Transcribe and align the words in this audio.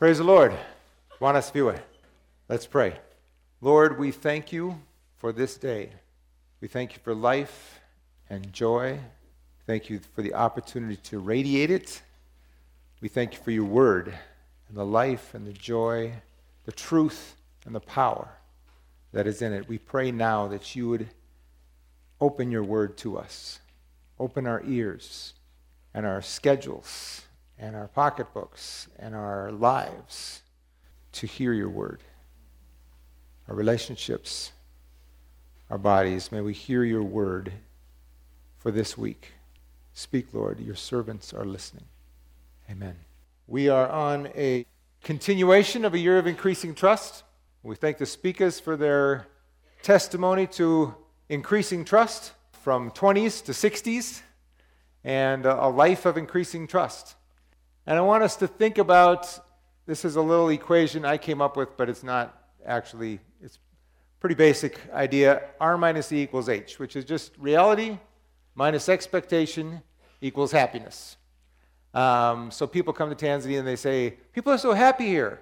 Praise 0.00 0.16
the 0.16 0.24
Lord. 0.24 0.54
Buona. 1.18 1.42
Let's 2.48 2.66
pray. 2.66 2.94
Lord, 3.60 3.98
we 3.98 4.10
thank 4.10 4.50
you 4.50 4.80
for 5.18 5.30
this 5.30 5.58
day. 5.58 5.90
We 6.62 6.68
thank 6.68 6.94
you 6.94 7.00
for 7.04 7.14
life 7.14 7.80
and 8.30 8.50
joy. 8.50 8.98
Thank 9.66 9.90
you 9.90 10.00
for 10.14 10.22
the 10.22 10.32
opportunity 10.32 10.96
to 10.96 11.18
radiate 11.18 11.70
it. 11.70 12.00
We 13.02 13.08
thank 13.10 13.34
you 13.34 13.40
for 13.40 13.50
your 13.50 13.66
word 13.66 14.14
and 14.70 14.78
the 14.78 14.86
life 14.86 15.34
and 15.34 15.46
the 15.46 15.52
joy, 15.52 16.14
the 16.64 16.72
truth 16.72 17.36
and 17.66 17.74
the 17.74 17.80
power 17.80 18.30
that 19.12 19.26
is 19.26 19.42
in 19.42 19.52
it. 19.52 19.68
We 19.68 19.76
pray 19.76 20.10
now 20.10 20.48
that 20.48 20.74
you 20.74 20.88
would 20.88 21.08
open 22.22 22.50
your 22.50 22.64
word 22.64 22.96
to 22.96 23.18
us, 23.18 23.60
open 24.18 24.46
our 24.46 24.62
ears 24.64 25.34
and 25.92 26.06
our 26.06 26.22
schedules 26.22 27.24
and 27.60 27.76
our 27.76 27.88
pocketbooks 27.88 28.88
and 28.98 29.14
our 29.14 29.52
lives 29.52 30.40
to 31.12 31.26
hear 31.26 31.52
your 31.52 31.68
word. 31.68 32.00
Our 33.48 33.54
relationships, 33.54 34.52
our 35.68 35.76
bodies, 35.76 36.32
may 36.32 36.40
we 36.40 36.54
hear 36.54 36.82
your 36.84 37.02
word 37.02 37.52
for 38.58 38.70
this 38.70 38.96
week. 38.96 39.34
Speak, 39.92 40.32
Lord. 40.32 40.58
Your 40.58 40.74
servants 40.74 41.34
are 41.34 41.44
listening. 41.44 41.84
Amen. 42.70 42.96
We 43.46 43.68
are 43.68 43.88
on 43.90 44.28
a 44.28 44.64
continuation 45.04 45.84
of 45.84 45.92
a 45.92 45.98
year 45.98 46.18
of 46.18 46.26
increasing 46.26 46.74
trust. 46.74 47.24
We 47.62 47.76
thank 47.76 47.98
the 47.98 48.06
speakers 48.06 48.58
for 48.58 48.76
their 48.76 49.26
testimony 49.82 50.46
to 50.46 50.94
increasing 51.28 51.84
trust 51.84 52.32
from 52.62 52.90
20s 52.92 53.44
to 53.44 53.52
60s 53.52 54.22
and 55.04 55.44
a 55.44 55.68
life 55.68 56.06
of 56.06 56.16
increasing 56.16 56.66
trust. 56.66 57.16
And 57.86 57.98
I 57.98 58.00
want 58.02 58.22
us 58.22 58.36
to 58.36 58.46
think 58.46 58.78
about 58.78 59.38
this 59.86 60.04
is 60.04 60.16
a 60.16 60.22
little 60.22 60.48
equation 60.50 61.04
I 61.04 61.18
came 61.18 61.40
up 61.40 61.56
with, 61.56 61.76
but 61.76 61.88
it's 61.88 62.02
not 62.02 62.36
actually, 62.64 63.20
it's 63.42 63.58
pretty 64.20 64.34
basic 64.34 64.78
idea. 64.92 65.42
R 65.60 65.76
minus 65.76 66.12
E 66.12 66.22
equals 66.22 66.48
H, 66.48 66.78
which 66.78 66.94
is 66.94 67.04
just 67.04 67.36
reality 67.38 67.98
minus 68.54 68.88
expectation 68.88 69.82
equals 70.20 70.52
happiness. 70.52 71.16
Um, 71.94 72.50
so 72.50 72.66
people 72.66 72.92
come 72.92 73.08
to 73.14 73.16
Tanzania 73.16 73.58
and 73.58 73.66
they 73.66 73.76
say, 73.76 74.16
People 74.32 74.52
are 74.52 74.58
so 74.58 74.74
happy 74.74 75.06
here. 75.06 75.40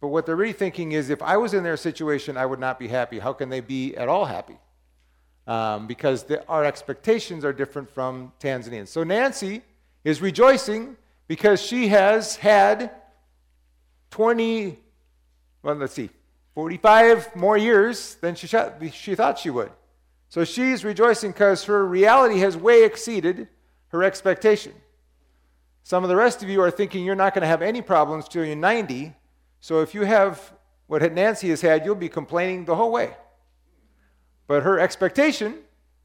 But 0.00 0.08
what 0.08 0.26
they're 0.26 0.34
really 0.34 0.52
thinking 0.52 0.92
is, 0.92 1.10
if 1.10 1.22
I 1.22 1.36
was 1.36 1.54
in 1.54 1.62
their 1.62 1.76
situation, 1.76 2.36
I 2.36 2.44
would 2.44 2.58
not 2.58 2.78
be 2.78 2.88
happy. 2.88 3.20
How 3.20 3.32
can 3.32 3.50
they 3.50 3.60
be 3.60 3.94
at 3.96 4.08
all 4.08 4.24
happy? 4.24 4.58
Um, 5.46 5.86
because 5.86 6.24
the, 6.24 6.44
our 6.48 6.64
expectations 6.64 7.44
are 7.44 7.52
different 7.52 7.88
from 7.88 8.32
Tanzanians. 8.40 8.88
So 8.88 9.04
Nancy 9.04 9.62
is 10.02 10.20
rejoicing 10.20 10.96
because 11.26 11.60
she 11.62 11.88
has 11.88 12.36
had 12.36 12.90
20, 14.10 14.78
well, 15.62 15.74
let's 15.74 15.94
see, 15.94 16.10
45 16.54 17.34
more 17.34 17.56
years 17.56 18.16
than 18.16 18.34
she, 18.34 18.46
she 18.92 19.14
thought 19.14 19.38
she 19.38 19.50
would. 19.50 19.70
So 20.28 20.44
she's 20.44 20.84
rejoicing 20.84 21.32
because 21.32 21.64
her 21.64 21.86
reality 21.86 22.38
has 22.38 22.56
way 22.56 22.84
exceeded 22.84 23.48
her 23.88 24.02
expectation. 24.02 24.72
Some 25.82 26.04
of 26.04 26.08
the 26.08 26.16
rest 26.16 26.42
of 26.42 26.48
you 26.48 26.60
are 26.62 26.70
thinking 26.70 27.04
you're 27.04 27.14
not 27.14 27.34
going 27.34 27.42
to 27.42 27.48
have 27.48 27.62
any 27.62 27.82
problems 27.82 28.28
till 28.28 28.44
you're 28.44 28.56
90. 28.56 29.14
So 29.60 29.80
if 29.80 29.94
you 29.94 30.04
have 30.04 30.52
what 30.86 31.12
Nancy 31.12 31.48
has 31.50 31.60
had, 31.60 31.84
you'll 31.84 31.94
be 31.94 32.08
complaining 32.08 32.64
the 32.64 32.76
whole 32.76 32.92
way. 32.92 33.14
But 34.46 34.62
her 34.62 34.78
expectation 34.78 35.56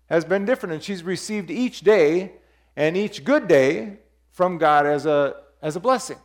has 0.09 0.23
been 0.25 0.45
different, 0.45 0.73
and 0.73 0.83
she's 0.83 1.03
received 1.03 1.51
each 1.51 1.81
day 1.81 2.33
and 2.75 2.95
each 2.95 3.23
good 3.23 3.47
day 3.47 3.99
from 4.37 4.59
God 4.59 4.85
as 4.85 5.07
a, 5.07 5.37
as 5.63 5.75
a 5.75 5.79
blessing. 5.79 6.19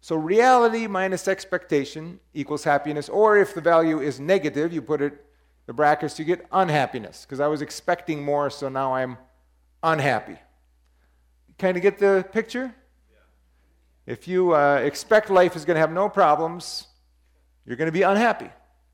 So 0.00 0.14
reality 0.14 0.86
minus 0.86 1.26
expectation 1.26 2.20
equals 2.32 2.62
happiness, 2.62 3.08
or 3.08 3.36
if 3.38 3.54
the 3.54 3.60
value 3.60 3.98
is 3.98 4.20
negative, 4.20 4.72
you 4.72 4.80
put 4.80 5.02
it 5.02 5.14
the 5.66 5.72
brackets, 5.72 6.16
you 6.16 6.24
get 6.24 6.46
unhappiness, 6.52 7.24
because 7.24 7.40
I 7.40 7.48
was 7.48 7.60
expecting 7.60 8.22
more, 8.22 8.50
so 8.50 8.68
now 8.68 8.94
I'm 8.94 9.18
unhappy. 9.82 10.36
Kind 11.58 11.76
of 11.76 11.82
get 11.82 11.98
the 11.98 12.24
picture? 12.32 12.72
If 14.06 14.28
you 14.28 14.54
uh, 14.54 14.76
expect 14.76 15.28
life 15.28 15.56
is 15.56 15.64
going 15.64 15.74
to 15.74 15.80
have 15.80 15.90
no 15.90 16.08
problems, 16.08 16.86
you're 17.66 17.76
going 17.76 17.88
to 17.88 17.92
be 17.92 18.02
unhappy. 18.02 18.50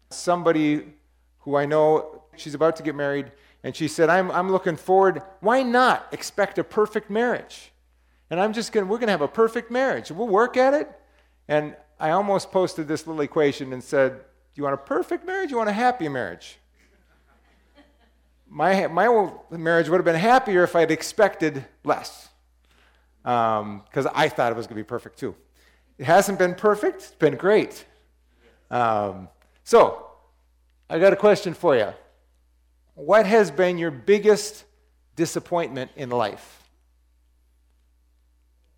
Somebody 0.09 0.95
who 1.41 1.57
I 1.57 1.67
know, 1.67 2.23
she's 2.37 2.55
about 2.55 2.77
to 2.77 2.83
get 2.83 2.95
married, 2.95 3.33
and 3.65 3.77
she 3.77 3.87
said, 3.87 4.09
I'm, 4.09 4.31
I'm 4.31 4.51
looking 4.51 4.77
forward. 4.77 5.21
Why 5.41 5.63
not 5.63 6.07
expect 6.13 6.59
a 6.59 6.65
perfect 6.65 7.11
marriage? 7.11 7.70
And 8.31 8.41
I'm 8.41 8.53
just 8.53 8.73
going 8.73 8.87
to, 8.87 8.91
we're 8.91 8.99
going 8.99 9.09
to 9.09 9.13
have 9.13 9.21
a 9.21 9.29
perfect 9.29 9.71
marriage. 9.71 10.11
We'll 10.11 10.29
work 10.29 10.57
at 10.57 10.73
it. 10.73 10.91
And 11.49 11.77
I 11.99 12.11
almost 12.11 12.53
posted 12.53 12.87
this 12.87 13.07
little 13.07 13.21
equation 13.23 13.73
and 13.73 13.83
said, 13.83 14.13
Do 14.13 14.23
you 14.55 14.63
want 14.63 14.75
a 14.75 14.79
perfect 14.79 15.27
marriage? 15.27 15.51
You 15.51 15.57
want 15.57 15.69
a 15.69 15.75
happy 15.75 16.09
marriage? 16.09 16.59
my, 18.49 18.87
my 18.87 19.31
marriage 19.51 19.89
would 19.89 19.97
have 19.97 20.05
been 20.05 20.15
happier 20.15 20.65
if 20.65 20.75
I'd 20.77 20.91
expected 20.91 21.65
less. 21.85 22.29
Because 23.23 24.07
um, 24.07 24.13
I 24.15 24.29
thought 24.29 24.53
it 24.53 24.57
was 24.57 24.67
going 24.67 24.77
to 24.77 24.83
be 24.83 24.87
perfect 24.87 25.19
too. 25.19 25.35
It 25.99 26.05
hasn't 26.05 26.39
been 26.39 26.55
perfect, 26.55 26.97
it's 27.03 27.11
been 27.11 27.37
great. 27.37 27.85
Um, 28.71 29.29
so, 29.65 30.07
I 30.89 30.99
got 30.99 31.13
a 31.13 31.17
question 31.17 31.53
for 31.53 31.77
you. 31.77 31.93
What 32.95 33.27
has 33.27 33.51
been 33.51 33.77
your 33.77 33.91
biggest 33.91 34.65
disappointment 35.17 35.91
in 35.97 36.11
life? 36.11 36.60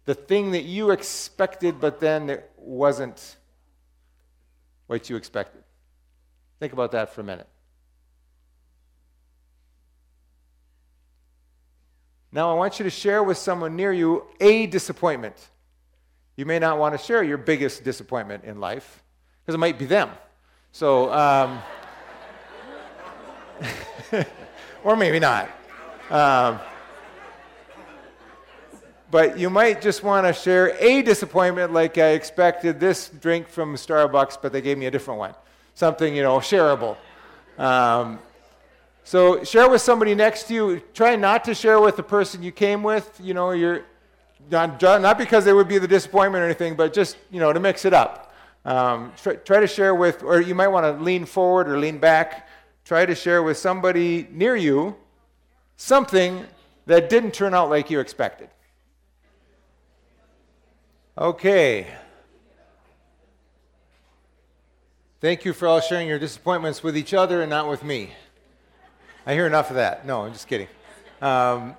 The 0.04 0.14
thing 0.14 0.52
that 0.52 0.64
you 0.64 0.90
expected, 0.90 1.80
but 1.80 2.00
then 2.00 2.30
it 2.30 2.50
wasn't 2.56 3.36
what 4.86 5.08
you 5.08 5.16
expected. 5.16 5.62
Think 6.60 6.72
about 6.72 6.92
that 6.92 7.14
for 7.14 7.20
a 7.20 7.24
minute. 7.24 7.48
Now, 12.30 12.50
I 12.50 12.54
want 12.54 12.78
you 12.78 12.84
to 12.84 12.90
share 12.90 13.22
with 13.22 13.36
someone 13.36 13.76
near 13.76 13.92
you 13.92 14.24
a 14.40 14.66
disappointment. 14.66 15.36
You 16.36 16.46
may 16.46 16.58
not 16.58 16.78
want 16.78 16.98
to 16.98 17.04
share 17.04 17.22
your 17.22 17.36
biggest 17.36 17.84
disappointment 17.84 18.44
in 18.44 18.58
life 18.58 19.02
because 19.42 19.54
it 19.54 19.58
might 19.58 19.78
be 19.78 19.84
them. 19.84 20.10
So, 20.72 21.12
um, 21.12 21.62
or 24.84 24.96
maybe 24.96 25.18
not. 25.18 25.50
Um, 26.08 26.58
but 29.12 29.38
you 29.38 29.50
might 29.50 29.82
just 29.82 30.02
want 30.02 30.26
to 30.26 30.32
share 30.32 30.74
a 30.82 31.02
disappointment 31.02 31.70
like 31.70 31.98
I 31.98 32.12
expected 32.12 32.80
this 32.80 33.10
drink 33.10 33.46
from 33.46 33.74
Starbucks, 33.76 34.38
but 34.40 34.54
they 34.54 34.62
gave 34.62 34.78
me 34.78 34.86
a 34.86 34.90
different 34.90 35.18
one. 35.20 35.34
Something, 35.74 36.16
you 36.16 36.22
know, 36.22 36.38
shareable. 36.38 36.96
Um, 37.58 38.18
so 39.04 39.44
share 39.44 39.68
with 39.68 39.82
somebody 39.82 40.14
next 40.14 40.44
to 40.44 40.54
you. 40.54 40.82
Try 40.94 41.16
not 41.16 41.44
to 41.44 41.54
share 41.54 41.78
with 41.78 41.96
the 41.96 42.02
person 42.02 42.42
you 42.42 42.52
came 42.52 42.82
with. 42.82 43.20
You 43.22 43.34
know, 43.34 43.50
you're 43.50 43.84
not, 44.50 44.80
not 44.80 45.18
because 45.18 45.44
they 45.44 45.52
would 45.52 45.68
be 45.68 45.76
the 45.76 45.86
disappointment 45.86 46.40
or 46.40 46.46
anything, 46.46 46.74
but 46.74 46.94
just, 46.94 47.18
you 47.30 47.38
know, 47.38 47.52
to 47.52 47.60
mix 47.60 47.84
it 47.84 47.92
up. 47.92 48.34
Um, 48.64 49.12
try, 49.22 49.34
try 49.34 49.60
to 49.60 49.66
share 49.66 49.94
with, 49.94 50.22
or 50.22 50.40
you 50.40 50.54
might 50.54 50.68
want 50.68 50.86
to 50.86 51.04
lean 51.04 51.26
forward 51.26 51.68
or 51.68 51.76
lean 51.76 51.98
back. 51.98 52.48
Try 52.86 53.04
to 53.04 53.14
share 53.14 53.42
with 53.42 53.58
somebody 53.58 54.26
near 54.30 54.56
you 54.56 54.96
something 55.76 56.46
that 56.86 57.10
didn't 57.10 57.34
turn 57.34 57.52
out 57.52 57.68
like 57.68 57.90
you 57.90 58.00
expected. 58.00 58.48
Okay. 61.16 61.86
Thank 65.20 65.44
you 65.44 65.52
for 65.52 65.68
all 65.68 65.82
sharing 65.82 66.08
your 66.08 66.18
disappointments 66.18 66.82
with 66.82 66.96
each 66.96 67.12
other 67.12 67.42
and 67.42 67.50
not 67.50 67.68
with 67.68 67.84
me. 67.84 68.14
I 69.26 69.34
hear 69.34 69.46
enough 69.46 69.68
of 69.68 69.76
that. 69.76 70.06
No, 70.06 70.22
I'm 70.22 70.32
just 70.32 70.48
kidding. 70.48 70.68
Um, 71.20 71.76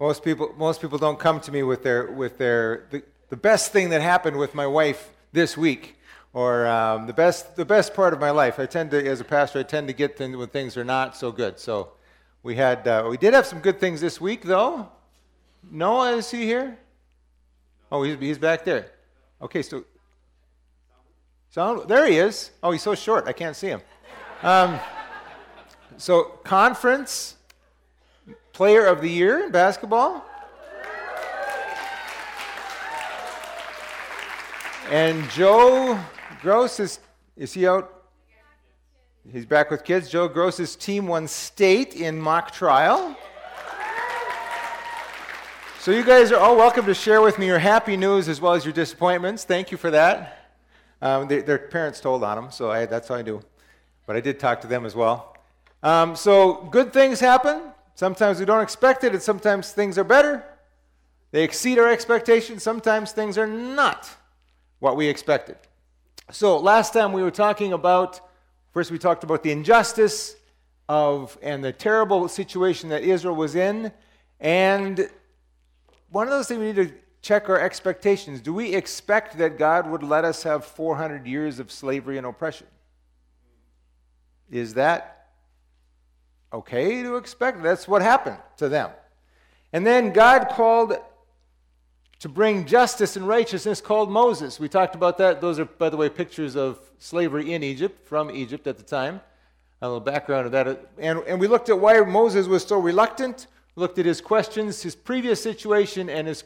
most 0.00 0.24
people, 0.24 0.54
most 0.56 0.80
people 0.80 0.96
don't 0.96 1.18
come 1.18 1.40
to 1.40 1.52
me 1.52 1.62
with 1.62 1.82
their, 1.82 2.10
with 2.10 2.38
their 2.38 2.86
the, 2.90 3.02
the 3.28 3.36
best 3.36 3.70
thing 3.70 3.90
that 3.90 4.00
happened 4.00 4.38
with 4.38 4.54
my 4.54 4.66
wife 4.66 5.10
this 5.32 5.58
week, 5.58 5.98
or 6.32 6.66
um, 6.66 7.06
the 7.06 7.12
best, 7.12 7.54
the 7.54 7.66
best 7.66 7.92
part 7.92 8.14
of 8.14 8.18
my 8.18 8.30
life. 8.30 8.58
I 8.58 8.64
tend 8.64 8.92
to, 8.92 9.06
as 9.06 9.20
a 9.20 9.24
pastor, 9.24 9.58
I 9.58 9.62
tend 9.62 9.88
to 9.88 9.94
get 9.94 10.16
things 10.16 10.38
when 10.38 10.48
things 10.48 10.74
are 10.78 10.84
not 10.84 11.14
so 11.14 11.32
good. 11.32 11.60
So 11.60 11.92
we 12.42 12.54
had, 12.54 12.88
uh, 12.88 13.06
we 13.10 13.18
did 13.18 13.34
have 13.34 13.44
some 13.44 13.58
good 13.58 13.78
things 13.78 14.00
this 14.00 14.22
week, 14.22 14.42
though. 14.42 14.88
Noah, 15.70 16.16
is 16.16 16.30
he 16.30 16.44
here? 16.44 16.78
Oh, 17.90 18.02
he's, 18.02 18.18
he's 18.18 18.38
back 18.38 18.64
there. 18.64 18.92
Okay, 19.40 19.62
so. 19.62 19.84
Sound, 21.50 21.88
there 21.88 22.06
he 22.06 22.18
is. 22.18 22.50
Oh, 22.62 22.70
he's 22.70 22.82
so 22.82 22.94
short, 22.94 23.26
I 23.26 23.32
can't 23.32 23.56
see 23.56 23.68
him. 23.68 23.80
Um, 24.42 24.78
so, 25.96 26.24
conference 26.44 27.36
player 28.52 28.86
of 28.86 29.00
the 29.00 29.08
year 29.08 29.44
in 29.44 29.52
basketball. 29.52 30.24
And 34.90 35.28
Joe 35.30 35.98
Gross 36.40 36.80
is, 36.80 36.98
is 37.36 37.52
he 37.52 37.66
out? 37.66 38.04
He's 39.30 39.44
back 39.44 39.70
with 39.70 39.84
kids. 39.84 40.08
Joe 40.08 40.26
Gross's 40.28 40.74
team 40.76 41.06
won 41.06 41.28
state 41.28 41.94
in 41.94 42.18
mock 42.18 42.50
trial. 42.50 43.16
So, 45.80 45.92
you 45.92 46.02
guys 46.02 46.32
are 46.32 46.40
all 46.40 46.56
welcome 46.56 46.86
to 46.86 46.92
share 46.94 47.22
with 47.22 47.38
me 47.38 47.46
your 47.46 47.60
happy 47.60 47.96
news 47.96 48.28
as 48.28 48.40
well 48.40 48.54
as 48.54 48.64
your 48.64 48.74
disappointments. 48.74 49.44
Thank 49.44 49.70
you 49.70 49.78
for 49.78 49.92
that. 49.92 50.50
Um, 51.00 51.28
they, 51.28 51.40
their 51.40 51.56
parents 51.56 52.00
told 52.00 52.24
on 52.24 52.34
them, 52.34 52.50
so 52.50 52.68
I, 52.68 52.84
that's 52.86 53.06
how 53.06 53.14
I 53.14 53.22
do. 53.22 53.40
But 54.04 54.16
I 54.16 54.20
did 54.20 54.40
talk 54.40 54.60
to 54.62 54.66
them 54.66 54.84
as 54.84 54.96
well. 54.96 55.36
Um, 55.84 56.16
so, 56.16 56.68
good 56.72 56.92
things 56.92 57.20
happen. 57.20 57.62
Sometimes 57.94 58.40
we 58.40 58.44
don't 58.44 58.60
expect 58.60 59.04
it, 59.04 59.12
and 59.12 59.22
sometimes 59.22 59.70
things 59.70 59.98
are 59.98 60.04
better. 60.04 60.44
They 61.30 61.44
exceed 61.44 61.78
our 61.78 61.88
expectations. 61.88 62.64
Sometimes 62.64 63.12
things 63.12 63.38
are 63.38 63.46
not 63.46 64.10
what 64.80 64.96
we 64.96 65.06
expected. 65.06 65.58
So, 66.32 66.58
last 66.58 66.92
time 66.92 67.12
we 67.12 67.22
were 67.22 67.30
talking 67.30 67.72
about, 67.72 68.20
first, 68.72 68.90
we 68.90 68.98
talked 68.98 69.22
about 69.22 69.44
the 69.44 69.52
injustice 69.52 70.34
of 70.88 71.38
and 71.40 71.62
the 71.62 71.72
terrible 71.72 72.26
situation 72.26 72.88
that 72.88 73.04
Israel 73.04 73.36
was 73.36 73.54
in. 73.54 73.92
And 74.40 75.08
one 76.10 76.26
of 76.26 76.30
those 76.30 76.48
things 76.48 76.60
we 76.60 76.66
need 76.66 76.76
to 76.76 76.94
check 77.22 77.48
our 77.48 77.60
expectations. 77.60 78.40
Do 78.40 78.54
we 78.54 78.74
expect 78.74 79.38
that 79.38 79.58
God 79.58 79.88
would 79.90 80.02
let 80.02 80.24
us 80.24 80.42
have 80.44 80.64
400 80.64 81.26
years 81.26 81.58
of 81.58 81.70
slavery 81.70 82.16
and 82.16 82.26
oppression? 82.26 82.66
Is 84.50 84.74
that 84.74 85.28
okay 86.52 87.02
to 87.02 87.16
expect? 87.16 87.62
That's 87.62 87.86
what 87.86 88.02
happened 88.02 88.38
to 88.58 88.68
them. 88.68 88.90
And 89.72 89.86
then 89.86 90.12
God 90.12 90.48
called 90.48 90.96
to 92.20 92.28
bring 92.28 92.66
justice 92.66 93.16
and 93.16 93.28
righteousness 93.28 93.80
called 93.80 94.10
Moses. 94.10 94.58
We 94.58 94.68
talked 94.68 94.94
about 94.94 95.18
that. 95.18 95.40
Those 95.40 95.58
are, 95.58 95.66
by 95.66 95.88
the 95.88 95.96
way, 95.96 96.08
pictures 96.08 96.56
of 96.56 96.78
slavery 96.98 97.52
in 97.52 97.62
Egypt, 97.62 98.08
from 98.08 98.30
Egypt 98.30 98.66
at 98.66 98.76
the 98.76 98.82
time. 98.82 99.20
A 99.80 99.86
little 99.86 100.00
background 100.00 100.46
of 100.46 100.52
that. 100.52 100.88
And, 100.98 101.20
and 101.28 101.38
we 101.38 101.46
looked 101.46 101.68
at 101.68 101.78
why 101.78 102.00
Moses 102.00 102.48
was 102.48 102.64
so 102.64 102.78
reluctant, 102.78 103.46
looked 103.78 103.98
at 103.98 104.06
his 104.06 104.20
questions, 104.20 104.82
his 104.82 104.94
previous 104.94 105.42
situation, 105.42 106.10
and, 106.10 106.26
his, 106.26 106.44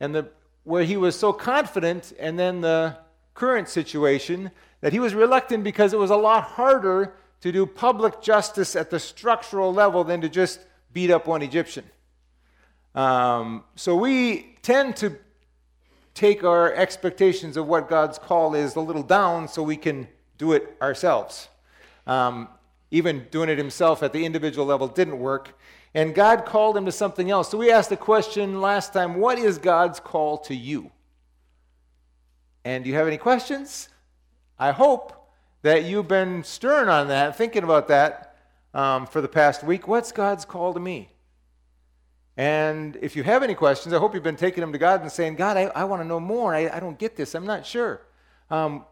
and 0.00 0.14
the, 0.14 0.28
where 0.64 0.84
he 0.84 0.96
was 0.96 1.18
so 1.18 1.32
confident, 1.32 2.12
and 2.18 2.38
then 2.38 2.60
the 2.60 2.96
current 3.34 3.68
situation 3.68 4.50
that 4.80 4.92
he 4.92 4.98
was 4.98 5.14
reluctant 5.14 5.64
because 5.64 5.92
it 5.92 5.98
was 5.98 6.10
a 6.10 6.16
lot 6.16 6.44
harder 6.44 7.14
to 7.40 7.52
do 7.52 7.66
public 7.66 8.22
justice 8.22 8.76
at 8.76 8.90
the 8.90 8.98
structural 8.98 9.72
level 9.72 10.04
than 10.04 10.20
to 10.20 10.28
just 10.28 10.60
beat 10.92 11.10
up 11.10 11.26
one 11.26 11.42
Egyptian. 11.42 11.84
Um, 12.94 13.64
so 13.74 13.94
we 13.94 14.56
tend 14.62 14.96
to 14.96 15.16
take 16.14 16.44
our 16.44 16.72
expectations 16.72 17.56
of 17.56 17.66
what 17.66 17.90
God's 17.90 18.18
call 18.18 18.54
is 18.54 18.74
a 18.76 18.80
little 18.80 19.02
down 19.02 19.48
so 19.48 19.62
we 19.62 19.76
can 19.76 20.08
do 20.38 20.52
it 20.52 20.76
ourselves. 20.80 21.48
Um, 22.06 22.48
even 22.90 23.26
doing 23.30 23.48
it 23.48 23.58
himself 23.58 24.02
at 24.02 24.12
the 24.12 24.24
individual 24.24 24.66
level 24.66 24.88
didn't 24.88 25.18
work. 25.18 25.55
And 25.96 26.14
God 26.14 26.44
called 26.44 26.76
him 26.76 26.84
to 26.84 26.92
something 26.92 27.30
else. 27.30 27.48
So 27.48 27.56
we 27.56 27.72
asked 27.72 27.88
the 27.88 27.96
question 27.96 28.60
last 28.60 28.92
time 28.92 29.14
what 29.14 29.38
is 29.38 29.56
God's 29.56 29.98
call 29.98 30.36
to 30.40 30.54
you? 30.54 30.90
And 32.66 32.84
do 32.84 32.90
you 32.90 32.96
have 32.96 33.06
any 33.06 33.16
questions? 33.16 33.88
I 34.58 34.72
hope 34.72 35.14
that 35.62 35.84
you've 35.84 36.06
been 36.06 36.44
stirring 36.44 36.90
on 36.90 37.08
that, 37.08 37.36
thinking 37.36 37.64
about 37.64 37.88
that 37.88 38.36
um, 38.74 39.06
for 39.06 39.22
the 39.22 39.28
past 39.28 39.64
week. 39.64 39.88
What's 39.88 40.12
God's 40.12 40.44
call 40.44 40.74
to 40.74 40.80
me? 40.80 41.08
And 42.36 42.98
if 43.00 43.16
you 43.16 43.22
have 43.22 43.42
any 43.42 43.54
questions, 43.54 43.94
I 43.94 43.98
hope 43.98 44.12
you've 44.12 44.22
been 44.22 44.36
taking 44.36 44.60
them 44.60 44.72
to 44.72 44.78
God 44.78 45.00
and 45.00 45.10
saying, 45.10 45.36
God, 45.36 45.56
I, 45.56 45.62
I 45.74 45.84
want 45.84 46.02
to 46.02 46.06
know 46.06 46.20
more. 46.20 46.54
I, 46.54 46.68
I 46.68 46.78
don't 46.78 46.98
get 46.98 47.16
this. 47.16 47.34
I'm 47.34 47.46
not 47.46 47.64
sure. 47.64 48.02
Um, 48.50 48.84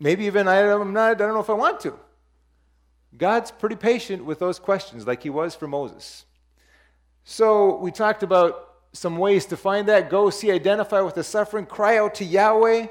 maybe 0.00 0.24
even 0.24 0.48
I, 0.48 0.72
I'm 0.72 0.92
not, 0.92 1.12
I 1.12 1.14
don't 1.14 1.34
know 1.34 1.40
if 1.40 1.50
I 1.50 1.54
want 1.54 1.78
to. 1.82 1.96
God's 3.16 3.52
pretty 3.52 3.76
patient 3.76 4.24
with 4.24 4.40
those 4.40 4.58
questions, 4.58 5.06
like 5.06 5.22
he 5.22 5.30
was 5.30 5.54
for 5.54 5.68
Moses. 5.68 6.24
So 7.24 7.76
we 7.76 7.90
talked 7.90 8.22
about 8.22 8.68
some 8.92 9.16
ways 9.16 9.46
to 9.46 9.56
find 9.56 9.88
that. 9.88 10.10
Go 10.10 10.30
see, 10.30 10.50
identify 10.50 11.00
with 11.00 11.14
the 11.14 11.24
suffering, 11.24 11.66
cry 11.66 11.98
out 11.98 12.14
to 12.16 12.24
Yahweh. 12.24 12.88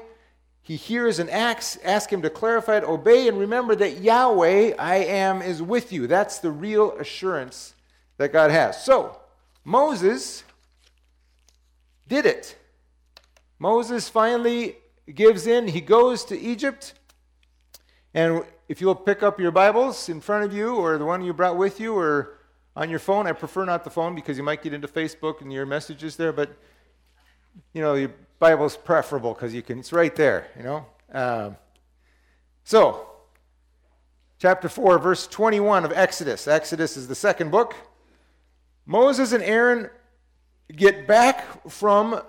He 0.62 0.76
hears 0.76 1.18
and 1.18 1.28
acts. 1.30 1.76
Ask 1.84 2.12
him 2.12 2.22
to 2.22 2.30
clarify 2.30 2.78
it, 2.78 2.84
obey, 2.84 3.28
and 3.28 3.38
remember 3.38 3.74
that 3.76 3.98
Yahweh, 3.98 4.74
I 4.78 4.96
am, 4.96 5.42
is 5.42 5.60
with 5.60 5.92
you. 5.92 6.06
That's 6.06 6.38
the 6.38 6.50
real 6.50 6.92
assurance 6.98 7.74
that 8.16 8.32
God 8.32 8.50
has. 8.50 8.82
So, 8.84 9.18
Moses 9.64 10.44
did 12.08 12.26
it. 12.26 12.56
Moses 13.58 14.08
finally 14.08 14.76
gives 15.12 15.46
in. 15.46 15.68
He 15.68 15.80
goes 15.80 16.24
to 16.26 16.38
Egypt. 16.38 16.94
And 18.14 18.44
if 18.68 18.80
you'll 18.80 18.94
pick 18.94 19.22
up 19.22 19.40
your 19.40 19.50
Bibles 19.50 20.08
in 20.08 20.20
front 20.20 20.44
of 20.44 20.52
you, 20.52 20.76
or 20.76 20.98
the 20.98 21.04
one 21.04 21.22
you 21.22 21.32
brought 21.32 21.56
with 21.56 21.80
you, 21.80 21.96
or 21.96 22.38
on 22.74 22.88
your 22.88 22.98
phone, 22.98 23.26
I 23.26 23.32
prefer 23.32 23.64
not 23.64 23.84
the 23.84 23.90
phone 23.90 24.14
because 24.14 24.38
you 24.38 24.42
might 24.42 24.62
get 24.62 24.72
into 24.72 24.88
Facebook 24.88 25.40
and 25.40 25.52
your 25.52 25.66
messages 25.66 26.16
there, 26.16 26.32
but 26.32 26.50
you 27.74 27.82
know, 27.82 27.94
your 27.94 28.12
Bible's 28.38 28.76
preferable 28.76 29.34
because 29.34 29.54
you 29.54 29.62
can, 29.62 29.78
it's 29.78 29.92
right 29.92 30.14
there, 30.16 30.48
you 30.56 30.62
know. 30.62 30.86
Um, 31.12 31.56
so, 32.64 33.06
chapter 34.38 34.68
4, 34.68 34.98
verse 34.98 35.26
21 35.26 35.84
of 35.84 35.92
Exodus. 35.92 36.48
Exodus 36.48 36.96
is 36.96 37.08
the 37.08 37.14
second 37.14 37.50
book. 37.50 37.74
Moses 38.86 39.32
and 39.32 39.42
Aaron 39.42 39.90
get 40.74 41.06
back 41.06 41.68
from 41.70 42.22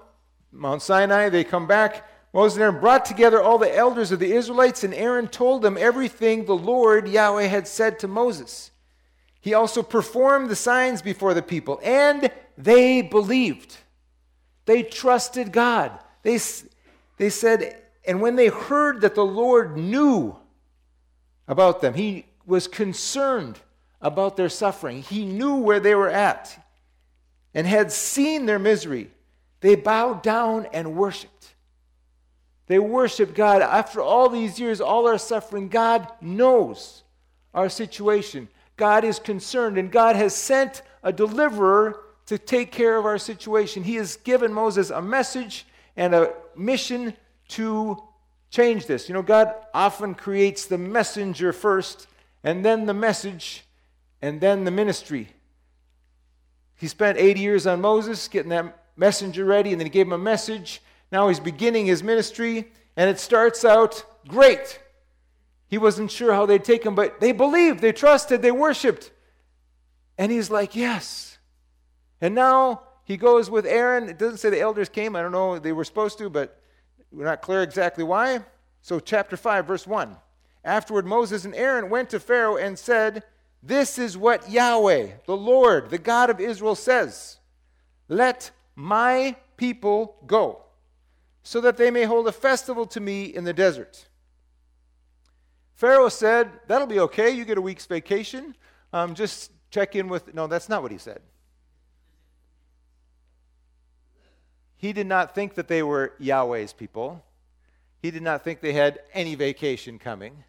Mount 0.51 0.81
Sinai. 0.81 1.30
They 1.30 1.44
come 1.44 1.68
back. 1.68 2.07
Moses 2.34 2.57
and 2.57 2.63
Aaron 2.63 2.80
brought 2.80 3.06
together 3.06 3.42
all 3.42 3.57
the 3.57 3.75
elders 3.75 4.12
of 4.12 4.19
the 4.19 4.34
Israelites, 4.34 4.84
and 4.84 4.94
Aaron 4.94 5.28
told 5.28 5.62
them 5.62 5.78
everything 5.80 6.45
the 6.45 6.56
Lord 6.56 7.07
Yahweh 7.07 7.45
had 7.45 7.68
said 7.68 8.00
to 8.00 8.07
Moses. 8.07 8.72
He 9.44 9.54
also 9.54 9.84
performed 9.84 10.50
the 10.50 10.56
signs 10.56 11.01
before 11.01 11.34
the 11.34 11.42
people, 11.42 11.78
and 11.84 12.31
they 12.57 13.01
believed. 13.01 13.75
They 14.63 14.84
trusted 14.84 15.51
God. 15.51 15.92
They, 16.22 16.40
they 17.18 17.30
said, 17.30 17.75
and 18.07 18.22
when 18.22 18.38
they 18.38 18.48
heard 18.48 19.01
that 19.01 19.16
the 19.16 19.25
Lord 19.25 19.75
knew 19.75 20.38
about 21.45 21.81
them, 21.81 21.94
he 21.94 22.25
was 22.45 22.69
concerned 22.69 23.60
about 24.00 24.38
their 24.38 24.48
suffering. 24.48 25.01
He 25.01 25.25
knew 25.25 25.56
where 25.56 25.81
they 25.81 25.94
were 25.94 26.10
at 26.10 26.57
and 27.54 27.68
had 27.68 27.92
seen 27.92 28.45
their 28.45 28.60
misery. 28.60 29.12
They 29.60 29.75
bowed 29.75 30.24
down 30.24 30.68
and 30.72 30.95
worshiped. 30.95 31.54
They 32.68 32.80
worshiped 32.80 33.36
God. 33.36 33.62
After 33.62 34.00
all 34.00 34.30
these 34.30 34.57
years, 34.57 34.80
all 34.80 35.06
our 35.06 35.18
suffering, 35.18 35.68
God 35.68 36.07
knows 36.22 37.04
our 37.54 37.68
situation. 37.68 38.48
God 38.78 39.04
is 39.04 39.20
concerned, 39.20 39.78
and 39.78 39.92
God 39.92 40.16
has 40.16 40.36
sent 40.36 40.81
a 41.04 41.14
deliverer 41.14 42.00
to 42.25 42.38
take 42.38 42.72
care 42.72 42.98
of 42.98 43.06
our 43.06 43.18
situation. 43.18 43.84
He 43.84 43.96
has 43.96 44.16
given 44.18 44.54
Moses 44.54 44.90
a 44.90 45.02
message 45.02 45.66
and 45.96 46.16
a 46.16 46.34
mission 46.56 47.14
to 47.50 48.02
change 48.50 48.86
this. 48.86 49.09
You 49.09 49.14
know, 49.14 49.21
God 49.21 49.54
often 49.74 50.16
creates 50.16 50.66
the 50.66 50.78
messenger 50.78 51.54
first, 51.54 52.07
and 52.44 52.64
then 52.64 52.86
the 52.86 52.94
message, 52.94 53.66
and 54.21 54.40
then 54.42 54.64
the 54.64 54.71
ministry. 54.71 55.30
He 56.76 56.88
spent 56.88 57.18
80 57.18 57.40
years 57.40 57.68
on 57.68 57.81
Moses 57.81 58.28
getting 58.28 58.50
that 58.50 58.83
messenger 58.97 59.45
ready, 59.45 59.71
and 59.71 59.80
then 59.80 59.86
he 59.86 59.92
gave 59.92 60.07
him 60.07 60.14
a 60.14 60.18
message. 60.18 60.81
Now 61.12 61.28
he's 61.28 61.40
beginning 61.40 61.86
his 61.86 62.04
ministry, 62.04 62.71
and 62.95 63.09
it 63.09 63.19
starts 63.19 63.64
out 63.64 64.04
great. 64.28 64.80
He 65.68 65.78
wasn't 65.78 66.12
sure 66.12 66.34
how 66.34 66.46
they'd 66.46 66.64
take 66.64 66.86
him, 66.86 66.96
but 66.96 67.20
they 67.20 67.32
believed, 67.32 67.80
they 67.80 67.92
trusted, 67.92 68.42
they 68.42 68.52
worshiped. 68.52 69.12
And 70.18 70.32
he's 70.32 70.50
like, 70.50 70.76
Yes. 70.76 71.38
And 72.22 72.36
now 72.36 72.84
he 73.04 73.18
goes 73.18 73.50
with 73.50 73.66
Aaron. 73.66 74.08
It 74.08 74.18
doesn't 74.18 74.38
say 74.38 74.50
the 74.50 74.62
elders 74.62 74.88
came. 74.88 75.16
I 75.16 75.22
don't 75.22 75.32
know, 75.32 75.60
they 75.60 75.74
were 75.74 75.84
supposed 75.84 76.18
to, 76.20 76.30
but 76.30 76.62
we're 77.12 77.26
not 77.26 77.42
clear 77.42 77.62
exactly 77.62 78.04
why. 78.04 78.40
So, 78.82 79.00
chapter 79.00 79.36
5, 79.36 79.66
verse 79.66 79.88
1. 79.88 80.16
Afterward, 80.64 81.06
Moses 81.06 81.44
and 81.44 81.54
Aaron 81.56 81.90
went 81.90 82.10
to 82.12 82.20
Pharaoh 82.20 82.58
and 82.58 82.80
said, 82.80 83.24
this 83.64 83.98
is 83.98 84.18
what 84.18 84.52
Yahweh, 84.52 85.08
the 85.26 85.38
Lord, 85.38 85.90
the 85.90 85.98
God 85.98 86.30
of 86.30 86.42
Israel, 86.42 86.76
says 86.76 87.38
Let 88.10 88.52
my 88.76 89.38
people 89.56 90.18
go, 90.28 90.66
so 91.44 91.62
that 91.62 91.78
they 91.78 91.90
may 91.90 92.04
hold 92.04 92.28
a 92.28 92.34
festival 92.34 92.86
to 92.88 93.00
me 93.00 93.24
in 93.24 93.46
the 93.46 93.54
desert. 93.54 94.10
Pharaoh 95.83 96.07
said, 96.07 96.49
That'll 96.68 96.87
be 96.87 97.02
okay. 97.02 97.31
You 97.31 97.44
get 97.44 97.57
a 97.57 97.61
week's 97.61 97.85
vacation. 97.85 98.56
Um, 98.94 99.16
just 99.16 99.52
check 99.69 99.95
in 99.97 100.07
with. 100.07 100.33
No, 100.33 100.47
that's 100.47 100.69
not 100.69 100.81
what 100.81 100.92
he 100.92 100.97
said. 100.97 101.19
He 104.78 104.94
did 104.94 105.07
not 105.07 105.35
think 105.35 105.56
that 105.56 105.68
they 105.68 105.83
were 105.83 106.13
Yahweh's 106.19 106.71
people. 106.71 107.25
He 108.02 108.11
did 108.11 108.21
not 108.21 108.44
think 108.44 108.61
they 108.61 108.73
had 108.73 108.99
any 109.13 109.35
vacation 109.35 109.99
coming 109.99 110.44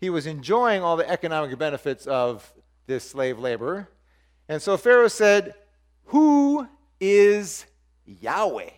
he 0.00 0.10
was 0.10 0.26
enjoying 0.26 0.82
all 0.82 0.96
the 0.96 1.08
economic 1.08 1.56
benefits 1.58 2.06
of 2.06 2.52
this 2.86 3.08
slave 3.08 3.38
labor. 3.38 3.88
And 4.48 4.60
so 4.60 4.76
Pharaoh 4.76 5.08
said, 5.08 5.54
Who 6.06 6.68
is 7.00 7.64
Yahweh? 8.04 8.70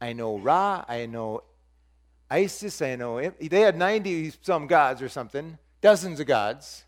I 0.00 0.12
know 0.12 0.38
Ra, 0.38 0.84
I 0.86 1.06
know 1.06 1.42
Isis, 2.30 2.82
I 2.82 2.96
know. 2.96 3.18
Eh, 3.18 3.30
they 3.40 3.60
had 3.60 3.76
90 3.76 4.32
some 4.42 4.66
gods 4.66 5.00
or 5.00 5.08
something, 5.08 5.58
dozens 5.80 6.20
of 6.20 6.26
gods. 6.26 6.84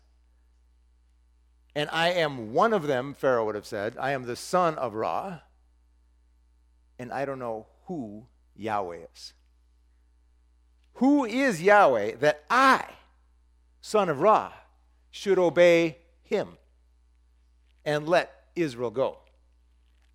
and 1.73 1.89
I 1.91 2.09
am 2.09 2.53
one 2.53 2.73
of 2.73 2.83
them, 2.83 3.13
Pharaoh 3.13 3.45
would 3.45 3.55
have 3.55 3.65
said. 3.65 3.95
I 3.97 4.11
am 4.11 4.23
the 4.23 4.35
son 4.35 4.75
of 4.75 4.93
Ra, 4.93 5.39
and 6.99 7.11
I 7.13 7.23
don't 7.25 7.39
know 7.39 7.67
who 7.85 8.25
Yahweh 8.55 9.05
is. 9.13 9.33
Who 10.95 11.25
is 11.25 11.61
Yahweh 11.61 12.15
that 12.17 12.43
I, 12.49 12.85
son 13.79 14.09
of 14.09 14.19
Ra, 14.19 14.51
should 15.09 15.39
obey 15.39 15.97
him 16.23 16.57
and 17.85 18.07
let 18.07 18.49
Israel 18.55 18.91
go? 18.91 19.19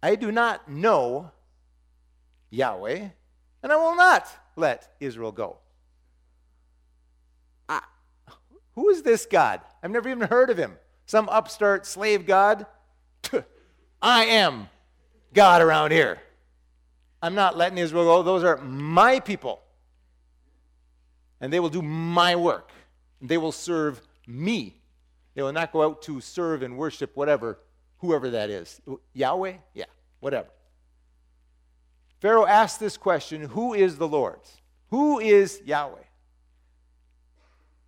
I 0.02 0.14
do 0.14 0.30
not 0.30 0.70
know 0.70 1.30
Yahweh, 2.50 3.08
and 3.62 3.72
I 3.72 3.76
will 3.76 3.96
not 3.96 4.28
let 4.56 4.94
Israel 4.98 5.32
go. 5.32 5.58
Who 8.74 8.90
is 8.90 9.02
this 9.02 9.24
God? 9.24 9.62
I've 9.82 9.90
never 9.90 10.08
even 10.08 10.28
heard 10.28 10.50
of 10.50 10.58
him. 10.58 10.76
Some 11.06 11.28
upstart 11.30 11.86
slave 11.86 12.26
God? 12.26 12.66
I 14.02 14.24
am 14.26 14.68
God 15.32 15.62
around 15.62 15.92
here. 15.92 16.20
I'm 17.22 17.34
not 17.34 17.56
letting 17.56 17.78
Israel 17.78 18.04
go. 18.04 18.22
Those 18.22 18.44
are 18.44 18.58
my 18.58 19.20
people. 19.20 19.62
And 21.40 21.50
they 21.50 21.58
will 21.58 21.70
do 21.70 21.80
my 21.80 22.36
work. 22.36 22.70
They 23.22 23.38
will 23.38 23.52
serve 23.52 24.02
me. 24.26 24.74
They 25.34 25.42
will 25.42 25.52
not 25.52 25.72
go 25.72 25.82
out 25.82 26.02
to 26.02 26.20
serve 26.20 26.62
and 26.62 26.76
worship 26.76 27.16
whatever, 27.16 27.58
whoever 27.98 28.30
that 28.30 28.50
is. 28.50 28.80
Yahweh? 29.14 29.54
Yeah, 29.74 29.84
whatever. 30.20 30.48
Pharaoh 32.26 32.44
asked 32.44 32.80
this 32.80 32.96
question 32.96 33.42
Who 33.42 33.72
is 33.72 33.98
the 33.98 34.08
Lord? 34.08 34.40
Who 34.90 35.20
is 35.20 35.62
Yahweh? 35.64 36.02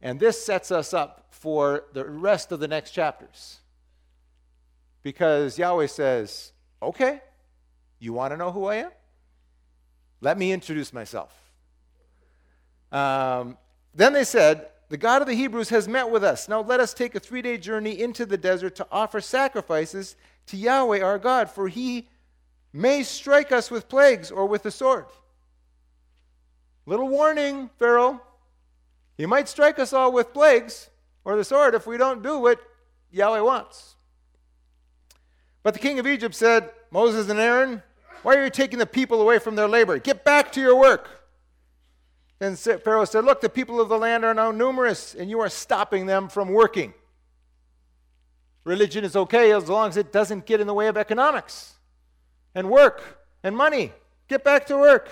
And 0.00 0.20
this 0.20 0.40
sets 0.40 0.70
us 0.70 0.94
up 0.94 1.26
for 1.30 1.86
the 1.92 2.04
rest 2.04 2.52
of 2.52 2.60
the 2.60 2.68
next 2.68 2.92
chapters. 2.92 3.58
Because 5.02 5.58
Yahweh 5.58 5.88
says, 5.88 6.52
Okay, 6.80 7.20
you 7.98 8.12
want 8.12 8.32
to 8.32 8.36
know 8.36 8.52
who 8.52 8.66
I 8.66 8.76
am? 8.76 8.92
Let 10.20 10.38
me 10.38 10.52
introduce 10.52 10.92
myself. 10.92 11.34
Um, 12.92 13.58
then 13.92 14.12
they 14.12 14.22
said, 14.22 14.68
The 14.88 14.98
God 14.98 15.20
of 15.20 15.26
the 15.26 15.34
Hebrews 15.34 15.70
has 15.70 15.88
met 15.88 16.08
with 16.08 16.22
us. 16.22 16.48
Now 16.48 16.60
let 16.60 16.78
us 16.78 16.94
take 16.94 17.16
a 17.16 17.20
three 17.20 17.42
day 17.42 17.58
journey 17.58 18.00
into 18.00 18.24
the 18.24 18.38
desert 18.38 18.76
to 18.76 18.86
offer 18.92 19.20
sacrifices 19.20 20.14
to 20.46 20.56
Yahweh 20.56 21.00
our 21.00 21.18
God, 21.18 21.50
for 21.50 21.66
he 21.66 22.06
may 22.72 23.02
strike 23.02 23.52
us 23.52 23.70
with 23.70 23.88
plagues 23.88 24.30
or 24.30 24.46
with 24.46 24.62
the 24.62 24.70
sword. 24.70 25.06
Little 26.86 27.08
warning, 27.08 27.70
Pharaoh. 27.78 28.20
He 29.16 29.26
might 29.26 29.48
strike 29.48 29.78
us 29.78 29.92
all 29.92 30.12
with 30.12 30.32
plagues 30.32 30.90
or 31.24 31.36
the 31.36 31.44
sword 31.44 31.74
if 31.74 31.86
we 31.86 31.96
don't 31.96 32.22
do 32.22 32.38
what 32.38 32.60
Yahweh 33.10 33.40
wants. 33.40 33.96
But 35.62 35.74
the 35.74 35.80
king 35.80 35.98
of 35.98 36.06
Egypt 36.06 36.34
said, 36.34 36.70
Moses 36.90 37.28
and 37.28 37.40
Aaron, 37.40 37.82
why 38.22 38.36
are 38.36 38.44
you 38.44 38.50
taking 38.50 38.78
the 38.78 38.86
people 38.86 39.20
away 39.20 39.38
from 39.38 39.56
their 39.56 39.68
labor? 39.68 39.98
Get 39.98 40.24
back 40.24 40.52
to 40.52 40.60
your 40.60 40.78
work. 40.78 41.08
Then 42.38 42.54
Pharaoh 42.54 43.04
said, 43.04 43.24
Look, 43.24 43.40
the 43.40 43.48
people 43.48 43.80
of 43.80 43.88
the 43.88 43.98
land 43.98 44.24
are 44.24 44.34
now 44.34 44.52
numerous, 44.52 45.14
and 45.14 45.28
you 45.28 45.40
are 45.40 45.48
stopping 45.48 46.06
them 46.06 46.28
from 46.28 46.50
working. 46.50 46.94
Religion 48.64 49.04
is 49.04 49.16
okay 49.16 49.52
as 49.52 49.68
long 49.68 49.88
as 49.88 49.96
it 49.96 50.12
doesn't 50.12 50.46
get 50.46 50.60
in 50.60 50.66
the 50.66 50.74
way 50.74 50.86
of 50.86 50.96
economics 50.96 51.77
and 52.58 52.68
work 52.68 53.24
and 53.44 53.56
money. 53.56 53.92
Get 54.26 54.42
back 54.42 54.66
to 54.66 54.76
work. 54.76 55.08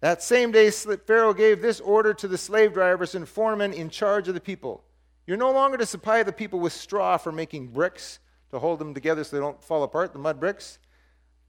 That 0.00 0.22
same 0.22 0.52
day, 0.52 0.70
Pharaoh 0.70 1.32
gave 1.32 1.62
this 1.62 1.80
order 1.80 2.12
to 2.12 2.28
the 2.28 2.36
slave 2.36 2.74
drivers 2.74 3.14
and 3.14 3.26
foremen 3.26 3.72
in 3.72 3.88
charge 3.88 4.28
of 4.28 4.34
the 4.34 4.40
people 4.40 4.84
You're 5.26 5.38
no 5.38 5.50
longer 5.50 5.78
to 5.78 5.86
supply 5.86 6.22
the 6.22 6.32
people 6.32 6.60
with 6.60 6.74
straw 6.74 7.16
for 7.16 7.32
making 7.32 7.68
bricks 7.68 8.18
to 8.50 8.58
hold 8.58 8.78
them 8.78 8.92
together 8.92 9.24
so 9.24 9.34
they 9.34 9.40
don't 9.40 9.64
fall 9.64 9.82
apart, 9.82 10.12
the 10.12 10.18
mud 10.18 10.38
bricks. 10.38 10.78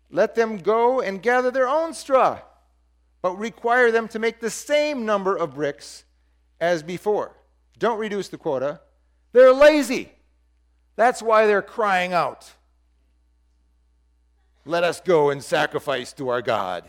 Let 0.09 0.35
them 0.35 0.57
go 0.57 1.01
and 1.01 1.21
gather 1.21 1.51
their 1.51 1.67
own 1.67 1.93
straw, 1.93 2.39
but 3.21 3.37
require 3.37 3.91
them 3.91 4.07
to 4.07 4.19
make 4.19 4.39
the 4.39 4.49
same 4.49 5.05
number 5.05 5.35
of 5.35 5.53
bricks 5.53 6.05
as 6.61 6.81
before. 6.81 7.35
Don't 7.77 7.99
reduce 7.99 8.29
the 8.29 8.37
quota. 8.37 8.79
They're 9.33 9.53
lazy. 9.53 10.13
That's 10.95 11.21
why 11.21 11.45
they're 11.45 11.61
crying 11.61 12.13
out. 12.13 12.53
Let 14.67 14.83
us 14.83 14.99
go 14.99 15.29
and 15.29 15.41
sacrifice 15.41 16.11
to 16.13 16.27
our 16.27 16.41
God. 16.41 16.83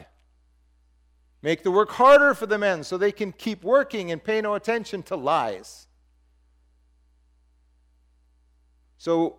Make 1.42 1.62
the 1.62 1.70
work 1.70 1.90
harder 1.90 2.34
for 2.34 2.46
the 2.46 2.58
men 2.58 2.82
so 2.82 2.98
they 2.98 3.12
can 3.12 3.30
keep 3.30 3.62
working 3.62 4.10
and 4.10 4.22
pay 4.22 4.40
no 4.40 4.54
attention 4.56 5.04
to 5.04 5.16
lies. 5.16 5.86
So, 8.96 9.36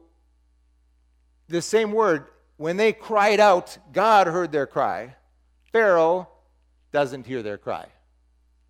the 1.50 1.62
same 1.62 1.91
word, 1.91 2.27
when 2.55 2.77
they 2.77 2.93
cried 2.93 3.41
out, 3.41 3.77
God 3.91 4.27
heard 4.27 4.53
their 4.53 4.67
cry. 4.67 5.15
Pharaoh 5.74 6.29
doesn't 6.93 7.25
hear 7.25 7.43
their 7.43 7.58
cry. 7.58 7.88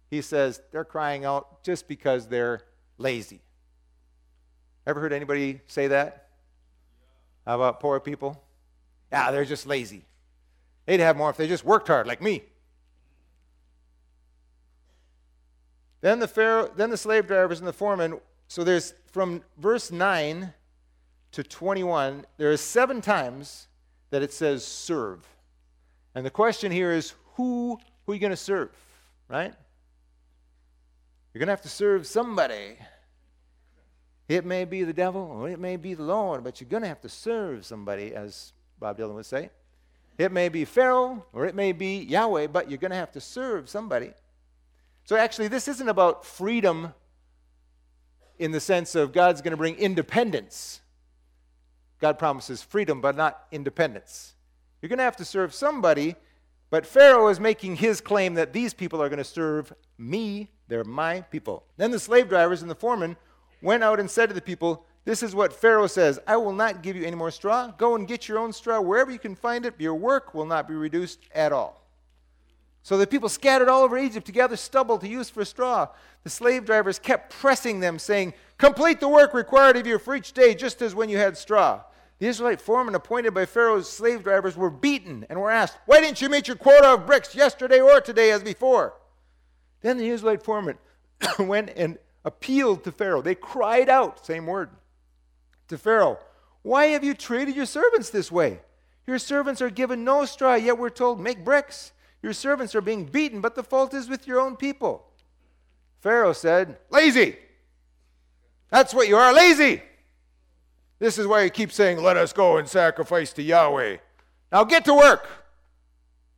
He 0.10 0.24
says 0.24 0.62
they're 0.72 0.84
crying 0.84 1.26
out 1.26 1.64
just 1.64 1.88
because 1.88 2.28
they're 2.28 2.62
lazy. 2.98 3.42
Ever 4.88 5.00
heard 5.00 5.14
anybody 5.14 5.62
say 5.68 5.88
that? 5.88 6.30
How 7.46 7.56
about 7.56 7.80
poor 7.80 8.00
people? 8.00 8.42
Yeah, 9.12 9.32
they're 9.32 9.46
just 9.46 9.66
lazy. 9.66 10.06
They'd 10.86 11.00
have 11.00 11.18
more 11.18 11.30
if 11.30 11.38
they 11.38 11.48
just 11.48 11.66
worked 11.66 11.88
hard, 11.88 12.08
like 12.08 12.22
me. 12.22 12.44
Then 16.02 16.20
the 16.20 16.28
Pharaoh, 16.28 16.72
then 16.76 16.90
the 16.90 16.98
slave 16.98 17.28
drivers 17.28 17.60
and 17.60 17.68
the 17.68 17.74
foremen. 17.74 18.20
So 18.48 18.64
there's 18.64 18.94
from 19.12 19.44
verse 19.58 19.92
9 19.92 20.54
to 21.32 21.44
21, 21.44 22.26
there 22.38 22.52
are 22.52 22.58
seven 22.58 23.02
times 23.02 23.68
that 24.10 24.24
it 24.24 24.34
says 24.34 24.66
serve. 24.66 25.28
And 26.16 26.26
the 26.26 26.32
question 26.32 26.72
here 26.72 26.92
is 26.92 27.14
who, 27.36 27.78
who 28.06 28.12
are 28.12 28.16
you 28.16 28.22
going 28.22 28.32
to 28.32 28.38
serve? 28.38 28.72
Right? 29.28 29.54
You're 31.34 31.40
going 31.40 31.48
to 31.48 31.52
have 31.52 31.62
to 31.62 31.70
serve 31.70 32.08
somebody. 32.08 32.78
It 34.28 34.46
may 34.46 34.66
be 34.66 34.84
the 34.84 34.94
devil 34.94 35.22
or 35.22 35.50
it 35.50 35.60
may 35.60 35.76
be 35.76 35.94
the 35.94 36.04
Lord, 36.04 36.44
but 36.44 36.60
you're 36.60 36.70
going 36.70 36.84
to 36.84 36.90
have 36.90 37.02
to 37.02 37.10
serve 37.10 37.66
somebody, 37.66 38.16
as 38.16 38.54
Bob 38.80 38.98
Dylan 38.98 39.16
would 39.16 39.26
say. 39.26 39.50
It 40.18 40.32
may 40.32 40.50
be 40.50 40.66
Pharaoh 40.66 41.26
or 41.34 41.46
it 41.46 41.56
may 41.56 41.72
be 41.72 42.00
Yahweh, 42.00 42.48
but 42.48 42.70
you're 42.70 42.78
going 42.78 42.92
to 42.92 42.98
have 42.98 43.12
to 43.14 43.22
serve 43.22 43.70
somebody. 43.70 44.12
So 45.06 45.16
actually, 45.16 45.48
this 45.48 45.68
isn't 45.68 45.90
about 45.90 46.26
freedom 46.26 46.94
in 48.38 48.52
the 48.52 48.60
sense 48.60 48.96
of 48.96 49.12
God's 49.12 49.42
going 49.42 49.52
to 49.52 49.58
bring 49.58 49.76
independence. 49.76 50.82
God 52.00 52.18
promises 52.18 52.62
freedom, 52.62 53.02
but 53.02 53.16
not 53.16 53.48
independence. 53.52 54.34
You're 54.82 54.90
going 54.90 55.00
to 55.00 55.04
have 55.04 55.18
to 55.18 55.26
serve 55.26 55.54
somebody, 55.54 56.16
but 56.70 56.86
Pharaoh 56.86 57.28
is 57.28 57.40
making 57.40 57.78
his 57.78 58.00
claim 58.00 58.36
that 58.36 58.54
these 58.54 58.74
people 58.74 59.02
are 59.02 59.10
going 59.10 59.18
to 59.18 59.24
serve 59.24 59.74
me. 59.98 60.50
They're 60.68 60.84
my 60.84 61.22
people. 61.22 61.66
Then 61.78 61.92
the 61.92 62.00
slave 62.00 62.30
drivers 62.30 62.62
and 62.62 62.72
the 62.72 62.76
foremen 62.76 63.18
went 63.62 63.84
out 63.84 64.00
and 64.00 64.10
said 64.10 64.28
to 64.28 64.36
the 64.36 64.42
people, 64.42 64.86
this 65.10 65.24
is 65.24 65.34
what 65.34 65.52
Pharaoh 65.52 65.88
says 65.88 66.20
I 66.28 66.38
will 66.38 66.54
not 66.54 66.84
give 66.84 66.96
you 66.96 67.04
any 67.04 67.16
more 67.16 67.32
straw. 67.32 67.72
Go 67.72 67.96
and 67.96 68.08
get 68.08 68.28
your 68.28 68.38
own 68.38 68.54
straw 68.54 68.80
wherever 68.80 69.10
you 69.10 69.18
can 69.18 69.34
find 69.34 69.66
it. 69.66 69.74
Your 69.80 69.96
work 69.96 70.36
will 70.36 70.46
not 70.46 70.68
be 70.68 70.76
reduced 70.76 71.18
at 71.34 71.52
all. 71.52 71.84
So 72.84 72.96
the 72.96 73.08
people 73.08 73.28
scattered 73.28 73.70
all 73.70 73.82
over 73.82 73.98
Egypt 73.98 74.28
to 74.28 74.32
gather 74.32 74.56
stubble 74.56 75.00
to 75.00 75.08
use 75.08 75.28
for 75.28 75.44
straw. 75.46 75.88
The 76.24 76.30
slave 76.30 76.64
drivers 76.64 77.00
kept 77.00 77.32
pressing 77.32 77.80
them, 77.80 77.98
saying, 77.98 78.36
Complete 78.60 79.00
the 79.00 79.08
work 79.08 79.34
required 79.34 79.78
of 79.78 79.88
you 79.88 79.98
for 79.98 80.14
each 80.14 80.34
day, 80.34 80.54
just 80.54 80.80
as 80.84 80.94
when 80.94 81.10
you 81.10 81.18
had 81.18 81.36
straw. 81.36 81.82
The 82.20 82.28
Israelite 82.28 82.62
foremen 82.62 82.94
appointed 82.94 83.34
by 83.34 83.48
Pharaoh's 83.48 83.90
slave 83.90 84.24
drivers 84.24 84.56
were 84.56 84.70
beaten 84.70 85.26
and 85.28 85.42
were 85.42 85.50
asked, 85.50 85.80
Why 85.88 86.02
didn't 86.02 86.22
you 86.22 86.30
meet 86.30 86.48
your 86.48 86.56
quota 86.56 86.94
of 86.94 87.08
bricks 87.08 87.34
yesterday 87.34 87.82
or 87.82 88.00
today 88.00 88.30
as 88.30 88.44
before? 88.44 88.94
Then 89.82 89.98
the 89.98 90.10
Israelite 90.10 90.44
foremen 90.44 90.78
went 91.40 91.72
and 91.76 91.98
appealed 92.24 92.84
to 92.84 92.92
Pharaoh. 92.92 93.24
They 93.24 93.34
cried 93.34 93.90
out, 93.90 94.24
same 94.24 94.46
word 94.46 94.70
to 95.70 95.78
Pharaoh, 95.78 96.20
Why 96.62 96.88
have 96.88 97.04
you 97.04 97.14
treated 97.14 97.56
your 97.56 97.66
servants 97.66 98.10
this 98.10 98.32
way? 98.32 98.60
Your 99.08 99.18
servants 99.18 99.62
are 99.62 99.70
given 99.70 100.04
no 100.04 100.26
straw, 100.26 100.56
yet 100.56 100.78
we're 100.78 100.90
told, 100.90 101.20
Make 101.20 101.44
bricks. 101.44 101.94
Your 102.22 102.34
servants 102.34 102.76
are 102.76 102.82
being 102.82 103.06
beaten, 103.06 103.40
but 103.42 103.56
the 103.56 103.64
fault 103.64 103.94
is 103.94 104.10
with 104.10 104.28
your 104.28 104.40
own 104.40 104.58
people. 104.58 105.06
Pharaoh 106.02 106.34
said, 106.34 106.78
Lazy. 106.90 107.38
That's 108.70 108.94
what 108.94 109.08
you 109.08 109.18
are, 109.18 109.34
lazy. 109.34 109.82
This 111.00 111.18
is 111.18 111.26
why 111.26 111.44
you 111.44 111.50
keep 111.50 111.72
saying, 111.72 112.04
Let 112.04 112.18
us 112.18 112.34
go 112.34 112.58
and 112.58 112.68
sacrifice 112.68 113.34
to 113.34 113.42
Yahweh. 113.42 113.98
Now 114.52 114.64
get 114.64 114.86
to 114.86 114.94
work. 114.94 115.28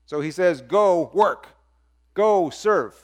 So 0.06 0.22
he 0.22 0.32
says, 0.32 0.62
Go 0.62 1.12
work. 1.14 1.48
Go 2.14 2.50
serve. 2.50 2.96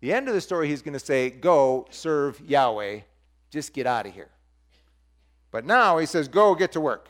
The 0.00 0.12
end 0.12 0.26
of 0.28 0.34
the 0.34 0.40
story, 0.40 0.68
he's 0.68 0.82
going 0.82 0.94
to 0.94 0.98
say, 0.98 1.30
Go 1.30 1.86
serve 1.90 2.40
Yahweh. 2.40 3.00
Just 3.50 3.72
get 3.72 3.86
out 3.86 4.06
of 4.06 4.14
here. 4.14 4.30
But 5.52 5.64
now 5.64 5.98
he 5.98 6.06
says, 6.06 6.26
Go 6.26 6.56
get 6.56 6.72
to 6.72 6.80
work. 6.80 7.06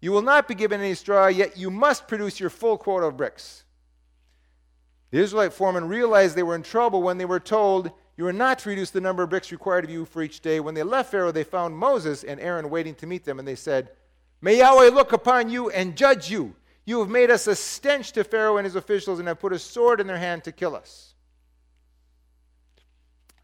You 0.00 0.10
will 0.10 0.22
not 0.22 0.48
be 0.48 0.54
given 0.54 0.80
any 0.80 0.94
straw, 0.94 1.28
yet 1.28 1.56
you 1.56 1.70
must 1.70 2.08
produce 2.08 2.40
your 2.40 2.50
full 2.50 2.76
quota 2.76 3.06
of 3.06 3.16
bricks. 3.16 3.62
The 5.12 5.20
Israelite 5.20 5.52
foremen 5.52 5.86
realized 5.86 6.34
they 6.34 6.42
were 6.42 6.56
in 6.56 6.64
trouble 6.64 7.02
when 7.02 7.18
they 7.18 7.24
were 7.24 7.38
told, 7.38 7.92
you 8.16 8.26
are 8.26 8.32
not 8.32 8.60
to 8.60 8.68
reduce 8.68 8.90
the 8.90 9.00
number 9.00 9.22
of 9.22 9.30
bricks 9.30 9.50
required 9.50 9.84
of 9.84 9.90
you 9.90 10.04
for 10.04 10.22
each 10.22 10.40
day. 10.40 10.60
When 10.60 10.74
they 10.74 10.82
left 10.82 11.10
Pharaoh, 11.10 11.32
they 11.32 11.44
found 11.44 11.76
Moses 11.76 12.22
and 12.22 12.40
Aaron 12.40 12.70
waiting 12.70 12.94
to 12.96 13.06
meet 13.06 13.24
them, 13.24 13.38
and 13.38 13.46
they 13.46 13.56
said, 13.56 13.90
May 14.40 14.58
Yahweh 14.58 14.90
look 14.90 15.12
upon 15.12 15.48
you 15.48 15.70
and 15.70 15.96
judge 15.96 16.30
you. 16.30 16.54
You 16.84 17.00
have 17.00 17.08
made 17.08 17.30
us 17.30 17.46
a 17.46 17.56
stench 17.56 18.12
to 18.12 18.24
Pharaoh 18.24 18.58
and 18.58 18.64
his 18.64 18.76
officials, 18.76 19.18
and 19.18 19.26
have 19.26 19.40
put 19.40 19.52
a 19.52 19.58
sword 19.58 20.00
in 20.00 20.06
their 20.06 20.18
hand 20.18 20.44
to 20.44 20.52
kill 20.52 20.76
us. 20.76 21.14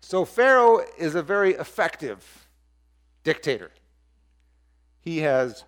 So, 0.00 0.24
Pharaoh 0.24 0.84
is 0.98 1.14
a 1.14 1.22
very 1.22 1.54
effective 1.54 2.48
dictator. 3.24 3.70
He 5.00 5.18
has 5.18 5.64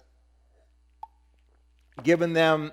given 2.03 2.33
them 2.33 2.73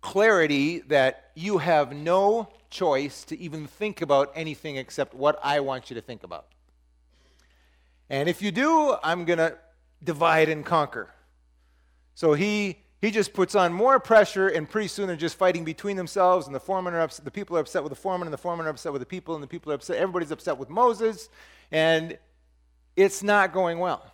clarity 0.00 0.80
that 0.80 1.30
you 1.34 1.58
have 1.58 1.92
no 1.92 2.48
choice 2.70 3.24
to 3.24 3.38
even 3.38 3.66
think 3.66 4.02
about 4.02 4.30
anything 4.34 4.76
except 4.76 5.14
what 5.14 5.38
I 5.42 5.60
want 5.60 5.90
you 5.90 5.94
to 5.94 6.02
think 6.02 6.22
about. 6.22 6.46
And 8.08 8.28
if 8.28 8.40
you 8.40 8.52
do, 8.52 8.96
I'm 9.02 9.24
going 9.24 9.38
to 9.38 9.56
divide 10.02 10.48
and 10.48 10.64
conquer. 10.64 11.10
So 12.14 12.34
he 12.34 12.78
he 13.02 13.10
just 13.10 13.34
puts 13.34 13.54
on 13.54 13.72
more 13.72 14.00
pressure, 14.00 14.48
and 14.48 14.68
pretty 14.68 14.88
soon 14.88 15.06
they're 15.06 15.16
just 15.16 15.36
fighting 15.36 15.64
between 15.64 15.96
themselves, 15.96 16.46
and 16.46 16.54
the 16.54 16.60
foreman 16.60 16.94
are 16.94 17.00
upset, 17.00 17.24
the 17.24 17.30
people 17.30 17.56
are 17.56 17.60
upset 17.60 17.82
with 17.82 17.90
the 17.90 17.96
foreman, 17.96 18.26
and 18.26 18.32
the 18.32 18.38
foreman 18.38 18.66
are 18.66 18.70
upset 18.70 18.92
with 18.92 19.00
the 19.00 19.06
people, 19.06 19.34
and 19.34 19.42
the 19.42 19.46
people 19.46 19.70
are 19.70 19.74
upset. 19.74 19.98
Everybody's 19.98 20.30
upset 20.30 20.56
with 20.56 20.70
Moses, 20.70 21.28
and 21.70 22.18
it's 22.96 23.22
not 23.22 23.52
going 23.52 23.78
well. 23.78 24.12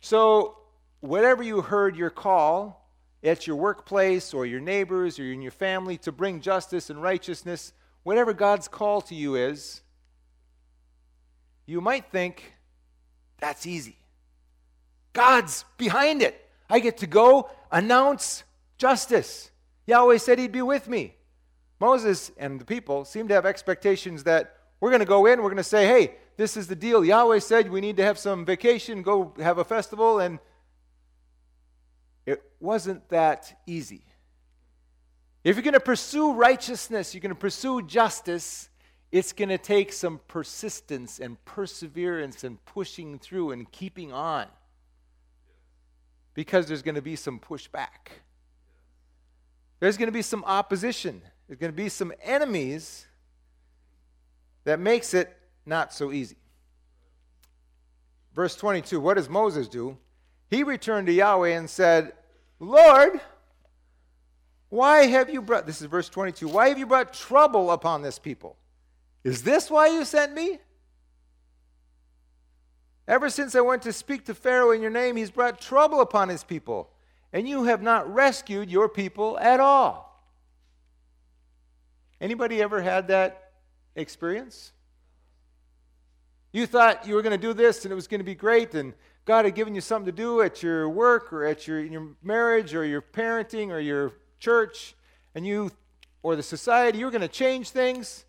So, 0.00 0.58
whatever 1.00 1.42
you 1.42 1.60
heard 1.60 1.96
your 1.96 2.10
call 2.10 2.88
at 3.22 3.46
your 3.46 3.56
workplace 3.56 4.32
or 4.32 4.46
your 4.46 4.60
neighbors 4.60 5.18
or 5.18 5.24
in 5.24 5.42
your 5.42 5.52
family 5.52 5.96
to 5.98 6.12
bring 6.12 6.40
justice 6.40 6.90
and 6.90 7.02
righteousness, 7.02 7.72
whatever 8.04 8.32
God's 8.32 8.68
call 8.68 9.00
to 9.02 9.14
you 9.14 9.34
is, 9.34 9.82
you 11.66 11.80
might 11.80 12.10
think 12.10 12.54
that's 13.38 13.66
easy. 13.66 13.96
God's 15.12 15.64
behind 15.76 16.22
it. 16.22 16.48
I 16.70 16.80
get 16.80 16.98
to 16.98 17.06
go 17.06 17.50
announce 17.70 18.44
justice. 18.78 19.50
Yahweh 19.86 20.18
said 20.18 20.38
he'd 20.38 20.52
be 20.52 20.62
with 20.62 20.88
me. 20.88 21.14
Moses 21.80 22.30
and 22.38 22.60
the 22.60 22.64
people 22.64 23.04
seem 23.04 23.28
to 23.28 23.34
have 23.34 23.46
expectations 23.46 24.24
that 24.24 24.56
we're 24.80 24.90
going 24.90 25.00
to 25.00 25.06
go 25.06 25.26
in, 25.26 25.40
we're 25.40 25.50
going 25.50 25.56
to 25.56 25.64
say, 25.64 25.86
hey, 25.86 26.14
this 26.38 26.56
is 26.56 26.68
the 26.68 26.76
deal. 26.76 27.04
Yahweh 27.04 27.40
said 27.40 27.68
we 27.68 27.80
need 27.80 27.96
to 27.96 28.04
have 28.04 28.16
some 28.16 28.44
vacation, 28.44 29.02
go 29.02 29.34
have 29.38 29.58
a 29.58 29.64
festival, 29.64 30.20
and 30.20 30.38
it 32.24 32.40
wasn't 32.60 33.06
that 33.08 33.60
easy. 33.66 34.04
If 35.42 35.56
you're 35.56 35.64
going 35.64 35.74
to 35.74 35.80
pursue 35.80 36.34
righteousness, 36.34 37.12
you're 37.12 37.20
going 37.20 37.34
to 37.34 37.40
pursue 37.40 37.82
justice, 37.82 38.70
it's 39.10 39.32
going 39.32 39.48
to 39.48 39.58
take 39.58 39.92
some 39.92 40.20
persistence 40.28 41.18
and 41.18 41.44
perseverance 41.44 42.44
and 42.44 42.64
pushing 42.66 43.18
through 43.18 43.50
and 43.50 43.70
keeping 43.72 44.12
on 44.12 44.46
because 46.34 46.66
there's 46.66 46.82
going 46.82 46.94
to 46.94 47.02
be 47.02 47.16
some 47.16 47.40
pushback. 47.40 48.12
There's 49.80 49.96
going 49.96 50.06
to 50.06 50.12
be 50.12 50.22
some 50.22 50.44
opposition. 50.44 51.20
There's 51.48 51.58
going 51.58 51.72
to 51.72 51.76
be 51.76 51.88
some 51.88 52.12
enemies 52.22 53.06
that 54.62 54.78
makes 54.78 55.14
it 55.14 55.34
not 55.68 55.92
so 55.92 56.10
easy. 56.10 56.36
Verse 58.34 58.56
22 58.56 59.00
What 59.00 59.14
does 59.14 59.28
Moses 59.28 59.68
do? 59.68 59.96
He 60.50 60.62
returned 60.62 61.06
to 61.08 61.12
Yahweh 61.12 61.50
and 61.50 61.68
said, 61.68 62.12
Lord, 62.58 63.20
why 64.70 65.06
have 65.06 65.30
you 65.30 65.42
brought, 65.42 65.66
this 65.66 65.80
is 65.80 65.86
verse 65.86 66.08
22, 66.08 66.48
why 66.48 66.68
have 66.68 66.78
you 66.78 66.86
brought 66.86 67.12
trouble 67.12 67.70
upon 67.70 68.02
this 68.02 68.18
people? 68.18 68.56
Is 69.24 69.42
this 69.42 69.70
why 69.70 69.88
you 69.88 70.04
sent 70.04 70.34
me? 70.34 70.58
Ever 73.06 73.30
since 73.30 73.54
I 73.54 73.60
went 73.60 73.82
to 73.82 73.92
speak 73.92 74.26
to 74.26 74.34
Pharaoh 74.34 74.72
in 74.72 74.82
your 74.82 74.90
name, 74.90 75.16
he's 75.16 75.30
brought 75.30 75.60
trouble 75.60 76.00
upon 76.00 76.28
his 76.28 76.44
people, 76.44 76.90
and 77.32 77.48
you 77.48 77.64
have 77.64 77.82
not 77.82 78.12
rescued 78.12 78.70
your 78.70 78.88
people 78.88 79.38
at 79.38 79.60
all. 79.60 80.22
Anybody 82.20 82.60
ever 82.60 82.82
had 82.82 83.08
that 83.08 83.52
experience? 83.96 84.72
You 86.52 86.66
thought 86.66 87.06
you 87.06 87.14
were 87.14 87.22
going 87.22 87.38
to 87.38 87.46
do 87.46 87.52
this 87.52 87.84
and 87.84 87.92
it 87.92 87.94
was 87.94 88.06
going 88.06 88.20
to 88.20 88.24
be 88.24 88.34
great, 88.34 88.74
and 88.74 88.94
God 89.24 89.44
had 89.44 89.54
given 89.54 89.74
you 89.74 89.80
something 89.80 90.06
to 90.06 90.12
do 90.12 90.40
at 90.40 90.62
your 90.62 90.88
work 90.88 91.32
or 91.32 91.44
at 91.44 91.66
your, 91.66 91.80
your 91.80 92.08
marriage 92.22 92.74
or 92.74 92.84
your 92.84 93.02
parenting 93.02 93.68
or 93.68 93.78
your 93.78 94.12
church, 94.40 94.94
and 95.34 95.46
you 95.46 95.70
or 96.22 96.34
the 96.34 96.42
society, 96.42 96.98
you 96.98 97.04
were 97.04 97.10
going 97.10 97.20
to 97.20 97.28
change 97.28 97.70
things. 97.70 98.24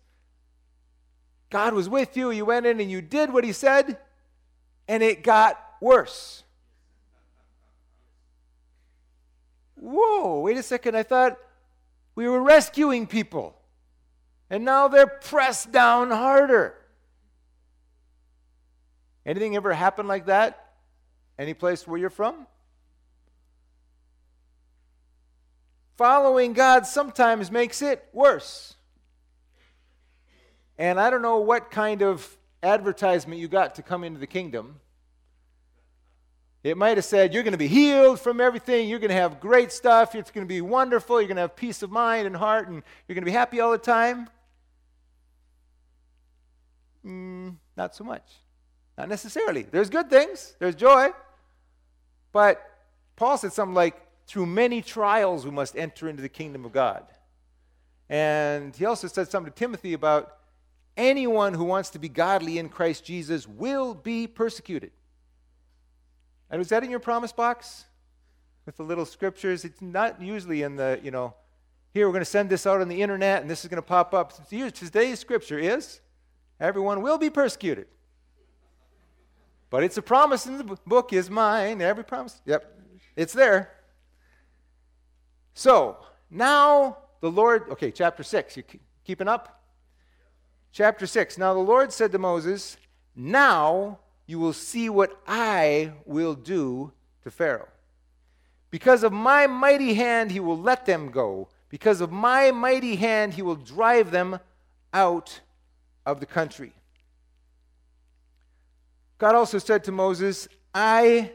God 1.48 1.74
was 1.74 1.88
with 1.88 2.16
you. 2.16 2.30
You 2.30 2.44
went 2.44 2.66
in 2.66 2.80
and 2.80 2.90
you 2.90 3.00
did 3.00 3.32
what 3.32 3.44
He 3.44 3.52
said, 3.52 3.98
and 4.86 5.02
it 5.02 5.22
got 5.22 5.58
worse. 5.80 6.44
Whoa, 9.74 10.40
wait 10.40 10.58
a 10.58 10.62
second. 10.62 10.96
I 10.96 11.02
thought 11.02 11.38
we 12.14 12.28
were 12.28 12.42
rescuing 12.42 13.06
people, 13.06 13.56
and 14.50 14.64
now 14.64 14.88
they're 14.88 15.06
pressed 15.06 15.72
down 15.72 16.10
harder. 16.10 16.74
Anything 19.26 19.56
ever 19.56 19.72
happen 19.72 20.06
like 20.06 20.26
that? 20.26 20.72
Any 21.38 21.54
place 21.54 21.86
where 21.86 21.98
you're 21.98 22.10
from? 22.10 22.46
Following 25.96 26.54
God 26.54 26.86
sometimes 26.86 27.50
makes 27.50 27.82
it 27.82 28.08
worse. 28.12 28.74
And 30.78 30.98
I 30.98 31.10
don't 31.10 31.20
know 31.20 31.38
what 31.38 31.70
kind 31.70 32.02
of 32.02 32.38
advertisement 32.62 33.40
you 33.40 33.48
got 33.48 33.74
to 33.74 33.82
come 33.82 34.02
into 34.02 34.18
the 34.18 34.26
kingdom. 34.26 34.80
It 36.62 36.76
might 36.76 36.96
have 36.96 37.04
said, 37.04 37.32
You're 37.32 37.42
going 37.42 37.52
to 37.52 37.58
be 37.58 37.68
healed 37.68 38.20
from 38.20 38.40
everything. 38.40 38.88
You're 38.88 38.98
going 38.98 39.10
to 39.10 39.14
have 39.14 39.40
great 39.40 39.72
stuff. 39.72 40.14
It's 40.14 40.30
going 40.30 40.46
to 40.46 40.48
be 40.48 40.60
wonderful. 40.60 41.20
You're 41.20 41.28
going 41.28 41.36
to 41.36 41.42
have 41.42 41.56
peace 41.56 41.82
of 41.82 41.90
mind 41.90 42.26
and 42.26 42.36
heart, 42.36 42.68
and 42.68 42.82
you're 43.06 43.14
going 43.14 43.22
to 43.22 43.30
be 43.30 43.32
happy 43.32 43.60
all 43.60 43.72
the 43.72 43.78
time. 43.78 44.28
Mm, 47.04 47.56
not 47.76 47.94
so 47.94 48.04
much. 48.04 48.24
Not 49.00 49.08
necessarily. 49.08 49.62
There's 49.62 49.88
good 49.88 50.10
things, 50.10 50.56
there's 50.58 50.74
joy. 50.74 51.08
But 52.32 52.62
Paul 53.16 53.38
said 53.38 53.54
something 53.54 53.74
like, 53.74 53.98
Through 54.26 54.44
many 54.44 54.82
trials 54.82 55.46
we 55.46 55.50
must 55.50 55.74
enter 55.74 56.06
into 56.06 56.20
the 56.20 56.28
kingdom 56.28 56.66
of 56.66 56.72
God. 56.72 57.06
And 58.10 58.76
he 58.76 58.84
also 58.84 59.08
said 59.08 59.30
something 59.30 59.50
to 59.50 59.58
Timothy 59.58 59.94
about 59.94 60.36
anyone 60.98 61.54
who 61.54 61.64
wants 61.64 61.88
to 61.90 61.98
be 61.98 62.10
godly 62.10 62.58
in 62.58 62.68
Christ 62.68 63.02
Jesus 63.02 63.48
will 63.48 63.94
be 63.94 64.26
persecuted. 64.26 64.90
And 66.50 66.58
was 66.58 66.68
that 66.68 66.84
in 66.84 66.90
your 66.90 67.00
promise 67.00 67.32
box? 67.32 67.86
With 68.66 68.76
the 68.76 68.82
little 68.82 69.06
scriptures? 69.06 69.64
It's 69.64 69.80
not 69.80 70.20
usually 70.20 70.60
in 70.60 70.76
the, 70.76 71.00
you 71.02 71.10
know, 71.10 71.32
here 71.94 72.06
we're 72.06 72.12
going 72.12 72.20
to 72.20 72.30
send 72.30 72.50
this 72.50 72.66
out 72.66 72.82
on 72.82 72.88
the 72.88 73.00
internet 73.00 73.40
and 73.40 73.50
this 73.50 73.64
is 73.64 73.70
going 73.70 73.82
to 73.82 73.88
pop 73.88 74.12
up. 74.12 74.46
Today's 74.50 75.18
scripture 75.18 75.58
is 75.58 76.00
everyone 76.60 77.00
will 77.00 77.16
be 77.16 77.30
persecuted. 77.30 77.86
But 79.70 79.84
it's 79.84 79.96
a 79.96 80.02
promise 80.02 80.46
in 80.46 80.58
the 80.58 80.78
book 80.84 81.12
is 81.12 81.30
mine. 81.30 81.80
Every 81.80 82.04
promise. 82.04 82.40
Yep. 82.44 82.78
It's 83.16 83.32
there. 83.32 83.70
So 85.54 85.98
now 86.30 86.98
the 87.20 87.30
Lord, 87.30 87.70
okay, 87.70 87.90
chapter 87.90 88.22
6. 88.22 88.56
You 88.56 88.64
keeping 89.04 89.28
up? 89.28 89.62
Chapter 90.72 91.06
6. 91.06 91.38
Now 91.38 91.54
the 91.54 91.60
Lord 91.60 91.92
said 91.92 92.12
to 92.12 92.18
Moses, 92.18 92.76
Now 93.14 94.00
you 94.26 94.38
will 94.38 94.52
see 94.52 94.88
what 94.88 95.20
I 95.26 95.92
will 96.04 96.34
do 96.34 96.92
to 97.22 97.30
Pharaoh. 97.30 97.68
Because 98.70 99.02
of 99.02 99.12
my 99.12 99.46
mighty 99.46 99.94
hand, 99.94 100.30
he 100.30 100.40
will 100.40 100.58
let 100.58 100.86
them 100.86 101.10
go. 101.10 101.48
Because 101.68 102.00
of 102.00 102.10
my 102.10 102.50
mighty 102.50 102.96
hand, 102.96 103.34
he 103.34 103.42
will 103.42 103.56
drive 103.56 104.10
them 104.10 104.38
out 104.92 105.40
of 106.06 106.20
the 106.20 106.26
country. 106.26 106.72
God 109.20 109.34
also 109.34 109.58
said 109.58 109.84
to 109.84 109.92
Moses, 109.92 110.48
I 110.74 111.30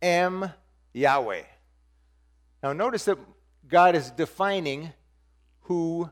am 0.00 0.52
Yahweh. 0.92 1.42
Now, 2.62 2.72
notice 2.72 3.06
that 3.06 3.18
God 3.66 3.96
is 3.96 4.12
defining 4.12 4.92
who 5.62 6.08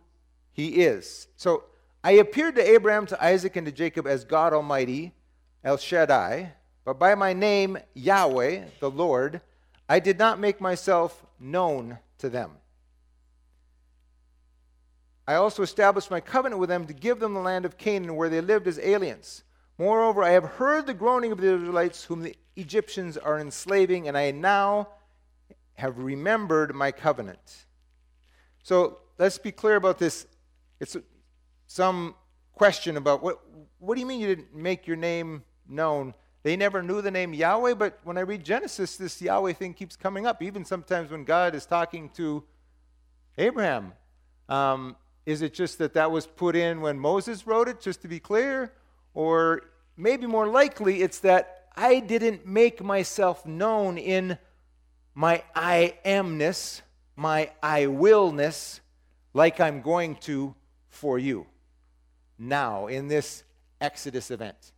he 0.52 0.82
is. 0.82 1.28
So, 1.36 1.62
I 2.02 2.12
appeared 2.12 2.56
to 2.56 2.68
Abraham, 2.68 3.06
to 3.06 3.24
Isaac, 3.24 3.54
and 3.54 3.64
to 3.66 3.72
Jacob 3.72 4.08
as 4.08 4.24
God 4.24 4.52
Almighty, 4.52 5.14
El 5.62 5.76
Shaddai, 5.76 6.54
but 6.84 6.98
by 6.98 7.14
my 7.14 7.32
name, 7.32 7.78
Yahweh, 7.94 8.64
the 8.80 8.90
Lord, 8.90 9.40
I 9.88 10.00
did 10.00 10.18
not 10.18 10.40
make 10.40 10.60
myself 10.60 11.24
known 11.38 11.98
to 12.18 12.30
them. 12.30 12.50
I 15.28 15.34
also 15.36 15.62
established 15.62 16.10
my 16.10 16.18
covenant 16.18 16.58
with 16.58 16.68
them 16.68 16.84
to 16.88 16.92
give 16.92 17.20
them 17.20 17.34
the 17.34 17.40
land 17.40 17.64
of 17.64 17.78
Canaan 17.78 18.16
where 18.16 18.28
they 18.28 18.40
lived 18.40 18.66
as 18.66 18.80
aliens. 18.80 19.44
Moreover, 19.78 20.22
I 20.22 20.30
have 20.30 20.44
heard 20.44 20.86
the 20.86 20.94
groaning 20.94 21.32
of 21.32 21.40
the 21.40 21.54
Israelites 21.54 22.04
whom 22.04 22.22
the 22.22 22.36
Egyptians 22.56 23.16
are 23.16 23.38
enslaving, 23.38 24.08
and 24.08 24.16
I 24.16 24.30
now 24.30 24.88
have 25.74 25.98
remembered 25.98 26.74
my 26.74 26.92
covenant. 26.92 27.66
So 28.62 28.98
let's 29.18 29.38
be 29.38 29.50
clear 29.50 29.76
about 29.76 29.98
this. 29.98 30.26
It's 30.78 30.96
some 31.66 32.14
question 32.52 32.96
about 32.96 33.22
what, 33.22 33.40
what 33.78 33.94
do 33.94 34.00
you 34.00 34.06
mean 34.06 34.20
you 34.20 34.28
didn't 34.28 34.54
make 34.54 34.86
your 34.86 34.96
name 34.96 35.42
known? 35.68 36.14
They 36.42 36.56
never 36.56 36.82
knew 36.82 37.00
the 37.00 37.10
name 37.10 37.32
Yahweh, 37.32 37.74
but 37.74 38.00
when 38.04 38.18
I 38.18 38.22
read 38.22 38.44
Genesis, 38.44 38.96
this 38.96 39.22
Yahweh 39.22 39.52
thing 39.54 39.74
keeps 39.74 39.96
coming 39.96 40.26
up. 40.26 40.42
Even 40.42 40.64
sometimes 40.64 41.10
when 41.10 41.24
God 41.24 41.54
is 41.54 41.66
talking 41.66 42.10
to 42.10 42.44
Abraham, 43.38 43.92
um, 44.48 44.96
is 45.24 45.40
it 45.40 45.54
just 45.54 45.78
that 45.78 45.94
that 45.94 46.10
was 46.10 46.26
put 46.26 46.56
in 46.56 46.80
when 46.80 46.98
Moses 46.98 47.46
wrote 47.46 47.68
it, 47.68 47.80
just 47.80 48.02
to 48.02 48.08
be 48.08 48.18
clear? 48.18 48.72
Or 49.14 49.62
maybe 49.96 50.26
more 50.26 50.48
likely, 50.48 51.02
it's 51.02 51.20
that 51.20 51.68
I 51.76 52.00
didn't 52.00 52.46
make 52.46 52.82
myself 52.82 53.46
known 53.46 53.98
in 53.98 54.38
my 55.14 55.42
I 55.54 55.94
amness, 56.04 56.82
my 57.16 57.50
I 57.62 57.86
willness, 57.86 58.80
like 59.34 59.60
I'm 59.60 59.82
going 59.82 60.16
to 60.16 60.54
for 60.88 61.18
you 61.18 61.46
now 62.38 62.86
in 62.86 63.08
this 63.08 63.44
Exodus 63.80 64.30
event. 64.30 64.72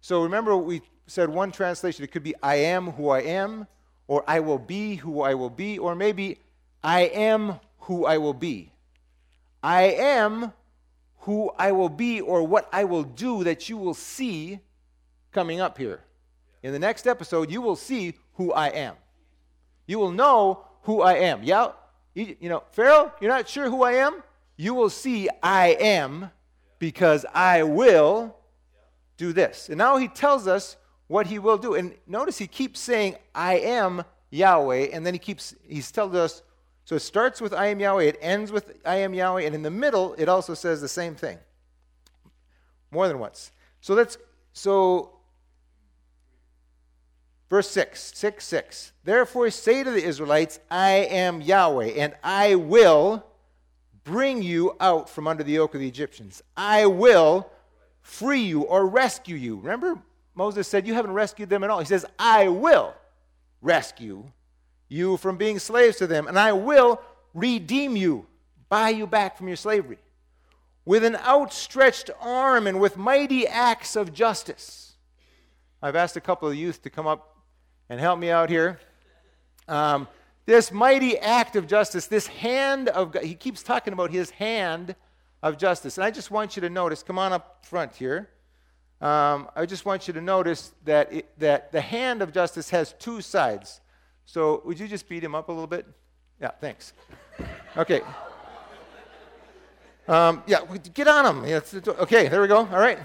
So 0.00 0.22
remember, 0.22 0.56
we 0.56 0.82
said 1.06 1.28
one 1.28 1.52
translation, 1.52 2.04
it 2.04 2.12
could 2.12 2.22
be 2.22 2.34
I 2.42 2.56
am 2.56 2.92
who 2.92 3.08
I 3.08 3.20
am, 3.20 3.66
or 4.08 4.24
I 4.26 4.40
will 4.40 4.58
be 4.58 4.96
who 4.96 5.22
I 5.22 5.34
will 5.34 5.50
be, 5.50 5.78
or 5.78 5.94
maybe 5.94 6.38
I 6.82 7.02
am 7.02 7.60
who 7.80 8.06
I 8.06 8.18
will 8.18 8.34
be. 8.34 8.72
I 9.62 9.82
am 9.84 10.52
who 11.26 11.50
I 11.58 11.72
will 11.72 11.88
be, 11.88 12.20
or 12.20 12.44
what 12.44 12.68
I 12.72 12.84
will 12.84 13.02
do 13.02 13.42
that 13.42 13.68
you 13.68 13.76
will 13.76 13.94
see 13.94 14.60
coming 15.32 15.60
up 15.60 15.76
here. 15.76 16.00
In 16.62 16.72
the 16.72 16.78
next 16.78 17.04
episode, 17.04 17.50
you 17.50 17.60
will 17.60 17.74
see 17.74 18.14
who 18.34 18.52
I 18.52 18.68
am. 18.68 18.94
You 19.88 19.98
will 19.98 20.12
know 20.12 20.64
who 20.82 21.02
I 21.02 21.14
am. 21.14 21.42
Yeah, 21.42 21.72
you, 22.14 22.36
you 22.38 22.48
know, 22.48 22.62
Pharaoh, 22.70 23.12
you're 23.20 23.28
not 23.28 23.48
sure 23.48 23.68
who 23.68 23.82
I 23.82 23.94
am? 23.94 24.22
You 24.56 24.72
will 24.74 24.88
see 24.88 25.28
I 25.42 25.76
am 25.80 26.30
because 26.78 27.26
I 27.34 27.64
will 27.64 28.36
do 29.16 29.32
this. 29.32 29.68
And 29.68 29.78
now 29.78 29.96
he 29.96 30.06
tells 30.06 30.46
us 30.46 30.76
what 31.08 31.26
he 31.26 31.40
will 31.40 31.58
do. 31.58 31.74
And 31.74 31.96
notice 32.06 32.38
he 32.38 32.46
keeps 32.46 32.78
saying, 32.78 33.16
I 33.34 33.54
am 33.58 34.04
Yahweh, 34.30 34.90
and 34.92 35.04
then 35.04 35.12
he 35.12 35.18
keeps, 35.18 35.56
he's 35.66 35.90
telling 35.90 36.14
us, 36.14 36.42
so 36.86 36.94
it 36.94 37.00
starts 37.00 37.42
with 37.42 37.52
I 37.52 37.66
am 37.66 37.80
Yahweh, 37.80 38.04
it 38.04 38.18
ends 38.22 38.50
with 38.50 38.80
I 38.86 38.96
am 38.96 39.12
Yahweh, 39.12 39.42
and 39.42 39.54
in 39.54 39.62
the 39.62 39.70
middle, 39.70 40.14
it 40.14 40.28
also 40.30 40.54
says 40.54 40.80
the 40.80 40.88
same 40.88 41.14
thing. 41.14 41.36
More 42.90 43.08
than 43.08 43.18
once. 43.18 43.52
So 43.82 43.92
let's, 43.92 44.16
so 44.54 45.16
Verse 47.48 47.70
6, 47.70 48.12
6, 48.14 48.44
6. 48.44 48.92
Therefore 49.04 49.50
say 49.50 49.84
to 49.84 49.90
the 49.90 50.02
Israelites, 50.02 50.58
I 50.70 50.90
am 50.90 51.40
Yahweh, 51.40 51.92
and 51.96 52.14
I 52.24 52.56
will 52.56 53.24
bring 54.02 54.42
you 54.42 54.76
out 54.80 55.08
from 55.08 55.28
under 55.28 55.44
the 55.44 55.52
yoke 55.52 55.74
of 55.74 55.80
the 55.80 55.88
Egyptians. 55.88 56.42
I 56.56 56.86
will 56.86 57.48
free 58.00 58.40
you 58.40 58.62
or 58.62 58.86
rescue 58.86 59.36
you. 59.36 59.56
Remember, 59.56 59.98
Moses 60.34 60.66
said, 60.66 60.86
You 60.86 60.94
haven't 60.94 61.12
rescued 61.12 61.48
them 61.48 61.62
at 61.62 61.70
all. 61.70 61.78
He 61.78 61.86
says, 61.86 62.04
I 62.18 62.48
will 62.48 62.94
rescue 63.62 64.24
you 64.88 65.16
from 65.16 65.36
being 65.36 65.58
slaves 65.58 65.96
to 65.96 66.06
them, 66.06 66.26
and 66.28 66.38
I 66.38 66.52
will 66.52 67.00
redeem 67.34 67.96
you, 67.96 68.26
buy 68.68 68.90
you 68.90 69.06
back 69.06 69.36
from 69.36 69.48
your 69.48 69.56
slavery, 69.56 69.98
with 70.84 71.04
an 71.04 71.16
outstretched 71.16 72.10
arm 72.20 72.66
and 72.66 72.80
with 72.80 72.96
mighty 72.96 73.46
acts 73.46 73.96
of 73.96 74.12
justice. 74.12 74.94
I've 75.82 75.96
asked 75.96 76.16
a 76.16 76.20
couple 76.20 76.48
of 76.48 76.54
youth 76.54 76.82
to 76.82 76.90
come 76.90 77.06
up 77.06 77.36
and 77.88 78.00
help 78.00 78.18
me 78.18 78.30
out 78.30 78.48
here. 78.48 78.78
Um, 79.68 80.08
this 80.46 80.70
mighty 80.70 81.18
act 81.18 81.56
of 81.56 81.66
justice, 81.66 82.06
this 82.06 82.28
hand 82.28 82.88
of 82.88 83.12
God, 83.12 83.24
he 83.24 83.34
keeps 83.34 83.62
talking 83.62 83.92
about 83.92 84.10
his 84.10 84.30
hand 84.30 84.94
of 85.42 85.58
justice. 85.58 85.98
And 85.98 86.04
I 86.04 86.10
just 86.10 86.30
want 86.30 86.56
you 86.56 86.62
to 86.62 86.70
notice, 86.70 87.02
come 87.02 87.18
on 87.18 87.32
up 87.32 87.66
front 87.66 87.94
here. 87.94 88.30
Um, 89.00 89.48
I 89.54 89.66
just 89.66 89.84
want 89.84 90.08
you 90.08 90.14
to 90.14 90.20
notice 90.20 90.72
that, 90.84 91.12
it, 91.12 91.38
that 91.38 91.72
the 91.72 91.80
hand 91.80 92.22
of 92.22 92.32
justice 92.32 92.70
has 92.70 92.94
two 92.98 93.20
sides. 93.20 93.80
So 94.26 94.60
would 94.64 94.78
you 94.78 94.86
just 94.88 95.08
beat 95.08 95.24
him 95.24 95.34
up 95.34 95.48
a 95.48 95.52
little 95.52 95.66
bit? 95.66 95.86
Yeah, 96.40 96.50
thanks. 96.50 96.92
Okay. 97.76 98.02
Um, 100.06 100.42
yeah, 100.46 100.60
get 100.94 101.08
on 101.08 101.44
him. 101.44 101.44
okay, 101.44 102.28
there 102.28 102.42
we 102.42 102.48
go. 102.48 102.58
All 102.58 102.78
right. 102.78 102.98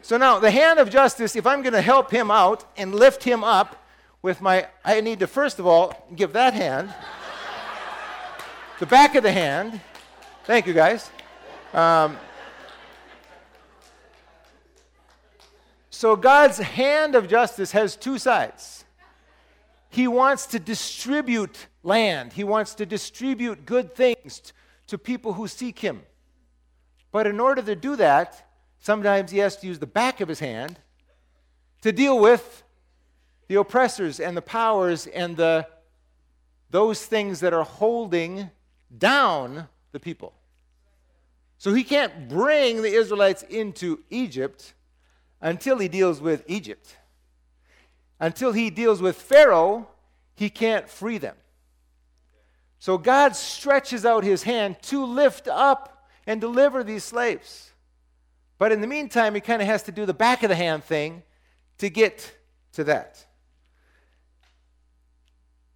So 0.00 0.16
now, 0.16 0.38
the 0.38 0.50
hand 0.50 0.78
of 0.78 0.88
justice, 0.90 1.36
if 1.36 1.46
I'm 1.46 1.62
going 1.62 1.72
to 1.72 1.82
help 1.82 2.10
him 2.10 2.30
out 2.30 2.64
and 2.76 2.94
lift 2.94 3.24
him 3.24 3.44
up, 3.44 3.84
with 4.22 4.40
my, 4.40 4.66
I 4.84 5.00
need 5.00 5.20
to 5.20 5.26
first 5.26 5.58
of 5.58 5.66
all 5.66 6.08
give 6.14 6.32
that 6.32 6.54
hand, 6.54 6.92
the 8.78 8.86
back 8.86 9.14
of 9.14 9.22
the 9.22 9.32
hand. 9.32 9.80
Thank 10.44 10.66
you, 10.66 10.72
guys. 10.72 11.10
Um, 11.72 12.16
so 15.90 16.16
God's 16.16 16.58
hand 16.58 17.14
of 17.14 17.28
justice 17.28 17.72
has 17.72 17.96
two 17.96 18.18
sides. 18.18 18.77
He 19.90 20.06
wants 20.06 20.46
to 20.46 20.58
distribute 20.58 21.66
land, 21.82 22.34
He 22.34 22.44
wants 22.44 22.74
to 22.74 22.86
distribute 22.86 23.66
good 23.66 23.94
things 23.94 24.52
to 24.86 24.98
people 24.98 25.34
who 25.34 25.48
seek 25.48 25.78
Him. 25.78 26.02
But 27.10 27.26
in 27.26 27.40
order 27.40 27.62
to 27.62 27.74
do 27.74 27.96
that, 27.96 28.48
sometimes 28.78 29.30
He 29.30 29.38
has 29.38 29.56
to 29.56 29.66
use 29.66 29.78
the 29.78 29.86
back 29.86 30.20
of 30.20 30.28
His 30.28 30.40
hand 30.40 30.78
to 31.82 31.92
deal 31.92 32.18
with 32.18 32.62
the 33.48 33.56
oppressors 33.56 34.20
and 34.20 34.36
the 34.36 34.42
powers 34.42 35.06
and 35.06 35.36
the 35.36 35.66
those 36.70 37.04
things 37.04 37.40
that 37.40 37.54
are 37.54 37.64
holding 37.64 38.50
down 38.96 39.68
the 39.92 40.00
people. 40.00 40.34
So 41.56 41.74
he 41.74 41.82
can't 41.82 42.28
bring 42.28 42.82
the 42.82 42.92
Israelites 42.92 43.42
into 43.42 44.00
Egypt 44.10 44.74
until 45.40 45.78
he 45.78 45.88
deals 45.88 46.20
with 46.20 46.44
Egypt. 46.46 46.96
Until 48.20 48.52
he 48.52 48.70
deals 48.70 49.00
with 49.00 49.16
Pharaoh, 49.16 49.88
he 50.34 50.50
can't 50.50 50.88
free 50.88 51.18
them. 51.18 51.36
So 52.78 52.98
God 52.98 53.34
stretches 53.34 54.04
out 54.04 54.24
his 54.24 54.44
hand 54.44 54.76
to 54.82 55.04
lift 55.04 55.48
up 55.48 56.06
and 56.26 56.40
deliver 56.40 56.84
these 56.84 57.04
slaves. 57.04 57.72
But 58.58 58.72
in 58.72 58.80
the 58.80 58.86
meantime, 58.86 59.34
he 59.34 59.40
kind 59.40 59.62
of 59.62 59.68
has 59.68 59.84
to 59.84 59.92
do 59.92 60.06
the 60.06 60.14
back 60.14 60.42
of 60.42 60.48
the 60.48 60.56
hand 60.56 60.84
thing 60.84 61.22
to 61.78 61.90
get 61.90 62.32
to 62.72 62.84
that. 62.84 63.24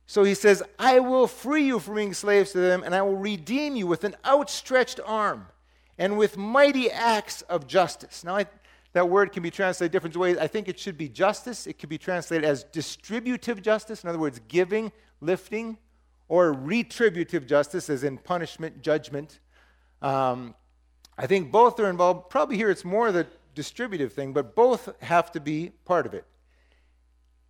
So 0.07 0.25
he 0.25 0.35
says, 0.35 0.63
I 0.79 0.99
will 0.99 1.27
free 1.27 1.65
you 1.65 1.79
from 1.79 1.95
being 1.95 2.13
slaves 2.13 2.53
to 2.53 2.59
them, 2.59 2.83
and 2.85 2.95
I 2.95 3.03
will 3.03 3.17
redeem 3.17 3.77
you 3.77 3.87
with 3.87 4.05
an 4.05 4.15
outstretched 4.27 5.01
arm 5.07 5.47
and 5.97 6.19
with 6.19 6.37
mighty 6.37 6.91
acts 6.91 7.43
of 7.43 7.67
justice. 7.67 8.23
Now, 8.23 8.37
I, 8.37 8.47
that 8.93 9.09
word 9.09 9.33
can 9.33 9.43
be 9.43 9.51
translated 9.51 9.93
different 9.93 10.17
ways. 10.17 10.37
I 10.39 10.47
think 10.47 10.69
it 10.69 10.79
should 10.79 10.99
be 10.99 11.09
justice. 11.09 11.67
It 11.67 11.79
could 11.79 11.89
be 11.89 11.99
translated 11.99 12.45
as 12.45 12.65
distributive 12.65 13.63
justice, 13.63 14.03
in 14.03 14.09
other 14.09 14.19
words, 14.19 14.41
giving, 14.49 14.93
lifting, 15.21 15.79
or 16.29 16.53
retributive 16.53 17.47
justice, 17.47 17.89
as 17.89 18.05
in 18.05 18.19
punishment, 18.19 18.83
judgment. 18.83 19.41
Um, 20.01 20.55
I 21.17 21.27
think 21.27 21.51
both 21.53 21.79
are 21.81 21.89
involved. 21.89 22.31
Probably 22.31 22.57
here 22.57 22.71
it's 22.71 22.85
more 22.85 23.13
the 23.13 23.27
distributive 23.55 24.13
thing, 24.13 24.33
but 24.33 24.55
both 24.55 24.89
have 25.03 25.31
to 25.33 25.41
be 25.41 25.73
part 25.85 26.07
of 26.07 26.15
it. 26.15 26.25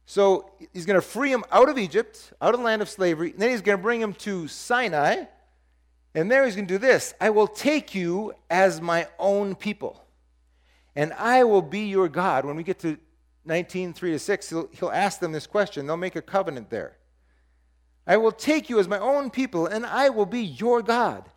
So 0.05 0.51
he's 0.73 0.85
going 0.85 1.01
to 1.01 1.07
free 1.07 1.33
him 1.33 1.45
out 1.53 1.69
of 1.69 1.79
Egypt, 1.79 2.33
out 2.41 2.55
of 2.55 2.61
the 2.61 2.67
land 2.67 2.83
of 2.83 2.89
slavery. 2.89 3.31
And 3.31 3.41
then 3.41 3.51
he's 3.51 3.63
going 3.63 3.79
to 3.79 3.83
bring 3.83 4.01
him 4.01 4.13
to 4.15 4.49
Sinai. 4.49 5.25
And 6.15 6.31
there 6.31 6.45
he's 6.45 6.57
going 6.57 6.67
to 6.67 6.75
do 6.75 6.79
this 6.79 7.15
I 7.21 7.31
will 7.31 7.47
take 7.47 7.95
you 7.95 8.35
as 8.51 8.81
my 8.81 9.09
own 9.19 9.55
people, 9.55 10.05
and 10.95 11.13
I 11.15 11.45
will 11.45 11.63
be 11.63 11.87
your 11.87 12.09
God. 12.09 12.45
When 12.45 12.57
we 12.57 12.63
get 12.63 12.79
to 12.81 12.99
19, 13.45 13.93
3 13.93 14.11
to 14.13 14.19
6, 14.19 14.49
he'll, 14.51 14.69
he'll 14.73 14.91
ask 14.91 15.21
them 15.21 15.33
this 15.33 15.47
question. 15.47 15.87
They'll 15.87 15.97
make 15.97 16.17
a 16.17 16.23
covenant 16.23 16.71
there. 16.71 16.97
I 18.07 18.17
will 18.17 18.33
take 18.33 18.69
you 18.69 18.79
as 18.79 18.89
my 18.89 18.99
own 18.99 19.31
people, 19.31 19.67
and 19.67 19.87
I 19.87 20.09
will 20.09 20.27
be 20.27 20.43
your 20.43 20.83
God. 20.83 21.29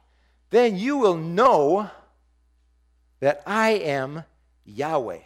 Then 0.49 0.77
you 0.77 0.97
will 0.97 1.17
know 1.17 1.89
that 3.19 3.41
I 3.45 3.71
am 3.71 4.23
Yahweh. 4.65 5.19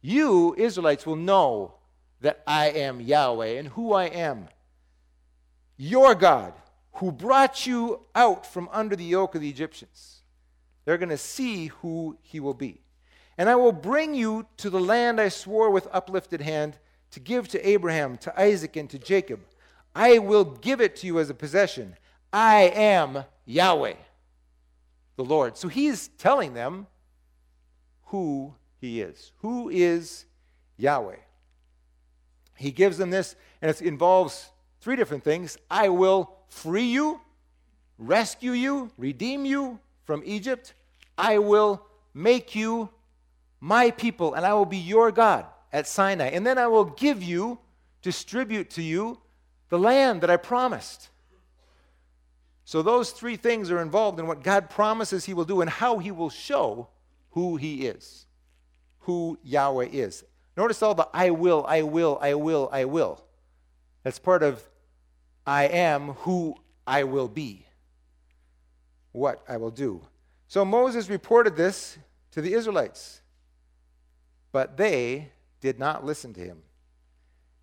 You, 0.00 0.54
Israelites, 0.56 1.04
will 1.04 1.16
know 1.16 1.74
that 2.20 2.42
I 2.46 2.70
am 2.70 3.00
Yahweh 3.00 3.58
and 3.58 3.68
who 3.68 3.92
I 3.92 4.06
am. 4.06 4.48
Your 5.76 6.14
God, 6.14 6.54
who 6.94 7.12
brought 7.12 7.66
you 7.66 8.00
out 8.14 8.46
from 8.46 8.68
under 8.72 8.96
the 8.96 9.04
yoke 9.04 9.34
of 9.34 9.40
the 9.40 9.48
Egyptians. 9.48 10.17
They're 10.88 10.96
going 10.96 11.10
to 11.10 11.18
see 11.18 11.66
who 11.66 12.16
he 12.22 12.40
will 12.40 12.54
be. 12.54 12.80
And 13.36 13.50
I 13.50 13.56
will 13.56 13.72
bring 13.72 14.14
you 14.14 14.46
to 14.56 14.70
the 14.70 14.80
land 14.80 15.20
I 15.20 15.28
swore 15.28 15.68
with 15.68 15.86
uplifted 15.92 16.40
hand 16.40 16.78
to 17.10 17.20
give 17.20 17.46
to 17.48 17.68
Abraham, 17.68 18.16
to 18.16 18.40
Isaac, 18.40 18.74
and 18.74 18.88
to 18.88 18.98
Jacob. 18.98 19.40
I 19.94 20.16
will 20.18 20.44
give 20.44 20.80
it 20.80 20.96
to 20.96 21.06
you 21.06 21.18
as 21.18 21.28
a 21.28 21.34
possession. 21.34 21.94
I 22.32 22.72
am 22.74 23.24
Yahweh, 23.44 23.96
the 25.16 25.24
Lord. 25.24 25.58
So 25.58 25.68
he's 25.68 26.08
telling 26.16 26.54
them 26.54 26.86
who 28.04 28.54
he 28.80 29.02
is. 29.02 29.32
Who 29.42 29.68
is 29.68 30.24
Yahweh? 30.78 31.16
He 32.56 32.70
gives 32.70 32.96
them 32.96 33.10
this, 33.10 33.36
and 33.60 33.70
it 33.70 33.82
involves 33.82 34.48
three 34.80 34.96
different 34.96 35.22
things 35.22 35.58
I 35.70 35.90
will 35.90 36.32
free 36.48 36.86
you, 36.86 37.20
rescue 37.98 38.52
you, 38.52 38.90
redeem 38.96 39.44
you 39.44 39.80
from 40.04 40.22
Egypt. 40.24 40.72
I 41.18 41.38
will 41.38 41.84
make 42.14 42.54
you 42.54 42.88
my 43.60 43.90
people, 43.90 44.34
and 44.34 44.46
I 44.46 44.54
will 44.54 44.64
be 44.64 44.78
your 44.78 45.10
God 45.10 45.44
at 45.72 45.86
Sinai. 45.86 46.28
And 46.28 46.46
then 46.46 46.58
I 46.58 46.68
will 46.68 46.84
give 46.84 47.22
you, 47.22 47.58
distribute 48.02 48.70
to 48.70 48.82
you, 48.82 49.18
the 49.68 49.78
land 49.78 50.20
that 50.22 50.30
I 50.30 50.36
promised. 50.36 51.08
So, 52.64 52.82
those 52.82 53.10
three 53.10 53.36
things 53.36 53.70
are 53.70 53.80
involved 53.80 54.20
in 54.20 54.26
what 54.26 54.42
God 54.42 54.70
promises 54.70 55.24
He 55.24 55.34
will 55.34 55.44
do 55.44 55.60
and 55.60 55.70
how 55.70 55.98
He 55.98 56.10
will 56.10 56.30
show 56.30 56.88
who 57.30 57.56
He 57.56 57.86
is, 57.86 58.26
who 59.00 59.38
Yahweh 59.42 59.88
is. 59.90 60.24
Notice 60.56 60.82
all 60.82 60.94
the 60.94 61.08
I 61.12 61.30
will, 61.30 61.64
I 61.68 61.82
will, 61.82 62.18
I 62.20 62.34
will, 62.34 62.68
I 62.70 62.84
will. 62.84 63.24
That's 64.02 64.18
part 64.18 64.42
of 64.42 64.62
I 65.46 65.64
am 65.64 66.08
who 66.08 66.56
I 66.86 67.04
will 67.04 67.28
be, 67.28 67.64
what 69.12 69.42
I 69.48 69.56
will 69.56 69.70
do. 69.70 70.02
So 70.48 70.64
Moses 70.64 71.10
reported 71.10 71.56
this 71.56 71.98
to 72.30 72.40
the 72.40 72.54
Israelites, 72.54 73.20
but 74.50 74.78
they 74.78 75.30
did 75.60 75.78
not 75.78 76.04
listen 76.04 76.32
to 76.34 76.40
him 76.40 76.62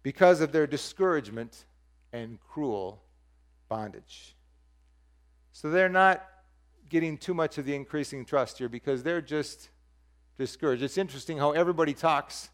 because 0.04 0.40
of 0.40 0.52
their 0.52 0.68
discouragement 0.68 1.66
and 2.14 2.40
cruel 2.40 3.02
bondage. 3.68 4.36
So 5.52 5.72
they're 5.72 5.90
not 5.90 6.24
getting 6.88 7.18
too 7.18 7.34
much 7.34 7.58
of 7.58 7.66
the 7.66 7.74
increasing 7.74 8.24
trust 8.24 8.60
here 8.60 8.70
because 8.70 9.02
they're 9.02 9.22
just 9.22 9.70
discouraged. 10.38 10.84
It's 10.84 11.00
interesting 11.00 11.40
how 11.40 11.52
everybody 11.52 11.94
talks 11.94 12.50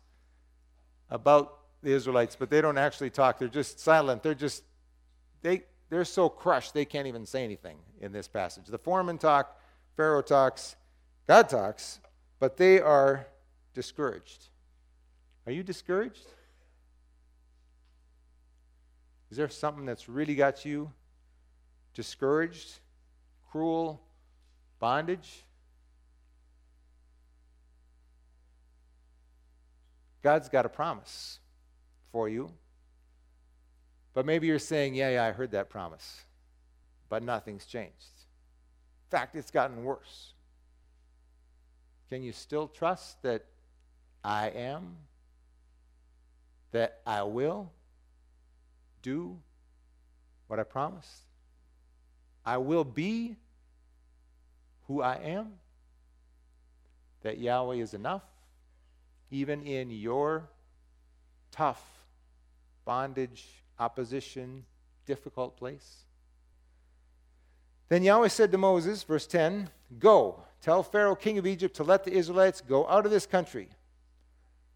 about 1.10 1.58
the 1.84 1.91
Israelites, 1.91 2.38
but 2.39 2.50
they 2.50 2.62
don't 2.62 2.78
actually 2.78 3.10
talk. 3.10 3.38
They're 3.38 3.50
just 3.50 3.82
silent. 3.82 4.24
They're 4.24 4.34
just, 4.34 4.63
they, 5.41 5.63
they're 5.89 6.06
so 6.06 6.30
crushed 6.30 6.74
they 6.74 6.86
can't 6.86 7.08
even 7.08 7.26
say 7.26 7.44
anything 7.44 7.78
in 8.00 8.13
this 8.13 8.30
passage. 8.30 8.67
The 8.67 8.78
foreman 8.78 9.17
talk, 9.17 9.58
Pharaoh 9.96 10.22
talks, 10.22 10.76
God 11.28 11.50
talks, 11.50 12.00
but 12.40 12.58
they 12.58 12.80
are 12.80 13.28
discouraged. 13.74 14.48
Are 15.46 15.52
you 15.52 15.64
discouraged? 15.64 16.28
Is 19.30 19.38
there 19.38 19.50
something 19.50 19.86
that's 19.86 20.10
really 20.10 20.36
got 20.36 20.66
you 20.66 20.92
discouraged, 21.94 22.80
cruel, 23.52 24.02
bondage? 24.80 25.46
God's 30.22 30.50
got 30.50 30.66
a 30.66 30.70
promise 30.70 31.40
for 32.12 32.30
you. 32.30 32.52
But 34.14 34.26
maybe 34.26 34.48
you're 34.48 34.60
saying, 34.60 34.94
yeah, 34.96 35.12
yeah, 35.12 35.26
I 35.26 35.32
heard 35.32 35.52
that 35.52 35.70
promise, 35.70 36.22
but 37.10 37.24
nothing's 37.24 37.66
changed. 37.66 38.21
Fact, 39.12 39.36
it's 39.36 39.52
gotten 39.52 39.84
worse. 39.84 40.32
Can 42.10 42.24
you 42.24 42.32
still 42.32 42.69
trust 42.69 43.21
that 43.24 43.45
I 44.24 44.47
am, 44.50 44.95
that 46.71 47.02
I 47.06 47.24
will 47.24 47.69
do 49.02 49.38
what 50.47 50.60
I 50.60 50.63
promised? 50.63 51.24
I 52.45 52.58
will 52.58 52.86
be 52.86 53.36
who 54.88 55.02
I 55.02 55.15
am, 55.15 55.56
that 57.21 57.38
Yahweh 57.38 57.76
is 57.76 57.93
enough, 57.93 58.24
even 59.30 59.62
in 59.63 59.91
your 59.91 60.50
tough 61.52 61.84
bondage, 62.86 63.45
opposition, 63.78 64.63
difficult 65.06 65.58
place. 65.58 66.06
Then 67.92 68.04
Yahweh 68.04 68.30
said 68.30 68.54
to 68.54 68.58
Moses, 68.58 69.04
verse 69.04 69.28
10, 69.28 69.70
Go, 70.00 70.46
tell 70.62 70.82
Pharaoh, 70.82 71.14
king 71.14 71.38
of 71.38 71.46
Egypt, 71.46 71.76
to 71.76 71.84
let 71.84 72.06
the 72.06 72.14
Israelites 72.14 72.62
go 72.62 72.88
out 72.88 73.06
of 73.06 73.12
this 73.12 73.26
country. 73.26 73.68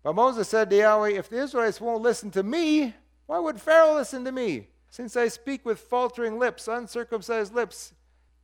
But 0.04 0.16
Moses 0.16 0.50
said 0.50 0.70
to 0.70 0.76
Yahweh, 0.76 1.12
If 1.12 1.30
the 1.30 1.42
Israelites 1.42 1.80
won't 1.80 2.04
listen 2.04 2.30
to 2.32 2.44
me, 2.44 2.94
why 3.26 3.40
would 3.40 3.62
Pharaoh 3.62 3.94
listen 3.94 4.26
to 4.26 4.34
me? 4.34 4.68
Since 4.90 5.16
I 5.16 5.30
speak 5.30 5.66
with 5.66 5.80
faltering 5.80 6.38
lips, 6.38 6.68
uncircumcised 6.68 7.56
lips. 7.56 7.94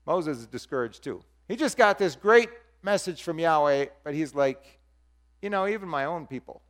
Moses 0.05 0.37
is 0.37 0.47
discouraged 0.47 1.03
too. 1.03 1.21
He 1.49 1.57
just 1.57 1.75
got 1.75 1.97
this 1.97 2.15
great 2.15 2.47
message 2.81 3.23
from 3.23 3.39
Yahweh, 3.39 3.87
but 4.05 4.13
he's 4.13 4.33
like, 4.33 4.79
you 5.41 5.49
know, 5.49 5.67
even 5.67 5.89
my 5.89 6.05
own 6.05 6.27
people 6.27 6.61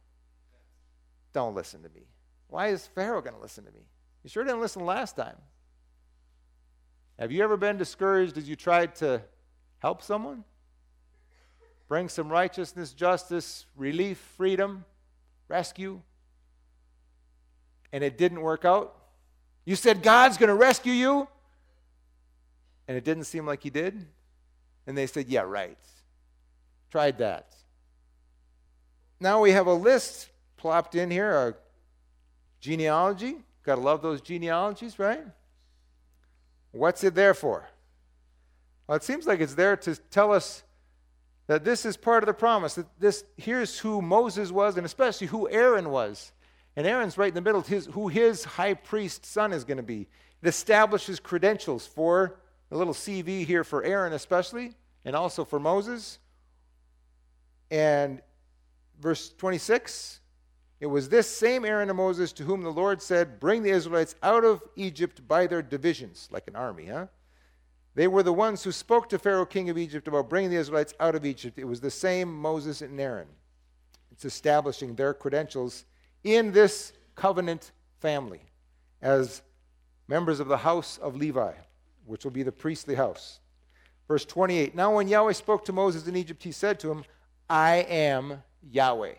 don't 1.34 1.54
listen 1.54 1.84
to 1.84 1.90
me. 1.90 2.08
Why 2.48 2.70
is 2.70 2.88
Pharaoh 2.88 3.22
going 3.22 3.36
to 3.36 3.42
listen 3.42 3.64
to 3.66 3.72
me? 3.72 3.82
He 4.24 4.30
sure 4.30 4.44
didn't 4.44 4.60
listen 4.60 4.88
last 4.88 5.16
time. 5.16 5.38
Have 7.22 7.32
you 7.32 7.44
ever 7.44 7.56
been 7.56 7.78
discouraged 7.78 8.36
as 8.40 8.50
you 8.50 8.56
tried 8.56 8.96
to 8.96 9.22
help 9.78 10.02
someone? 10.02 10.44
Bring 11.88 12.10
some 12.10 12.30
righteousness, 12.30 12.94
justice, 12.94 13.68
relief, 13.76 14.18
freedom, 14.38 14.86
rescue, 15.48 16.02
and 17.94 18.04
it 18.04 18.18
didn't 18.18 18.42
work 18.42 18.66
out? 18.66 18.96
You 19.66 19.76
said 19.76 20.02
God's 20.02 20.40
going 20.40 20.48
to 20.48 20.56
rescue 20.56 20.94
you, 20.94 21.28
and 22.88 22.98
it 22.98 23.04
didn't 23.04 23.26
seem 23.26 23.46
like 23.46 23.62
He 23.62 23.70
did? 23.70 24.04
And 24.88 24.98
they 24.98 25.06
said, 25.06 25.28
Yeah, 25.28 25.42
right. 25.42 25.78
Tried 26.90 27.20
that. 27.20 27.54
Now 29.20 29.42
we 29.42 29.52
have 29.52 29.68
a 29.68 29.74
list 29.76 30.30
plopped 30.58 30.96
in 30.96 31.12
here, 31.12 31.32
a 31.32 31.54
genealogy. 32.60 33.36
Got 33.64 33.76
to 33.76 33.82
love 33.82 34.02
those 34.02 34.22
genealogies, 34.22 34.98
right? 34.98 35.24
What's 36.72 37.04
it 37.04 37.16
there 37.16 37.34
for? 37.34 37.68
Well, 38.88 38.96
it 38.96 39.04
seems 39.04 39.28
like 39.28 39.40
it's 39.40 39.56
there 39.56 39.76
to 39.78 39.96
tell 39.96 40.32
us 40.32 40.64
that 41.48 41.66
this 41.66 41.86
is 41.86 41.98
part 41.98 42.24
of 42.24 42.28
the 42.28 42.34
promise. 42.34 42.76
That 42.76 42.88
this 43.00 43.24
here's 43.38 43.80
who 43.80 44.02
Moses 44.02 44.52
was, 44.52 44.78
and 44.78 44.86
especially 44.86 45.28
who 45.28 45.50
Aaron 45.50 45.90
was. 45.90 46.32
And 46.76 46.88
Aaron's 46.88 47.18
right 47.18 47.28
in 47.28 47.36
the 47.36 47.42
middle, 47.42 47.62
his, 47.62 47.88
who 47.88 48.08
his 48.08 48.46
high 48.46 48.74
priest 48.74 49.26
son 49.26 49.52
is 49.52 49.66
going 49.66 49.78
to 49.78 49.84
be. 49.84 50.08
It 50.42 50.48
establishes 50.48 51.20
credentials 51.20 51.86
for 51.86 52.40
a 52.72 52.78
little 52.78 52.94
CV 52.94 53.46
here 53.46 53.66
for 53.66 53.84
Aaron, 53.84 54.14
especially, 54.14 54.76
and 55.04 55.16
also 55.16 55.44
for 55.44 55.60
Moses. 55.60 56.20
And 57.70 58.22
verse 59.02 59.34
26 59.38 60.21
it 60.82 60.88
was 60.88 61.10
this 61.10 61.30
same 61.30 61.64
Aaron 61.64 61.90
and 61.90 61.98
Moses 61.98 62.34
to 62.34 62.44
whom 62.44 62.64
the 62.64 62.72
Lord 62.72 63.04
said, 63.04 63.40
Bring 63.40 63.62
the 63.62 63.70
Israelites 63.70 64.16
out 64.24 64.44
of 64.44 64.64
Egypt 64.76 65.26
by 65.28 65.46
their 65.46 65.62
divisions, 65.62 66.28
like 66.32 66.48
an 66.48 66.56
army, 66.56 66.88
huh? 66.88 67.06
They 67.94 68.08
were 68.08 68.24
the 68.24 68.34
ones 68.34 68.64
who 68.64 68.72
spoke 68.72 69.08
to 69.10 69.20
Pharaoh, 69.20 69.46
king 69.46 69.70
of 69.70 69.78
Egypt, 69.78 70.08
about 70.08 70.28
bringing 70.28 70.50
the 70.50 70.58
Israelites 70.58 70.96
out 71.00 71.14
of 71.14 71.24
Egypt. 71.24 71.60
It 71.60 71.66
was 71.66 71.82
the 71.82 71.92
same 71.92 72.34
Moses 72.34 72.82
and 72.82 73.00
Aaron. 73.00 73.28
It's 74.12 74.26
establishing 74.26 74.96
their 74.96 75.14
credentials 75.14 75.86
in 76.24 76.52
this 76.52 76.94
covenant 77.16 77.74
family 78.00 78.42
as 79.04 79.44
members 80.08 80.40
of 80.40 80.48
the 80.48 80.58
house 80.58 80.98
of 80.98 81.16
Levi, 81.16 81.54
which 82.06 82.24
will 82.24 82.32
be 82.32 82.44
the 82.44 82.52
priestly 82.52 82.96
house. 82.96 83.40
Verse 84.08 84.26
28 84.26 84.74
Now, 84.74 84.96
when 84.96 85.08
Yahweh 85.08 85.34
spoke 85.34 85.64
to 85.66 85.74
Moses 85.74 86.08
in 86.08 86.16
Egypt, 86.16 86.42
he 86.42 86.52
said 86.52 86.80
to 86.80 86.90
him, 86.90 87.04
I 87.48 87.86
am 87.88 88.42
Yahweh. 88.64 89.14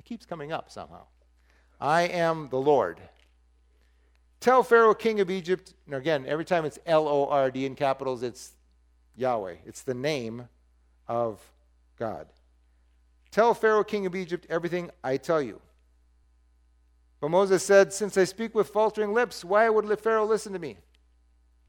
It 0.00 0.06
keeps 0.06 0.24
coming 0.24 0.50
up 0.50 0.70
somehow. 0.70 1.02
I 1.78 2.04
am 2.04 2.48
the 2.48 2.56
Lord. 2.56 3.02
Tell 4.40 4.62
Pharaoh, 4.62 4.94
king 4.94 5.20
of 5.20 5.30
Egypt, 5.30 5.74
and 5.84 5.94
again, 5.94 6.24
every 6.26 6.46
time 6.46 6.64
it's 6.64 6.78
L 6.86 7.06
O 7.06 7.26
R 7.26 7.50
D 7.50 7.66
in 7.66 7.74
capitals, 7.74 8.22
it's 8.22 8.52
Yahweh. 9.14 9.56
It's 9.66 9.82
the 9.82 9.92
name 9.92 10.48
of 11.06 11.38
God. 11.98 12.28
Tell 13.30 13.52
Pharaoh, 13.52 13.84
king 13.84 14.06
of 14.06 14.14
Egypt, 14.14 14.46
everything 14.48 14.90
I 15.04 15.18
tell 15.18 15.42
you. 15.42 15.60
But 17.20 17.28
Moses 17.28 17.62
said, 17.62 17.92
Since 17.92 18.16
I 18.16 18.24
speak 18.24 18.54
with 18.54 18.70
faltering 18.70 19.12
lips, 19.12 19.44
why 19.44 19.68
would 19.68 20.00
Pharaoh 20.00 20.24
listen 20.24 20.54
to 20.54 20.58
me? 20.58 20.78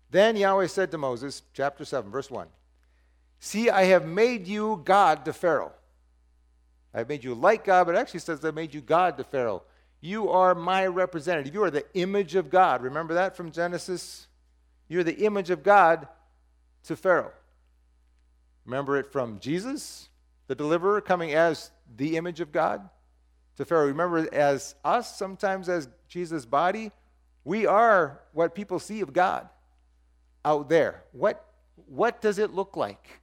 Then 0.09 0.37
Yahweh 0.37 0.67
said 0.67 0.89
to 0.91 0.97
Moses, 0.97 1.41
chapter 1.53 1.83
7, 1.83 2.09
verse 2.09 2.31
1 2.31 2.47
See, 3.41 3.69
I 3.69 3.83
have 3.83 4.05
made 4.05 4.47
you 4.47 4.81
God 4.85 5.25
to 5.25 5.33
Pharaoh 5.33 5.73
I've 6.93 7.07
made 7.07 7.23
you 7.23 7.33
like 7.33 7.65
God, 7.65 7.85
but 7.85 7.95
it 7.95 7.99
actually 7.99 8.19
says 8.19 8.43
I 8.43 8.51
made 8.51 8.73
you 8.73 8.81
God 8.81 9.17
to 9.17 9.23
Pharaoh. 9.23 9.63
You 10.01 10.29
are 10.29 10.55
my 10.55 10.87
representative. 10.87 11.53
You 11.53 11.63
are 11.63 11.71
the 11.71 11.85
image 11.93 12.35
of 12.35 12.49
God. 12.49 12.81
Remember 12.81 13.13
that 13.13 13.37
from 13.37 13.51
Genesis? 13.51 14.27
You're 14.87 15.03
the 15.03 15.25
image 15.25 15.51
of 15.51 15.63
God 15.63 16.07
to 16.85 16.95
Pharaoh. 16.95 17.31
Remember 18.65 18.97
it 18.97 19.11
from 19.11 19.39
Jesus, 19.39 20.09
the 20.47 20.55
deliverer, 20.55 21.01
coming 21.01 21.33
as 21.33 21.71
the 21.95 22.17
image 22.17 22.41
of 22.41 22.51
God 22.51 22.89
to 23.57 23.65
Pharaoh. 23.65 23.87
Remember 23.87 24.27
as 24.33 24.75
us, 24.83 25.17
sometimes 25.17 25.69
as 25.69 25.87
Jesus' 26.07 26.45
body, 26.45 26.91
we 27.43 27.65
are 27.65 28.19
what 28.33 28.53
people 28.53 28.79
see 28.79 29.01
of 29.01 29.13
God 29.13 29.47
out 30.43 30.69
there. 30.69 31.03
What, 31.11 31.45
what 31.87 32.21
does 32.21 32.39
it 32.39 32.51
look 32.51 32.75
like? 32.75 33.21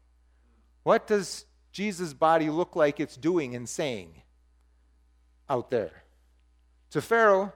What 0.85 1.07
does 1.07 1.45
Jesus' 1.73 2.13
body 2.13 2.51
look 2.51 2.77
like 2.77 3.01
it's 3.01 3.17
doing 3.17 3.55
and 3.55 3.69
saying 3.69 4.23
out 5.49 5.71
there? 5.71 6.05
To 6.91 7.01
Pharaoh, 7.01 7.53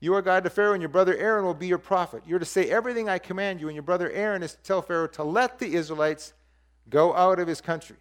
you 0.00 0.14
are 0.14 0.22
God 0.22 0.44
to 0.44 0.50
Pharaoh, 0.50 0.72
and 0.72 0.82
your 0.82 0.88
brother 0.88 1.16
Aaron 1.16 1.44
will 1.44 1.54
be 1.54 1.68
your 1.68 1.78
prophet. 1.78 2.24
You're 2.26 2.40
to 2.40 2.44
say 2.44 2.68
everything 2.68 3.08
I 3.08 3.18
command 3.18 3.60
you, 3.60 3.68
and 3.68 3.76
your 3.76 3.84
brother 3.84 4.10
Aaron 4.10 4.42
is 4.42 4.54
to 4.54 4.62
tell 4.62 4.82
Pharaoh 4.82 5.06
to 5.08 5.22
let 5.22 5.58
the 5.58 5.74
Israelites 5.74 6.32
go 6.88 7.14
out 7.14 7.38
of 7.38 7.46
his 7.46 7.60
country. 7.60 7.98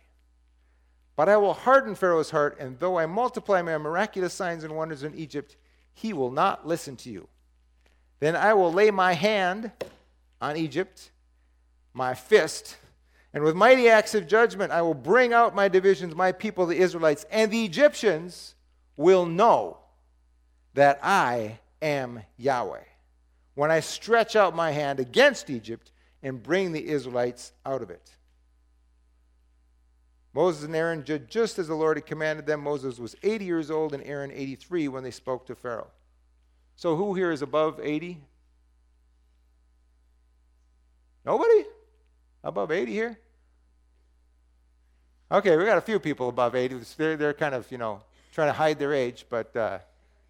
But 1.16 1.30
I 1.30 1.38
will 1.38 1.54
harden 1.54 1.94
Pharaoh's 1.94 2.32
heart, 2.32 2.58
and 2.60 2.80
though 2.80 2.98
I 2.98 3.06
multiply 3.06 3.62
my 3.62 3.78
miraculous 3.78 4.34
signs 4.34 4.64
and 4.64 4.76
wonders 4.76 5.04
in 5.04 5.14
Egypt, 5.14 5.58
he 5.94 6.14
will 6.14 6.32
not 6.32 6.68
listen 6.68 6.96
to 6.98 7.12
you. 7.12 7.28
Then 8.20 8.36
I 8.36 8.56
will 8.56 8.74
lay 8.74 8.90
my 8.90 9.14
hand 9.14 9.72
on 10.42 10.58
Egypt, 10.58 11.12
my 11.94 12.16
fist, 12.16 12.78
and 13.34 13.44
with 13.44 13.56
mighty 13.56 13.88
acts 13.88 14.14
of 14.14 14.28
judgment 14.28 14.72
I 14.72 14.82
will 14.82 14.94
bring 14.94 15.34
out 15.34 15.56
my 15.56 15.68
divisions, 15.68 16.16
my 16.16 16.32
people, 16.32 16.66
the 16.66 16.78
Israelites, 16.78 17.26
and 17.32 17.52
the 17.52 17.64
Egyptians 17.64 18.56
will 18.98 19.26
know 19.26 19.78
that 20.74 21.00
I 21.02 21.60
am 21.82 22.22
Yahweh. 22.38 22.84
When 23.56 23.72
I 23.72 23.80
stretch 23.80 24.36
out 24.36 24.56
my 24.56 24.72
hand 24.72 25.00
against 25.00 25.50
Egypt 25.50 25.92
and 26.24 26.42
bring 26.42 26.72
the 26.72 26.88
Israelites 26.88 27.54
out 27.66 27.82
of 27.82 27.90
it. 27.90 28.12
Moses 30.34 30.64
and 30.64 30.76
Aaron 30.76 31.02
did 31.02 31.30
just 31.30 31.60
as 31.60 31.68
the 31.68 31.76
Lord 31.76 31.98
had 31.98 32.06
commanded 32.06 32.46
them. 32.46 32.62
Moses 32.62 33.00
was 33.00 33.16
80 33.22 33.44
years 33.44 33.70
old 33.70 33.94
and 33.94 34.04
Aaron 34.04 34.32
83 34.32 34.88
when 34.88 35.04
they 35.04 35.12
spoke 35.12 35.46
to 35.48 35.56
Pharaoh. 35.56 35.90
So, 36.78 36.96
who 36.96 37.14
here 37.14 37.32
is 37.32 37.42
above 37.42 37.80
80? 37.82 38.18
Nobody? 41.26 41.66
Above 42.44 42.72
80 42.72 42.92
here? 42.92 43.20
Okay, 45.32 45.56
we 45.56 45.66
got 45.66 45.78
a 45.78 45.82
few 45.82 46.00
people 46.00 46.30
above 46.30 46.56
80. 46.56 46.80
They're, 46.98 47.16
they're 47.16 47.34
kind 47.34 47.56
of, 47.56 47.72
you 47.72 47.78
know, 47.78 48.02
trying 48.34 48.50
to 48.50 48.54
hide 48.54 48.80
their 48.80 48.94
age, 48.94 49.26
but 49.30 49.56
uh, 49.56 49.80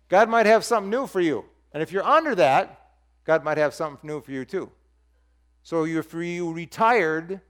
God 0.10 0.30
might 0.30 0.46
have 0.46 0.64
something 0.64 0.90
new 0.90 1.08
for 1.08 1.22
you. 1.22 1.46
And 1.74 1.82
if 1.82 1.92
you're 1.92 2.06
under 2.06 2.36
that, 2.36 2.92
God 3.26 3.44
might 3.44 3.58
have 3.58 3.74
something 3.74 4.08
new 4.08 4.22
for 4.22 4.32
you 4.32 4.46
too. 4.46 4.70
So 5.64 5.86
if 5.86 6.14
you 6.14 6.52
retired, 6.52 7.42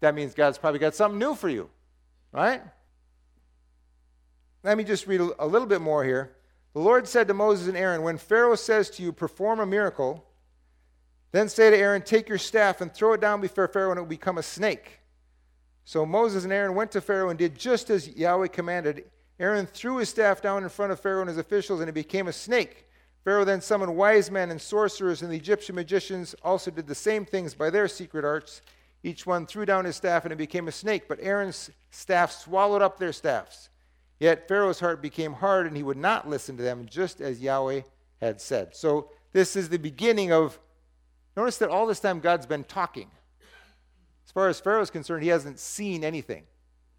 that 0.00 0.14
means 0.14 0.34
God's 0.34 0.58
probably 0.58 0.80
got 0.80 0.94
something 0.94 1.18
new 1.18 1.34
for 1.34 1.48
you, 1.48 1.70
right? 2.32 2.62
Let 4.62 4.76
me 4.76 4.84
just 4.84 5.06
read 5.06 5.20
a 5.20 5.46
little 5.46 5.68
bit 5.68 5.80
more 5.80 6.04
here. 6.04 6.32
The 6.74 6.80
Lord 6.80 7.08
said 7.08 7.28
to 7.28 7.34
Moses 7.34 7.68
and 7.68 7.76
Aaron, 7.76 8.02
When 8.02 8.18
Pharaoh 8.18 8.54
says 8.54 8.90
to 8.90 9.02
you, 9.02 9.12
Perform 9.12 9.60
a 9.60 9.66
miracle, 9.66 10.24
then 11.32 11.48
say 11.48 11.70
to 11.70 11.76
Aaron, 11.76 12.02
Take 12.02 12.28
your 12.28 12.38
staff 12.38 12.80
and 12.80 12.92
throw 12.92 13.12
it 13.12 13.20
down 13.20 13.40
before 13.40 13.68
Pharaoh, 13.68 13.90
and 13.90 13.98
it 13.98 14.02
will 14.02 14.08
become 14.08 14.38
a 14.38 14.42
snake. 14.42 15.00
So 15.84 16.04
Moses 16.06 16.44
and 16.44 16.52
Aaron 16.52 16.74
went 16.74 16.92
to 16.92 17.00
Pharaoh 17.00 17.30
and 17.30 17.38
did 17.38 17.58
just 17.58 17.90
as 17.90 18.08
Yahweh 18.08 18.48
commanded. 18.48 19.04
Aaron 19.38 19.66
threw 19.66 19.96
his 19.96 20.08
staff 20.08 20.42
down 20.42 20.62
in 20.62 20.68
front 20.68 20.92
of 20.92 21.00
Pharaoh 21.00 21.20
and 21.20 21.28
his 21.28 21.38
officials, 21.38 21.80
and 21.80 21.88
it 21.88 21.94
became 21.94 22.28
a 22.28 22.32
snake. 22.32 22.86
Pharaoh 23.24 23.44
then 23.44 23.60
summoned 23.60 23.96
wise 23.96 24.30
men 24.30 24.50
and 24.50 24.60
sorcerers, 24.60 25.22
and 25.22 25.30
the 25.30 25.36
Egyptian 25.36 25.74
magicians 25.74 26.34
also 26.42 26.70
did 26.70 26.86
the 26.86 26.94
same 26.94 27.24
things 27.24 27.54
by 27.54 27.70
their 27.70 27.88
secret 27.88 28.24
arts. 28.24 28.62
Each 29.02 29.26
one 29.26 29.46
threw 29.46 29.64
down 29.64 29.84
his 29.84 29.96
staff, 29.96 30.24
and 30.24 30.32
it 30.32 30.36
became 30.36 30.68
a 30.68 30.72
snake. 30.72 31.08
But 31.08 31.20
Aaron's 31.22 31.70
staff 31.90 32.32
swallowed 32.32 32.82
up 32.82 32.98
their 32.98 33.12
staffs. 33.12 33.68
Yet 34.18 34.46
Pharaoh's 34.46 34.80
heart 34.80 35.00
became 35.00 35.32
hard, 35.32 35.66
and 35.66 35.76
he 35.76 35.82
would 35.82 35.96
not 35.96 36.28
listen 36.28 36.56
to 36.58 36.62
them, 36.62 36.86
just 36.88 37.20
as 37.20 37.40
Yahweh 37.40 37.82
had 38.20 38.40
said. 38.40 38.76
So 38.76 39.10
this 39.32 39.56
is 39.56 39.68
the 39.68 39.78
beginning 39.78 40.32
of. 40.32 40.58
Notice 41.36 41.58
that 41.58 41.70
all 41.70 41.86
this 41.86 42.00
time 42.00 42.20
God's 42.20 42.46
been 42.46 42.64
talking. 42.64 43.10
As 44.24 44.32
far 44.32 44.48
as 44.48 44.60
Pharaoh 44.60 44.82
is 44.82 44.90
concerned, 44.90 45.22
he 45.22 45.28
hasn't 45.28 45.58
seen 45.58 46.04
anything, 46.04 46.44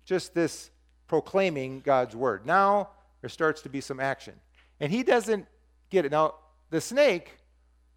just 0.06 0.34
this 0.34 0.70
proclaiming 1.08 1.82
God's 1.82 2.16
word. 2.16 2.46
Now 2.46 2.90
there 3.22 3.30
starts 3.30 3.62
to 3.62 3.70
be 3.70 3.82
some 3.82 4.00
action. 4.00 4.34
And 4.80 4.92
he 4.92 5.04
doesn't 5.04 5.46
get 5.90 6.06
it. 6.06 6.12
Now, 6.12 6.36
the 6.72 6.82
snake, 6.82 7.38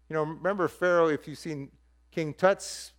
you 0.09 0.13
know, 0.13 0.23
remember 0.23 0.67
Pharaoh, 0.67 1.07
if 1.07 1.27
you've 1.27 1.37
seen 1.37 1.71
King 2.11 2.33
Tut's, 2.33 2.91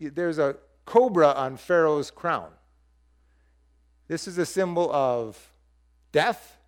there's 0.00 0.38
a 0.38 0.56
cobra 0.86 1.32
on 1.32 1.56
Pharaoh's 1.56 2.10
crown. 2.10 2.50
This 4.08 4.26
is 4.26 4.38
a 4.38 4.46
symbol 4.46 4.92
of 4.92 5.52
death 6.12 6.58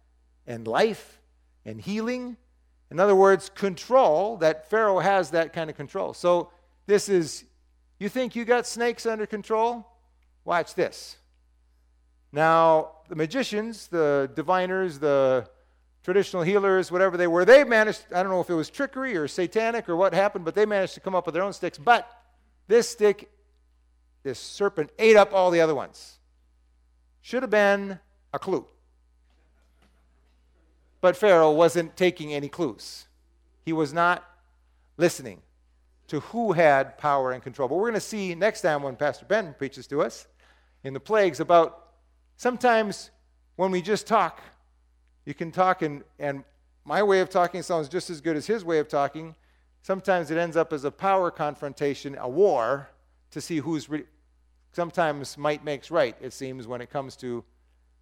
and 0.46 0.66
life 0.66 1.20
and 1.64 1.80
healing. 1.80 2.36
In 2.90 3.00
other 3.00 3.16
words, 3.16 3.48
control, 3.48 4.36
that 4.38 4.70
Pharaoh 4.70 5.00
has 5.00 5.30
that 5.30 5.52
kind 5.52 5.68
of 5.68 5.76
control. 5.76 6.14
So, 6.14 6.50
this 6.86 7.08
is, 7.08 7.44
you 7.98 8.08
think 8.08 8.36
you 8.36 8.44
got 8.44 8.66
snakes 8.66 9.06
under 9.06 9.26
control? 9.26 9.86
Watch 10.44 10.74
this. 10.74 11.16
Now, 12.30 12.90
the 13.08 13.16
magicians, 13.16 13.88
the 13.88 14.30
diviners, 14.34 14.98
the 14.98 15.48
traditional 16.04 16.42
healers, 16.42 16.92
whatever 16.92 17.16
they 17.16 17.26
were, 17.26 17.44
they 17.44 17.64
managed, 17.64 18.04
I 18.14 18.22
don't 18.22 18.30
know 18.30 18.40
if 18.40 18.50
it 18.50 18.54
was 18.54 18.70
trickery 18.70 19.16
or 19.16 19.26
satanic 19.26 19.88
or 19.88 19.96
what 19.96 20.14
happened, 20.14 20.44
but 20.44 20.54
they 20.54 20.66
managed 20.66 20.94
to 20.94 21.00
come 21.00 21.16
up 21.16 21.26
with 21.26 21.34
their 21.34 21.42
own 21.42 21.52
sticks. 21.52 21.78
But 21.78 22.08
this 22.68 22.88
stick, 22.88 23.28
this 24.22 24.38
serpent, 24.38 24.90
ate 24.98 25.16
up 25.16 25.32
all 25.32 25.50
the 25.50 25.60
other 25.60 25.74
ones. 25.74 26.18
Should 27.22 27.42
have 27.42 27.50
been 27.50 27.98
a 28.32 28.38
clue. 28.38 28.64
But 31.06 31.16
Pharaoh 31.16 31.52
wasn't 31.52 31.96
taking 31.96 32.34
any 32.34 32.48
clues. 32.48 33.06
He 33.64 33.72
was 33.72 33.92
not 33.92 34.24
listening 34.96 35.40
to 36.08 36.18
who 36.18 36.50
had 36.50 36.98
power 36.98 37.30
and 37.30 37.40
control. 37.40 37.68
But 37.68 37.76
we're 37.76 37.90
going 37.90 37.94
to 37.94 38.00
see 38.00 38.34
next 38.34 38.62
time 38.62 38.82
when 38.82 38.96
Pastor 38.96 39.24
Ben 39.24 39.54
preaches 39.56 39.86
to 39.86 40.02
us 40.02 40.26
in 40.82 40.94
the 40.94 40.98
plagues 40.98 41.38
about 41.38 41.90
sometimes 42.36 43.12
when 43.54 43.70
we 43.70 43.82
just 43.82 44.08
talk 44.08 44.42
you 45.24 45.32
can 45.32 45.52
talk, 45.52 45.82
and, 45.82 46.02
and 46.18 46.42
my 46.84 47.04
way 47.04 47.20
of 47.20 47.30
talking 47.30 47.62
sounds 47.62 47.88
just 47.88 48.10
as 48.10 48.20
good 48.20 48.36
as 48.36 48.44
his 48.44 48.64
way 48.64 48.80
of 48.80 48.88
talking. 48.88 49.36
Sometimes 49.82 50.32
it 50.32 50.38
ends 50.38 50.56
up 50.56 50.72
as 50.72 50.82
a 50.82 50.90
power 50.90 51.30
confrontation, 51.30 52.16
a 52.18 52.28
war, 52.28 52.90
to 53.30 53.40
see 53.40 53.58
who's. 53.58 53.88
Re- 53.88 54.06
Sometimes 54.72 55.38
might 55.38 55.64
makes 55.64 55.88
right, 55.88 56.16
it 56.20 56.32
seems, 56.32 56.66
when 56.66 56.80
it 56.80 56.90
comes 56.90 57.14
to 57.18 57.44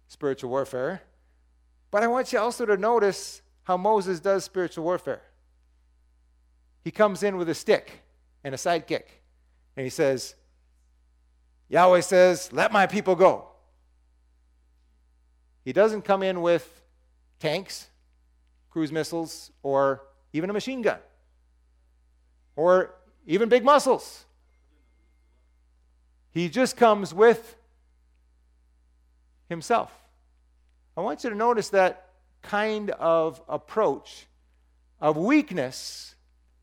spiritual 0.07 0.49
warfare. 0.49 1.03
But 1.95 2.03
I 2.03 2.07
want 2.07 2.33
you 2.33 2.39
also 2.39 2.65
to 2.65 2.75
notice 2.75 3.41
how 3.63 3.77
Moses 3.77 4.19
does 4.19 4.43
spiritual 4.43 4.83
warfare. 4.83 5.21
He 6.83 6.91
comes 6.91 7.23
in 7.23 7.37
with 7.37 7.47
a 7.47 7.53
stick 7.53 8.01
and 8.43 8.53
a 8.53 8.57
sidekick, 8.57 9.03
and 9.77 9.85
he 9.85 9.89
says, 9.89 10.35
Yahweh 11.69 12.01
says, 12.01 12.51
Let 12.51 12.73
my 12.73 12.85
people 12.85 13.15
go. 13.15 13.47
He 15.63 15.71
doesn't 15.71 16.01
come 16.01 16.21
in 16.21 16.41
with 16.41 16.81
tanks, 17.39 17.87
cruise 18.69 18.91
missiles, 18.91 19.51
or 19.63 20.01
even 20.33 20.49
a 20.49 20.53
machine 20.53 20.81
gun, 20.81 20.99
or 22.57 22.93
even 23.25 23.47
big 23.47 23.63
muscles. 23.63 24.25
He 26.31 26.49
just 26.49 26.75
comes 26.75 27.13
with 27.13 27.55
himself. 29.47 29.93
I 30.97 31.01
want 31.01 31.23
you 31.23 31.29
to 31.29 31.35
notice 31.35 31.69
that 31.69 32.09
kind 32.41 32.91
of 32.91 33.41
approach 33.49 34.27
of 35.01 35.17
weakness 35.17 36.15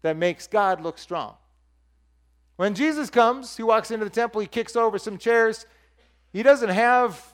that 0.03 0.17
makes 0.17 0.47
God 0.47 0.81
look 0.81 0.99
strong. 0.99 1.35
When 2.57 2.75
Jesus 2.75 3.11
comes, 3.11 3.57
he 3.57 3.63
walks 3.63 3.91
into 3.91 4.05
the 4.05 4.11
temple, 4.11 4.41
he 4.41 4.47
kicks 4.47 4.77
over 4.77 4.99
some 4.99 5.19
chairs. 5.19 5.67
He 6.33 6.43
doesn't 6.43 6.69
have 6.71 7.33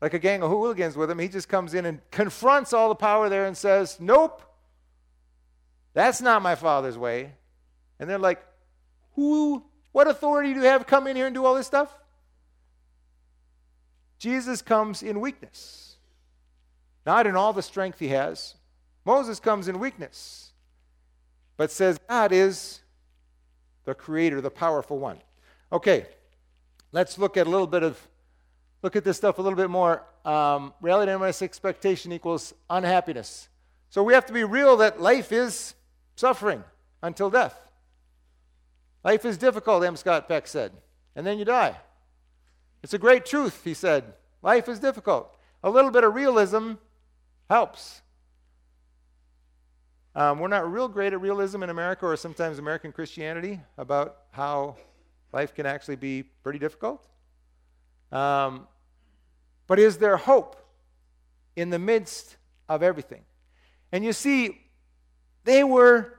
like 0.00 0.14
a 0.14 0.18
gang 0.18 0.42
of 0.42 0.50
hooligans 0.50 0.96
with 0.96 1.10
him. 1.10 1.18
He 1.18 1.28
just 1.28 1.48
comes 1.48 1.74
in 1.74 1.86
and 1.86 2.00
confronts 2.10 2.72
all 2.72 2.88
the 2.88 2.94
power 2.94 3.28
there 3.28 3.46
and 3.46 3.56
says, 3.56 3.98
Nope, 3.98 4.42
that's 5.94 6.20
not 6.20 6.42
my 6.42 6.54
father's 6.54 6.98
way. 6.98 7.32
And 7.98 8.08
they're 8.08 8.18
like, 8.18 8.44
Who, 9.14 9.64
what 9.92 10.06
authority 10.06 10.54
do 10.54 10.60
you 10.60 10.66
have 10.66 10.86
come 10.86 11.06
in 11.06 11.16
here 11.16 11.26
and 11.26 11.34
do 11.34 11.44
all 11.44 11.54
this 11.54 11.66
stuff? 11.66 11.92
Jesus 14.18 14.62
comes 14.62 15.02
in 15.02 15.20
weakness, 15.20 15.96
not 17.04 17.26
in 17.26 17.36
all 17.36 17.52
the 17.52 17.62
strength 17.62 17.98
he 17.98 18.08
has. 18.08 18.54
Moses 19.04 19.38
comes 19.38 19.68
in 19.68 19.78
weakness, 19.78 20.52
but 21.56 21.70
says 21.70 21.98
God 22.08 22.32
is 22.32 22.80
the 23.84 23.94
creator, 23.94 24.40
the 24.40 24.50
powerful 24.50 24.98
one. 24.98 25.18
Okay, 25.72 26.06
let's 26.92 27.18
look 27.18 27.36
at 27.36 27.46
a 27.46 27.50
little 27.50 27.66
bit 27.66 27.82
of 27.82 28.00
look 28.82 28.96
at 28.96 29.04
this 29.04 29.16
stuff 29.16 29.38
a 29.38 29.42
little 29.42 29.56
bit 29.56 29.70
more. 29.70 30.02
Um, 30.24 30.72
reality 30.80 31.14
minus 31.14 31.42
expectation 31.42 32.12
equals 32.12 32.54
unhappiness. 32.68 33.48
So 33.90 34.02
we 34.02 34.12
have 34.14 34.26
to 34.26 34.32
be 34.32 34.44
real 34.44 34.76
that 34.78 35.00
life 35.00 35.32
is 35.32 35.74
suffering 36.16 36.62
until 37.02 37.30
death. 37.30 37.58
Life 39.04 39.24
is 39.24 39.38
difficult, 39.38 39.84
M. 39.84 39.96
Scott 39.96 40.28
Peck 40.28 40.46
said, 40.46 40.72
and 41.14 41.24
then 41.24 41.38
you 41.38 41.44
die. 41.44 41.76
It's 42.82 42.94
a 42.94 42.98
great 42.98 43.26
truth, 43.26 43.62
he 43.64 43.74
said. 43.74 44.14
Life 44.42 44.68
is 44.68 44.78
difficult. 44.78 45.34
A 45.64 45.70
little 45.70 45.90
bit 45.90 46.04
of 46.04 46.14
realism 46.14 46.74
helps. 47.48 48.02
Um, 50.14 50.38
we're 50.38 50.48
not 50.48 50.70
real 50.70 50.88
great 50.88 51.12
at 51.12 51.20
realism 51.20 51.62
in 51.62 51.70
America 51.70 52.06
or 52.06 52.16
sometimes 52.16 52.58
American 52.58 52.92
Christianity 52.92 53.60
about 53.76 54.16
how 54.30 54.76
life 55.32 55.54
can 55.54 55.66
actually 55.66 55.96
be 55.96 56.22
pretty 56.22 56.58
difficult. 56.58 57.06
Um, 58.12 58.66
but 59.66 59.78
is 59.78 59.98
there 59.98 60.16
hope 60.16 60.56
in 61.54 61.70
the 61.70 61.78
midst 61.78 62.36
of 62.68 62.82
everything? 62.82 63.22
And 63.92 64.04
you 64.04 64.12
see, 64.12 64.62
they 65.44 65.64
were 65.64 66.18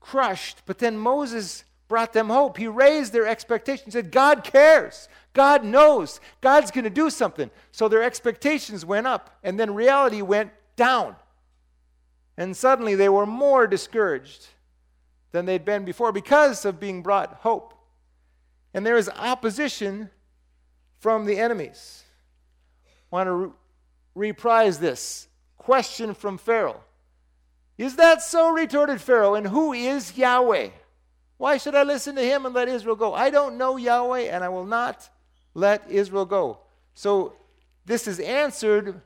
crushed, 0.00 0.62
but 0.64 0.78
then 0.78 0.96
Moses 0.96 1.64
brought 1.88 2.12
them 2.12 2.28
hope. 2.28 2.56
He 2.56 2.66
raised 2.66 3.12
their 3.12 3.26
expectations, 3.26 3.94
said, 3.94 4.10
God 4.10 4.44
cares. 4.44 5.08
God 5.32 5.64
knows. 5.64 6.20
God's 6.40 6.70
going 6.70 6.84
to 6.84 6.90
do 6.90 7.10
something. 7.10 7.50
So 7.70 7.88
their 7.88 8.02
expectations 8.02 8.84
went 8.84 9.06
up, 9.06 9.38
and 9.42 9.58
then 9.58 9.74
reality 9.74 10.22
went 10.22 10.50
down. 10.76 11.16
And 12.36 12.56
suddenly 12.56 12.94
they 12.94 13.08
were 13.08 13.26
more 13.26 13.66
discouraged 13.66 14.48
than 15.32 15.44
they'd 15.44 15.64
been 15.64 15.84
before 15.84 16.12
because 16.12 16.64
of 16.64 16.80
being 16.80 17.02
brought 17.02 17.34
hope. 17.40 17.74
And 18.72 18.86
there 18.86 18.96
is 18.96 19.08
opposition 19.08 20.10
from 20.98 21.26
the 21.26 21.38
enemies. 21.38 22.04
I 22.86 23.16
want 23.16 23.26
to 23.26 23.32
re- 23.32 23.50
reprise 24.14 24.78
this 24.78 25.28
question 25.56 26.14
from 26.14 26.38
Pharaoh. 26.38 26.80
Is 27.76 27.96
that 27.96 28.22
so? 28.22 28.50
retorted 28.50 29.00
Pharaoh. 29.00 29.34
And 29.34 29.46
who 29.46 29.72
is 29.72 30.16
Yahweh? 30.16 30.70
Why 31.36 31.56
should 31.56 31.76
I 31.76 31.84
listen 31.84 32.16
to 32.16 32.22
him 32.22 32.44
and 32.44 32.54
let 32.54 32.68
Israel 32.68 32.96
go? 32.96 33.14
I 33.14 33.30
don't 33.30 33.56
know 33.56 33.76
Yahweh, 33.76 34.22
and 34.22 34.42
I 34.42 34.48
will 34.48 34.66
not 34.66 35.08
let 35.58 35.90
Israel 35.90 36.24
go. 36.24 36.60
So 36.94 37.34
this 37.84 38.06
is 38.06 38.20
answered. 38.20 39.00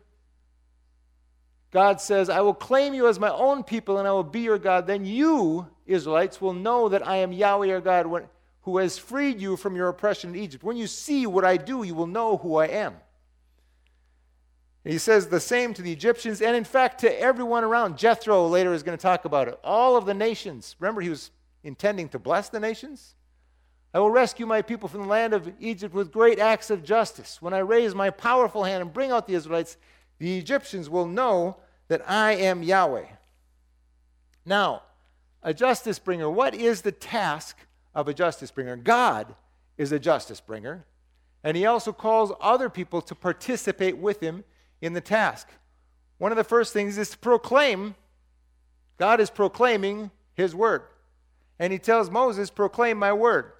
God 1.70 2.00
says, 2.00 2.28
I 2.28 2.42
will 2.42 2.54
claim 2.54 2.92
you 2.92 3.08
as 3.08 3.18
my 3.18 3.30
own 3.30 3.64
people, 3.64 3.98
and 3.98 4.06
I 4.06 4.12
will 4.12 4.22
be 4.22 4.40
your 4.40 4.58
God. 4.58 4.86
Then 4.86 5.06
you, 5.06 5.66
Israelites, 5.86 6.40
will 6.40 6.52
know 6.52 6.90
that 6.90 7.06
I 7.06 7.16
am 7.16 7.32
Yahweh 7.32 7.66
your 7.66 7.80
God 7.80 8.06
when, 8.06 8.24
who 8.62 8.76
has 8.78 8.98
freed 8.98 9.40
you 9.40 9.56
from 9.56 9.74
your 9.74 9.88
oppression 9.88 10.30
in 10.30 10.36
Egypt. 10.36 10.62
When 10.62 10.76
you 10.76 10.86
see 10.86 11.26
what 11.26 11.44
I 11.44 11.56
do, 11.56 11.82
you 11.82 11.94
will 11.94 12.06
know 12.06 12.36
who 12.36 12.56
I 12.56 12.66
am. 12.66 12.96
he 14.84 14.98
says 14.98 15.28
the 15.28 15.40
same 15.40 15.72
to 15.74 15.82
the 15.82 15.92
Egyptians, 15.92 16.42
and 16.42 16.54
in 16.54 16.64
fact 16.64 17.00
to 17.00 17.20
everyone 17.20 17.64
around. 17.64 17.96
Jethro 17.96 18.46
later 18.46 18.74
is 18.74 18.82
going 18.82 18.98
to 18.98 19.02
talk 19.02 19.24
about 19.24 19.48
it. 19.48 19.58
All 19.64 19.96
of 19.96 20.04
the 20.04 20.14
nations. 20.14 20.76
Remember, 20.78 21.00
he 21.00 21.08
was 21.08 21.30
intending 21.64 22.10
to 22.10 22.18
bless 22.18 22.50
the 22.50 22.60
nations? 22.60 23.14
I 23.94 23.98
will 23.98 24.10
rescue 24.10 24.46
my 24.46 24.62
people 24.62 24.88
from 24.88 25.02
the 25.02 25.08
land 25.08 25.34
of 25.34 25.52
Egypt 25.60 25.94
with 25.94 26.12
great 26.12 26.38
acts 26.38 26.70
of 26.70 26.82
justice. 26.82 27.42
When 27.42 27.52
I 27.52 27.58
raise 27.58 27.94
my 27.94 28.10
powerful 28.10 28.64
hand 28.64 28.82
and 28.82 28.92
bring 28.92 29.10
out 29.10 29.26
the 29.26 29.34
Israelites, 29.34 29.76
the 30.18 30.38
Egyptians 30.38 30.88
will 30.88 31.06
know 31.06 31.56
that 31.88 32.08
I 32.08 32.32
am 32.32 32.62
Yahweh. 32.62 33.06
Now, 34.46 34.82
a 35.42 35.52
justice 35.52 35.98
bringer, 35.98 36.30
what 36.30 36.54
is 36.54 36.82
the 36.82 36.92
task 36.92 37.58
of 37.94 38.08
a 38.08 38.14
justice 38.14 38.50
bringer? 38.50 38.76
God 38.76 39.34
is 39.76 39.92
a 39.92 39.98
justice 39.98 40.40
bringer, 40.40 40.86
and 41.44 41.56
he 41.56 41.66
also 41.66 41.92
calls 41.92 42.32
other 42.40 42.70
people 42.70 43.02
to 43.02 43.14
participate 43.14 43.98
with 43.98 44.20
him 44.20 44.44
in 44.80 44.94
the 44.94 45.00
task. 45.00 45.48
One 46.18 46.32
of 46.32 46.38
the 46.38 46.44
first 46.44 46.72
things 46.72 46.96
is 46.96 47.10
to 47.10 47.18
proclaim, 47.18 47.94
God 48.96 49.20
is 49.20 49.28
proclaiming 49.28 50.10
his 50.34 50.54
word 50.54 50.82
and 51.62 51.72
he 51.72 51.78
tells 51.78 52.10
Moses, 52.10 52.50
Proclaim 52.50 52.98
my 52.98 53.12
word. 53.12 53.52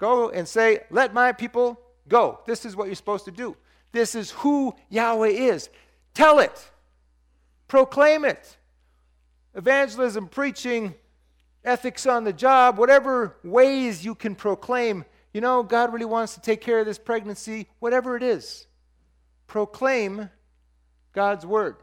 Go 0.00 0.30
and 0.30 0.48
say, 0.48 0.80
Let 0.90 1.14
my 1.14 1.30
people 1.30 1.80
go. 2.08 2.40
This 2.46 2.64
is 2.64 2.74
what 2.74 2.86
you're 2.86 2.96
supposed 2.96 3.26
to 3.26 3.30
do. 3.30 3.56
This 3.92 4.16
is 4.16 4.32
who 4.32 4.74
Yahweh 4.88 5.28
is. 5.28 5.70
Tell 6.14 6.40
it, 6.40 6.70
proclaim 7.68 8.24
it. 8.24 8.56
Evangelism, 9.54 10.26
preaching, 10.26 10.94
ethics 11.64 12.06
on 12.06 12.24
the 12.24 12.32
job, 12.32 12.78
whatever 12.78 13.36
ways 13.44 14.04
you 14.04 14.16
can 14.16 14.34
proclaim, 14.34 15.04
you 15.32 15.40
know, 15.40 15.62
God 15.62 15.92
really 15.92 16.04
wants 16.04 16.34
to 16.34 16.40
take 16.40 16.60
care 16.60 16.80
of 16.80 16.86
this 16.86 16.98
pregnancy, 16.98 17.68
whatever 17.78 18.16
it 18.16 18.22
is. 18.22 18.66
Proclaim 19.46 20.30
God's 21.12 21.44
word. 21.44 21.76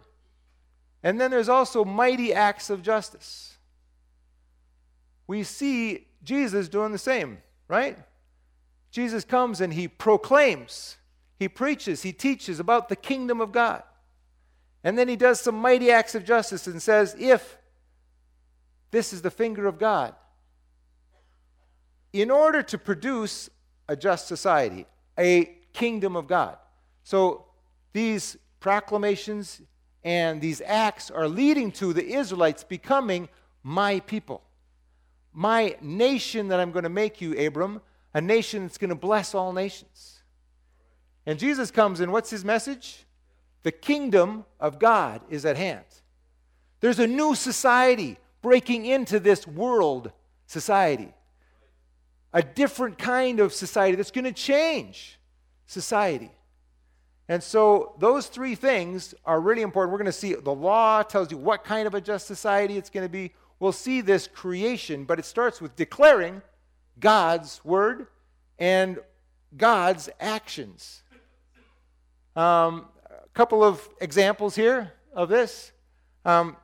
And 1.03 1.21
then 1.21 1.31
there's 1.31 1.49
also 1.49 1.85
mighty 1.85 2.33
acts 2.33 2.69
of 2.69 2.81
justice 2.81 3.57
we 5.27 5.43
see 5.43 6.07
Jesus 6.23 6.69
doing 6.69 6.93
the 6.93 6.97
same, 6.97 7.37
right? 7.67 7.97
Jesus 8.91 9.23
comes 9.23 9.61
and 9.61 9.73
he 9.73 9.87
proclaims, 9.87 10.97
he 11.37 11.47
preaches, 11.47 12.03
he 12.03 12.13
teaches 12.13 12.59
about 12.59 12.89
the 12.89 12.95
kingdom 12.95 13.41
of 13.41 13.51
God. 13.51 13.83
And 14.83 14.97
then 14.97 15.07
he 15.07 15.15
does 15.15 15.41
some 15.41 15.55
mighty 15.55 15.91
acts 15.91 16.15
of 16.15 16.23
justice 16.23 16.67
and 16.67 16.81
says, 16.81 17.15
if 17.19 17.57
this 18.91 19.11
is 19.11 19.21
the 19.21 19.31
finger 19.31 19.67
of 19.67 19.77
God, 19.77 20.15
in 22.13 22.31
order 22.31 22.63
to 22.63 22.77
produce 22.77 23.49
a 23.89 23.95
just 23.95 24.27
society, 24.27 24.85
a 25.19 25.45
kingdom 25.73 26.15
of 26.15 26.27
God. 26.27 26.57
So 27.03 27.45
these 27.93 28.37
proclamations 28.59 29.61
and 30.03 30.41
these 30.41 30.61
acts 30.65 31.11
are 31.11 31.27
leading 31.27 31.71
to 31.73 31.93
the 31.93 32.13
Israelites 32.13 32.63
becoming 32.63 33.29
my 33.63 33.99
people 34.01 34.41
my 35.37 35.75
nation 35.81 36.47
that 36.47 36.59
I'm 36.59 36.71
going 36.71 36.81
to 36.81 36.89
make 36.89 37.21
you, 37.21 37.37
Abram, 37.37 37.79
a 38.11 38.19
nation 38.19 38.63
that's 38.63 38.79
going 38.79 38.89
to 38.89 38.95
bless 38.95 39.35
all 39.35 39.53
nations. 39.53 40.23
And 41.27 41.37
Jesus 41.37 41.69
comes 41.69 42.01
in, 42.01 42.11
what's 42.11 42.31
his 42.31 42.43
message? 42.43 43.05
The 43.61 43.71
kingdom 43.71 44.45
of 44.59 44.79
God 44.79 45.21
is 45.29 45.45
at 45.45 45.55
hand. 45.55 45.85
There's 46.79 46.97
a 46.97 47.05
new 47.05 47.35
society 47.35 48.17
breaking 48.41 48.87
into 48.87 49.19
this 49.19 49.45
world 49.45 50.11
society, 50.47 51.13
a 52.33 52.41
different 52.41 52.97
kind 52.97 53.39
of 53.39 53.53
society 53.53 53.95
that's 53.95 54.09
going 54.09 54.25
to 54.25 54.31
change 54.31 55.19
society. 55.67 56.31
And 57.29 57.43
so 57.43 57.93
those 57.99 58.25
three 58.25 58.55
things 58.55 59.13
are 59.23 59.39
really 59.39 59.61
important. 59.61 59.91
We're 59.91 59.99
going 59.99 60.07
to 60.07 60.11
see 60.11 60.33
the 60.33 60.51
law 60.51 61.03
tells 61.03 61.29
you 61.29 61.37
what 61.37 61.63
kind 61.63 61.85
of 61.85 61.93
a 61.93 62.01
just 62.01 62.25
society 62.25 62.75
it's 62.75 62.89
going 62.89 63.05
to 63.05 63.11
be 63.11 63.33
we'll 63.59 63.71
see 63.71 64.01
this 64.01 64.27
creation, 64.27 65.05
but 65.05 65.19
it 65.19 65.25
starts 65.25 65.61
with 65.61 65.75
declaring 65.75 66.41
God's 66.99 67.61
word 67.63 68.07
and 68.59 68.99
God's 69.55 70.09
actions. 70.19 71.03
Um, 72.35 72.85
a 73.09 73.29
couple 73.33 73.63
of 73.63 73.87
examples 73.99 74.55
here 74.55 74.93
of 75.13 75.29
this. 75.29 75.71
Um, 76.25 76.57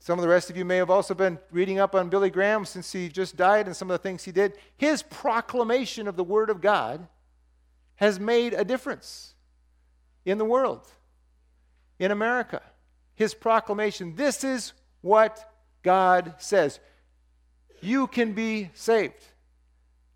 some 0.00 0.18
of 0.18 0.22
the 0.22 0.28
rest 0.28 0.50
of 0.50 0.56
you 0.56 0.64
may 0.64 0.78
have 0.78 0.90
also 0.90 1.14
been 1.14 1.38
reading 1.52 1.78
up 1.78 1.94
on 1.94 2.08
Billy 2.08 2.30
Graham 2.30 2.64
since 2.64 2.90
he 2.90 3.08
just 3.08 3.36
died 3.36 3.66
and 3.66 3.76
some 3.76 3.88
of 3.88 3.94
the 3.94 4.02
things 4.02 4.24
he 4.24 4.32
did. 4.32 4.54
His 4.76 5.02
proclamation 5.02 6.08
of 6.08 6.16
the 6.16 6.24
Word 6.24 6.50
of 6.50 6.60
God 6.60 7.06
has 7.96 8.18
made 8.18 8.52
a 8.52 8.64
difference 8.64 9.34
in 10.24 10.38
the 10.38 10.44
world, 10.44 10.88
in 12.00 12.10
America. 12.10 12.62
His 13.14 13.34
proclamation 13.34 14.16
this 14.16 14.42
is 14.42 14.72
what 15.02 15.51
God 15.82 16.34
says. 16.38 16.80
You 17.80 18.06
can 18.06 18.32
be 18.32 18.70
saved. 18.74 19.24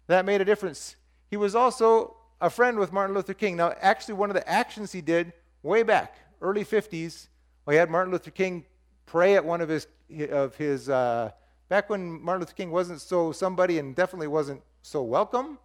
That 0.06 0.24
made 0.24 0.40
a 0.40 0.44
difference. 0.44 0.96
He 1.30 1.36
was 1.36 1.54
also 1.54 2.16
a 2.40 2.48
friend 2.48 2.78
with 2.78 2.92
Martin 2.92 3.14
Luther 3.14 3.34
King. 3.34 3.56
Now, 3.56 3.74
actually, 3.80 4.14
one 4.14 4.30
of 4.30 4.34
the 4.34 4.48
actions 4.48 4.92
he 4.92 5.00
did 5.00 5.32
way 5.62 5.82
back, 5.82 6.16
early 6.40 6.64
50s, 6.64 7.26
well, 7.64 7.72
he 7.72 7.78
had 7.78 7.90
Martin 7.90 8.12
Luther 8.12 8.30
King 8.30 8.64
pray 9.06 9.34
at 9.34 9.44
one 9.44 9.60
of 9.60 9.68
his, 9.68 9.88
of 10.30 10.54
his 10.56 10.88
uh, 10.88 11.30
back 11.68 11.90
when 11.90 12.22
Martin 12.22 12.40
Luther 12.40 12.54
King 12.54 12.70
wasn't 12.70 13.00
so 13.00 13.32
somebody 13.32 13.78
and 13.78 13.94
definitely 13.94 14.28
wasn't 14.28 14.62
so 14.82 15.02
welcome. 15.02 15.58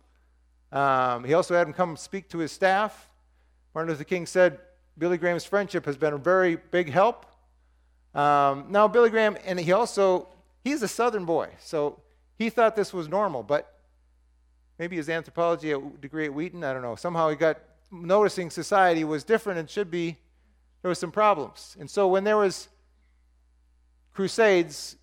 Um, 0.72 1.24
he 1.24 1.34
also 1.34 1.54
had 1.54 1.68
him 1.68 1.74
come 1.74 1.98
speak 1.98 2.30
to 2.30 2.40
his 2.40 2.52
staff. 2.52 3.10
Martin 3.76 3.92
Luther 3.92 4.04
King 4.04 4.26
said, 4.26 4.60
Billy 4.98 5.18
Graham's 5.18 5.46
friendship 5.46 5.86
has 5.86 5.98
been 5.98 6.14
a 6.14 6.18
very 6.18 6.56
big 6.56 6.90
help. 6.90 7.26
Um, 8.14 8.66
now, 8.70 8.88
Billy 8.88 9.10
Graham, 9.10 9.38
and 9.46 9.60
he 9.60 9.72
also, 9.72 10.28
he's 10.64 10.82
a 10.82 10.88
Southern 10.88 11.26
boy, 11.26 11.50
so 11.60 12.00
he 12.38 12.50
thought 12.50 12.76
this 12.76 12.94
was 12.94 13.08
normal, 13.08 13.44
but 13.44 13.80
maybe 14.78 14.96
his 14.98 15.10
anthropology 15.10 15.74
degree 16.00 16.26
at 16.26 16.34
Wheaton, 16.34 16.64
I 16.64 16.74
don't 16.74 16.82
know. 16.82 16.96
Somehow 16.96 17.30
he 17.30 17.36
got 17.36 17.60
noticing 17.92 18.50
society 18.50 19.04
was 19.04 19.24
different 19.24 19.60
and 19.60 19.70
should 19.70 19.92
be, 19.92 20.18
there 20.82 20.90
was 20.90 21.00
some 21.00 21.12
problems. 21.12 21.78
And 21.80 21.90
so 21.90 22.08
when 22.08 22.24
there 22.24 22.38
was 22.38 22.68
crusades, 24.14 24.96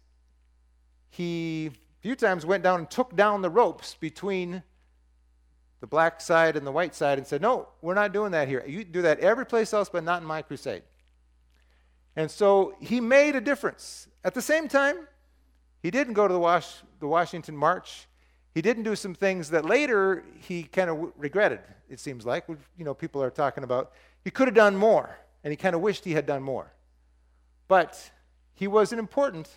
he 1.10 1.70
a 1.70 2.02
few 2.02 2.14
times 2.14 2.44
went 2.44 2.62
down 2.62 2.80
and 2.80 2.90
took 2.90 3.14
down 3.16 3.42
the 3.42 3.50
ropes 3.50 3.94
between 3.94 4.62
the 5.80 5.86
black 5.86 6.20
side 6.20 6.56
and 6.56 6.66
the 6.66 6.72
white 6.72 6.94
side 6.94 7.18
and 7.18 7.26
said, 7.26 7.40
No, 7.40 7.68
we're 7.82 7.94
not 7.94 8.12
doing 8.12 8.32
that 8.32 8.48
here. 8.48 8.64
You 8.66 8.84
do 8.84 9.02
that 9.02 9.20
every 9.20 9.46
place 9.46 9.72
else, 9.72 9.88
but 9.88 10.04
not 10.04 10.22
in 10.22 10.26
my 10.26 10.42
crusade. 10.42 10.82
And 12.18 12.28
so 12.28 12.74
he 12.80 13.00
made 13.00 13.36
a 13.36 13.40
difference. 13.40 14.08
At 14.24 14.34
the 14.34 14.42
same 14.42 14.66
time, 14.66 15.06
he 15.84 15.90
didn't 15.92 16.14
go 16.14 16.26
to 16.26 16.34
the, 16.34 16.40
Was- 16.40 16.82
the 16.98 17.06
Washington 17.06 17.56
March. 17.56 18.08
He 18.56 18.60
didn't 18.60 18.82
do 18.82 18.96
some 18.96 19.14
things 19.14 19.50
that 19.50 19.64
later 19.64 20.24
he 20.40 20.64
kind 20.64 20.90
of 20.90 20.96
w- 20.96 21.12
regretted, 21.16 21.60
it 21.88 22.00
seems 22.00 22.26
like. 22.26 22.44
You 22.48 22.84
know, 22.84 22.92
people 22.92 23.22
are 23.22 23.30
talking 23.30 23.62
about 23.62 23.92
he 24.24 24.32
could 24.32 24.48
have 24.48 24.56
done 24.56 24.74
more, 24.76 25.16
and 25.44 25.52
he 25.52 25.56
kind 25.56 25.76
of 25.76 25.80
wished 25.80 26.04
he 26.04 26.14
had 26.14 26.26
done 26.26 26.42
more. 26.42 26.72
But 27.68 28.10
he 28.52 28.66
was 28.66 28.92
an 28.92 28.98
important 28.98 29.48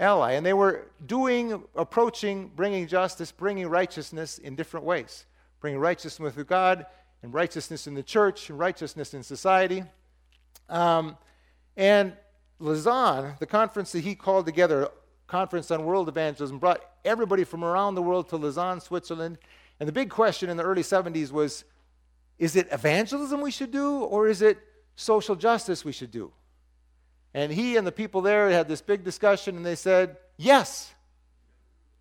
ally, 0.00 0.32
and 0.32 0.46
they 0.46 0.54
were 0.54 0.86
doing, 1.04 1.62
approaching, 1.76 2.52
bringing 2.56 2.86
justice, 2.86 3.30
bringing 3.30 3.68
righteousness 3.68 4.38
in 4.38 4.56
different 4.56 4.86
ways. 4.86 5.26
Bringing 5.60 5.78
righteousness 5.78 6.34
with 6.34 6.46
God, 6.46 6.86
and 7.22 7.34
righteousness 7.34 7.86
in 7.86 7.92
the 7.92 8.02
church, 8.02 8.48
and 8.48 8.58
righteousness 8.58 9.12
in 9.12 9.22
society. 9.22 9.84
Um, 10.70 11.18
and 11.76 12.12
Lausanne, 12.58 13.34
the 13.40 13.46
conference 13.46 13.92
that 13.92 14.00
he 14.00 14.14
called 14.14 14.46
together, 14.46 14.88
conference 15.26 15.70
on 15.70 15.84
world 15.84 16.08
evangelism, 16.08 16.58
brought 16.58 16.82
everybody 17.04 17.44
from 17.44 17.64
around 17.64 17.94
the 17.94 18.02
world 18.02 18.28
to 18.28 18.36
Lausanne, 18.36 18.80
Switzerland. 18.80 19.38
And 19.80 19.88
the 19.88 19.92
big 19.92 20.10
question 20.10 20.48
in 20.48 20.56
the 20.56 20.62
early 20.62 20.82
70s 20.82 21.32
was 21.32 21.64
is 22.38 22.56
it 22.56 22.68
evangelism 22.72 23.40
we 23.40 23.50
should 23.50 23.70
do, 23.70 23.98
or 23.98 24.28
is 24.28 24.42
it 24.42 24.58
social 24.96 25.36
justice 25.36 25.84
we 25.84 25.92
should 25.92 26.10
do? 26.10 26.32
And 27.34 27.52
he 27.52 27.76
and 27.76 27.86
the 27.86 27.92
people 27.92 28.20
there 28.20 28.50
had 28.50 28.68
this 28.68 28.82
big 28.82 29.04
discussion, 29.04 29.56
and 29.56 29.64
they 29.64 29.76
said, 29.76 30.16
yes. 30.36 30.92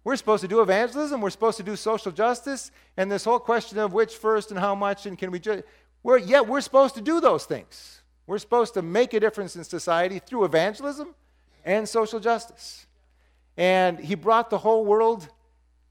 We're 0.04 0.16
supposed 0.16 0.42
to 0.42 0.48
do 0.48 0.62
evangelism, 0.62 1.22
we're 1.22 1.30
supposed 1.30 1.58
to 1.58 1.64
do 1.64 1.76
social 1.76 2.12
justice, 2.12 2.72
and 2.98 3.12
this 3.12 3.24
whole 3.24 3.40
question 3.40 3.78
of 3.78 3.94
which 3.94 4.16
first 4.16 4.50
and 4.50 4.60
how 4.60 4.74
much, 4.74 5.06
and 5.06 5.16
can 5.16 5.30
we 5.30 5.40
just, 5.40 5.64
we're, 6.02 6.18
yeah, 6.18 6.42
we're 6.42 6.62
supposed 6.62 6.96
to 6.96 7.02
do 7.02 7.22
those 7.22 7.46
things. 7.46 8.01
We're 8.32 8.38
supposed 8.38 8.76
to 8.76 8.82
make 8.82 9.14
a 9.14 9.20
difference 9.20 9.58
in 9.58 9.66
society 9.66 10.20
through 10.20 10.46
evangelism 10.46 11.16
and 11.66 11.90
social 11.90 12.22
justice. 12.22 12.86
And 13.58 14.00
he 14.00 14.16
brought 14.16 14.50
the 14.50 14.60
whole 14.60 14.86
world 14.86 15.28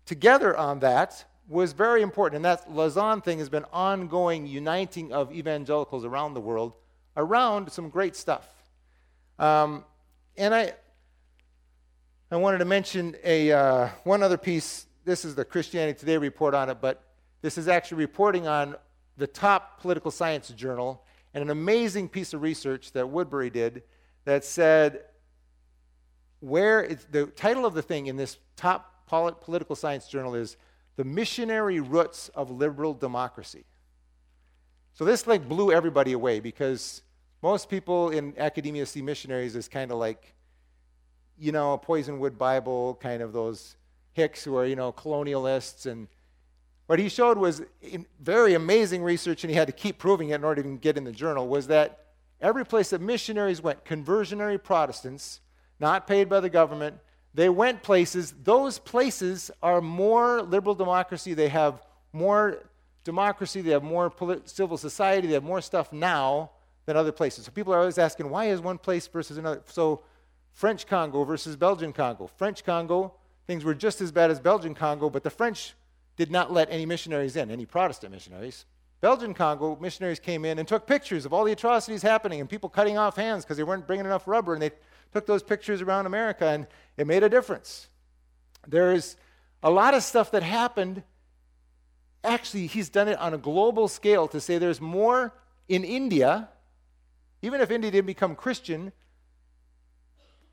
together 0.07 0.57
on 0.57 0.81
that 0.81 1.23
was 1.51 1.75
very 1.75 2.01
important. 2.01 2.37
And 2.37 2.45
that 2.47 2.73
Lausanne 2.73 3.21
thing 3.21 3.41
has 3.41 3.51
been 3.51 3.67
ongoing 3.75 4.47
uniting 4.47 5.13
of 5.13 5.35
evangelicals 5.35 6.07
around 6.07 6.33
the 6.33 6.41
world 6.41 6.73
around 7.15 7.71
some 7.71 7.91
great 7.91 8.17
stuff. 8.17 8.49
Um, 9.39 9.85
and 10.39 10.55
I, 10.55 10.73
I 12.31 12.37
wanted 12.37 12.57
to 12.57 12.65
mention 12.65 13.17
a, 13.23 13.53
uh, 13.53 13.89
one 14.05 14.23
other 14.23 14.39
piece. 14.39 14.87
This 15.05 15.27
is 15.27 15.35
the 15.35 15.45
Christianity 15.45 15.99
Today 15.99 16.17
report 16.17 16.55
on 16.55 16.71
it, 16.71 16.79
but 16.81 17.03
this 17.43 17.59
is 17.59 17.69
actually 17.69 17.99
reporting 17.99 18.49
on 18.49 18.77
the 19.19 19.27
top 19.27 19.83
political 19.83 20.11
science 20.11 20.49
journal 20.49 21.05
and 21.35 21.43
an 21.43 21.51
amazing 21.51 22.09
piece 22.09 22.33
of 22.33 22.43
research 22.43 22.93
that 22.93 23.05
Woodberry 23.05 23.53
did 23.53 23.83
that 24.25 24.45
said 24.45 25.05
where 26.41 26.89
the 27.11 27.27
title 27.27 27.67
of 27.67 27.75
the 27.75 27.83
thing 27.83 28.07
in 28.07 28.17
this 28.17 28.39
top 28.57 28.87
political 29.07 29.77
science 29.77 30.09
journal 30.09 30.35
is 30.35 30.57
the 30.97 31.05
missionary 31.05 31.81
roots 31.81 32.29
of 32.35 32.51
liberal 32.51 32.95
democracy. 32.95 33.65
So 34.95 35.05
this 35.05 35.27
like 35.27 35.49
blew 35.49 35.73
everybody 35.73 36.13
away 36.13 36.41
because 36.41 37.03
most 37.43 37.69
people 37.69 38.11
in 38.11 38.35
academia 38.39 38.87
see 38.87 39.03
missionaries 39.03 39.57
as 39.57 39.69
kind 39.69 39.91
of 39.91 39.99
like 39.99 40.35
you 41.39 41.53
know 41.53 41.73
a 41.73 41.79
poisonwood 41.79 42.37
bible 42.37 42.99
kind 43.01 43.23
of 43.23 43.33
those 43.33 43.77
hicks 44.13 44.45
who 44.45 44.57
are 44.57 44.67
you 44.67 44.77
know 44.77 44.93
colonialists 44.93 45.87
and 45.87 46.07
what 46.91 46.99
he 46.99 47.09
showed 47.09 47.39
was 47.39 47.63
very 48.19 48.55
amazing 48.55 49.05
research 49.05 49.45
and 49.45 49.51
he 49.53 49.57
had 49.57 49.69
to 49.69 49.73
keep 49.73 49.97
proving 49.97 50.31
it 50.31 50.35
in 50.35 50.43
order 50.43 50.61
to 50.61 50.67
even 50.67 50.77
get 50.77 50.97
in 50.97 51.05
the 51.05 51.13
journal 51.13 51.47
was 51.47 51.69
that 51.69 52.07
every 52.41 52.67
place 52.67 52.91
that 52.91 53.01
missionaries 53.01 53.63
went 53.63 53.85
conversionary 53.85 54.59
protestants 54.59 55.39
not 55.79 56.09
paid 56.09 56.29
by 56.29 56.41
the 56.41 56.51
government. 56.51 56.97
They 57.33 57.49
went 57.49 57.85
places. 57.85 58.35
Those 58.43 58.81
places 58.81 59.53
are 59.63 59.81
more 59.81 60.43
liberal 60.43 60.75
democracy. 60.75 61.33
They 61.33 61.47
have 61.51 61.81
more 62.13 62.59
democracy. 63.05 63.61
They 63.61 63.71
have 63.71 63.85
more 63.85 64.11
polit- 64.11 64.49
civil 64.49 64.77
society. 64.77 65.29
They 65.29 65.35
have 65.35 65.45
more 65.45 65.61
stuff 65.61 65.93
now 65.93 66.51
than 66.87 66.97
other 66.97 67.13
places. 67.13 67.45
So 67.45 67.53
people 67.53 67.73
are 67.73 67.79
always 67.79 67.99
asking, 67.99 68.29
why 68.31 68.47
is 68.47 68.61
one 68.61 68.79
place 68.79 69.07
versus 69.07 69.39
another? 69.39 69.63
So 69.67 70.03
French 70.55 70.89
Congo 70.89 71.23
versus 71.23 71.55
Belgian 71.55 71.93
Congo. 71.93 72.27
French 72.27 72.65
Congo, 72.65 73.15
things 73.47 73.63
were 73.63 73.75
just 73.75 74.01
as 74.01 74.11
bad 74.11 74.33
as 74.33 74.41
Belgian 74.41 74.75
Congo, 74.75 75.09
but 75.09 75.23
the 75.23 75.31
French 75.31 75.75
did 76.21 76.31
not 76.31 76.53
let 76.53 76.71
any 76.71 76.85
missionaries 76.85 77.35
in, 77.35 77.51
any 77.51 77.65
Protestant 77.65 78.13
missionaries. 78.13 78.67
Belgian 79.01 79.33
Congo, 79.33 79.79
missionaries 79.81 80.21
came 80.21 80.45
in 80.45 80.59
and 80.59 80.69
took 80.69 80.87
pictures 80.87 81.25
of 81.25 81.33
all 81.33 81.45
the 81.45 81.53
atrocities 81.53 82.03
happening 82.03 82.41
and 82.41 82.51
people 82.51 82.69
cutting 82.69 82.99
off 82.99 83.17
hands 83.17 83.43
because 83.43 83.57
they 83.57 83.63
weren't 83.63 83.87
bringing 83.87 84.05
enough 84.05 84.29
rubber, 84.29 84.53
and 84.53 84.61
they 84.61 84.71
took 85.15 85.25
those 85.25 85.43
pictures 85.43 85.81
around 85.81 86.05
America, 86.05 86.45
and 86.45 86.67
it 86.99 87.07
made 87.07 87.23
a 87.23 87.31
difference. 87.31 87.89
There's 88.69 89.17
a 89.63 89.71
lot 89.71 89.95
of 89.95 90.03
stuff 90.03 90.31
that 90.33 90.43
happened. 90.43 91.03
Actually, 92.23 92.67
he's 92.67 92.91
done 92.91 93.09
it 93.09 93.19
on 93.19 93.33
a 93.33 93.39
global 93.39 93.89
scale 93.89 94.29
to 94.29 94.43
say 94.43 94.59
there's 94.59 94.79
more 94.79 95.33
in 95.71 95.85
India. 95.85 96.51
Even 97.41 97.63
if 97.63 97.71
India 97.71 97.91
didn't 97.91 98.07
become 98.07 98.37
Christian, 98.37 98.93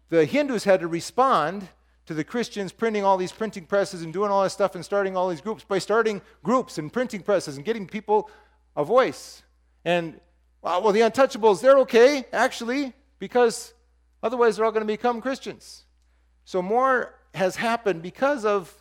the 0.08 0.24
Hindus 0.24 0.64
had 0.64 0.80
to 0.80 0.88
respond 0.88 1.68
to 2.08 2.14
the 2.14 2.24
Christians 2.24 2.72
printing 2.72 3.04
all 3.04 3.18
these 3.18 3.32
printing 3.32 3.66
presses 3.66 4.02
and 4.02 4.12
doing 4.12 4.32
all 4.32 4.44
this 4.44 4.54
stuff 4.54 4.76
and 4.76 4.84
starting 4.84 5.16
all 5.16 5.30
these 5.30 5.42
groups 5.42 5.64
by 5.64 5.78
starting 5.78 6.22
groups 6.44 6.78
and 6.78 6.92
printing 6.92 7.22
presses 7.22 7.56
and 7.56 7.66
getting 7.66 7.88
people 7.88 8.30
a 8.76 8.84
voice. 8.84 9.44
And 9.86 10.20
well, 10.62 10.92
the 10.92 11.02
untouchables, 11.02 11.62
they're 11.62 11.78
okay, 11.80 12.26
actually, 12.34 12.94
because 13.20 13.74
Otherwise, 14.24 14.56
they're 14.56 14.66
all 14.66 14.72
going 14.72 14.86
to 14.86 14.94
become 14.94 15.22
Christians. 15.22 15.86
So 16.46 16.62
more 16.62 17.16
has 17.34 17.56
happened 17.56 18.02
because 18.02 18.46
of 18.46 18.74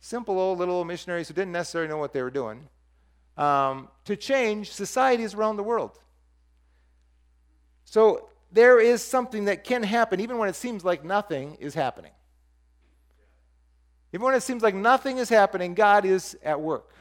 simple 0.00 0.38
old 0.38 0.58
little 0.58 0.84
missionaries 0.84 1.28
who 1.28 1.34
didn't 1.34 1.52
necessarily 1.52 1.88
know 1.88 1.98
what 1.98 2.12
they 2.12 2.22
were 2.22 2.30
doing 2.30 2.68
um, 3.36 3.88
to 4.06 4.16
change 4.16 4.72
societies 4.72 5.34
around 5.34 5.56
the 5.56 5.62
world. 5.62 5.98
So 7.84 8.28
there 8.50 8.80
is 8.80 9.02
something 9.02 9.44
that 9.44 9.64
can 9.64 9.82
happen 9.82 10.20
even 10.20 10.38
when 10.38 10.48
it 10.48 10.56
seems 10.56 10.84
like 10.84 11.04
nothing 11.04 11.56
is 11.60 11.74
happening. 11.74 12.12
Even 14.12 14.24
when 14.24 14.34
it 14.34 14.42
seems 14.42 14.62
like 14.62 14.74
nothing 14.74 15.18
is 15.18 15.28
happening, 15.28 15.74
God 15.74 16.04
is 16.04 16.36
at 16.42 16.60
work. 16.60 16.94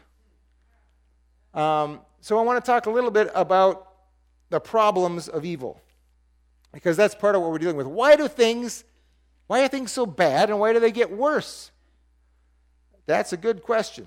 Um, 1.54 2.02
so 2.22 2.38
I 2.38 2.42
want 2.44 2.64
to 2.64 2.70
talk 2.70 2.86
a 2.86 2.90
little 2.90 3.12
bit 3.12 3.32
about 3.34 3.88
the 4.50 4.60
problems 4.60 5.28
of 5.28 5.46
evil 5.46 5.82
because 6.72 6.98
that's 6.98 7.16
part 7.16 7.36
of 7.36 7.42
what 7.42 7.52
we're 7.52 7.58
dealing 7.58 7.78
with. 7.78 7.88
Why 7.88 8.16
do 8.16 8.28
things, 8.28 8.84
why 9.48 9.64
are 9.64 9.68
things 9.68 9.92
so 9.92 10.06
bad 10.06 10.50
and 10.50 10.60
why 10.60 10.74
do 10.74 10.80
they 10.80 10.92
get 10.92 11.12
worse? 11.12 11.72
That's 13.06 13.34
a 13.34 13.38
good 13.38 13.64
question. 13.64 14.06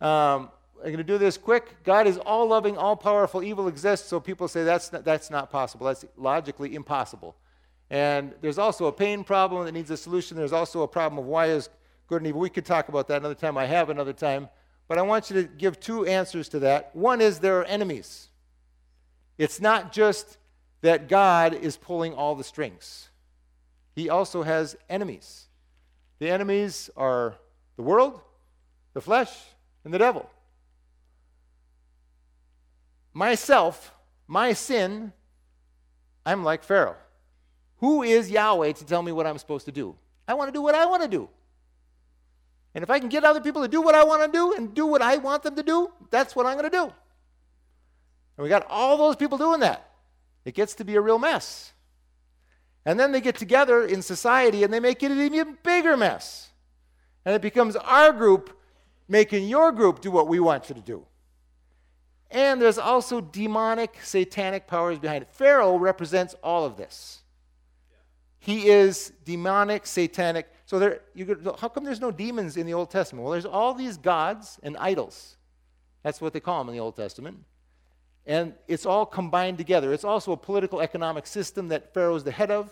Um, 0.00 0.50
I'm 0.78 0.90
going 0.90 0.96
to 0.98 1.04
do 1.04 1.16
this 1.16 1.38
quick. 1.38 1.82
God 1.84 2.06
is 2.06 2.18
all 2.18 2.48
loving, 2.48 2.76
all 2.76 2.96
powerful. 2.96 3.42
Evil 3.42 3.68
exists, 3.68 4.08
so 4.08 4.18
people 4.18 4.48
say 4.48 4.64
that's 4.64 4.92
not, 4.92 5.04
that's 5.04 5.30
not 5.30 5.50
possible. 5.50 5.86
That's 5.86 6.04
logically 6.16 6.74
impossible. 6.74 7.36
And 7.90 8.34
there's 8.40 8.58
also 8.58 8.86
a 8.86 8.92
pain 8.92 9.24
problem 9.24 9.64
that 9.64 9.72
needs 9.72 9.90
a 9.90 9.96
solution. 9.96 10.36
There's 10.36 10.52
also 10.52 10.82
a 10.82 10.88
problem 10.88 11.18
of 11.20 11.26
why 11.26 11.46
is 11.46 11.68
good 12.06 12.16
and 12.16 12.26
evil. 12.26 12.40
We 12.40 12.50
could 12.50 12.64
talk 12.64 12.88
about 12.88 13.08
that 13.08 13.18
another 13.18 13.34
time. 13.34 13.56
I 13.56 13.66
have 13.66 13.90
another 13.90 14.12
time. 14.12 14.48
But 14.88 14.98
I 14.98 15.02
want 15.02 15.30
you 15.30 15.42
to 15.42 15.48
give 15.48 15.80
two 15.80 16.04
answers 16.04 16.48
to 16.50 16.58
that. 16.60 16.94
One 16.94 17.20
is 17.20 17.38
there 17.38 17.58
are 17.60 17.64
enemies. 17.64 18.28
It's 19.38 19.60
not 19.60 19.92
just 19.92 20.36
that 20.82 21.08
God 21.08 21.54
is 21.54 21.76
pulling 21.76 22.12
all 22.12 22.34
the 22.34 22.44
strings. 22.44 23.08
He 23.94 24.10
also 24.10 24.42
has 24.42 24.76
enemies. 24.88 25.46
The 26.18 26.30
enemies 26.30 26.90
are 26.96 27.36
the 27.76 27.82
world, 27.82 28.20
the 28.92 29.00
flesh, 29.00 29.30
and 29.84 29.94
the 29.94 29.98
devil. 29.98 30.28
Myself, 33.12 33.94
my 34.26 34.52
sin, 34.52 35.12
I'm 36.26 36.44
like 36.44 36.62
Pharaoh. 36.62 36.96
Who 37.78 38.02
is 38.02 38.30
Yahweh 38.30 38.72
to 38.72 38.84
tell 38.84 39.02
me 39.02 39.12
what 39.12 39.26
I'm 39.26 39.38
supposed 39.38 39.66
to 39.66 39.72
do? 39.72 39.96
I 40.26 40.34
want 40.34 40.48
to 40.48 40.52
do 40.52 40.62
what 40.62 40.74
I 40.74 40.86
want 40.86 41.02
to 41.02 41.08
do. 41.08 41.28
And 42.74 42.82
if 42.82 42.90
I 42.90 42.98
can 42.98 43.08
get 43.08 43.24
other 43.24 43.40
people 43.40 43.62
to 43.62 43.68
do 43.68 43.80
what 43.80 43.94
I 43.94 44.04
want 44.04 44.24
to 44.24 44.36
do 44.36 44.54
and 44.54 44.74
do 44.74 44.86
what 44.86 45.00
I 45.00 45.16
want 45.16 45.44
them 45.44 45.54
to 45.56 45.62
do, 45.62 45.90
that's 46.10 46.34
what 46.34 46.46
I'm 46.46 46.58
going 46.58 46.70
to 46.70 46.76
do. 46.76 46.84
And 48.36 48.42
we 48.42 48.48
got 48.48 48.66
all 48.68 48.96
those 48.96 49.16
people 49.16 49.38
doing 49.38 49.60
that 49.60 49.90
it 50.44 50.54
gets 50.54 50.74
to 50.74 50.84
be 50.84 50.94
a 50.96 51.00
real 51.00 51.18
mess. 51.18 51.72
And 52.84 53.00
then 53.00 53.12
they 53.12 53.20
get 53.20 53.36
together 53.36 53.86
in 53.86 54.02
society 54.02 54.62
and 54.62 54.72
they 54.72 54.80
make 54.80 55.02
it 55.02 55.10
an 55.10 55.18
even 55.18 55.56
bigger 55.62 55.96
mess. 55.96 56.50
And 57.24 57.34
it 57.34 57.40
becomes 57.40 57.76
our 57.76 58.12
group 58.12 58.58
making 59.08 59.48
your 59.48 59.72
group 59.72 60.00
do 60.00 60.10
what 60.10 60.28
we 60.28 60.38
want 60.38 60.68
you 60.68 60.74
to 60.74 60.80
do. 60.80 61.06
And 62.30 62.60
there's 62.60 62.78
also 62.78 63.20
demonic, 63.20 63.96
satanic 64.02 64.66
powers 64.66 64.98
behind 64.98 65.22
it. 65.22 65.30
Pharaoh 65.32 65.76
represents 65.76 66.34
all 66.42 66.64
of 66.66 66.76
this. 66.76 67.22
He 68.38 68.68
is 68.68 69.12
demonic, 69.24 69.86
satanic. 69.86 70.52
So 70.66 70.78
there, 70.78 71.00
you, 71.14 71.54
how 71.58 71.68
come 71.68 71.84
there's 71.84 72.00
no 72.00 72.10
demons 72.10 72.56
in 72.56 72.66
the 72.66 72.74
Old 72.74 72.90
Testament? 72.90 73.24
Well, 73.24 73.32
there's 73.32 73.44
all 73.44 73.74
these 73.74 73.96
gods 73.96 74.58
and 74.62 74.76
idols. 74.78 75.36
That's 76.02 76.20
what 76.20 76.32
they 76.32 76.40
call 76.40 76.58
them 76.58 76.68
in 76.68 76.74
the 76.74 76.80
Old 76.80 76.96
Testament. 76.96 77.38
And 78.26 78.54
it's 78.66 78.86
all 78.86 79.04
combined 79.04 79.58
together. 79.58 79.92
It's 79.92 80.04
also 80.04 80.32
a 80.32 80.36
political 80.36 80.80
economic 80.80 81.26
system 81.26 81.68
that 81.68 81.92
Pharaoh 81.92 82.14
is 82.14 82.24
the 82.24 82.30
head 82.30 82.50
of. 82.50 82.70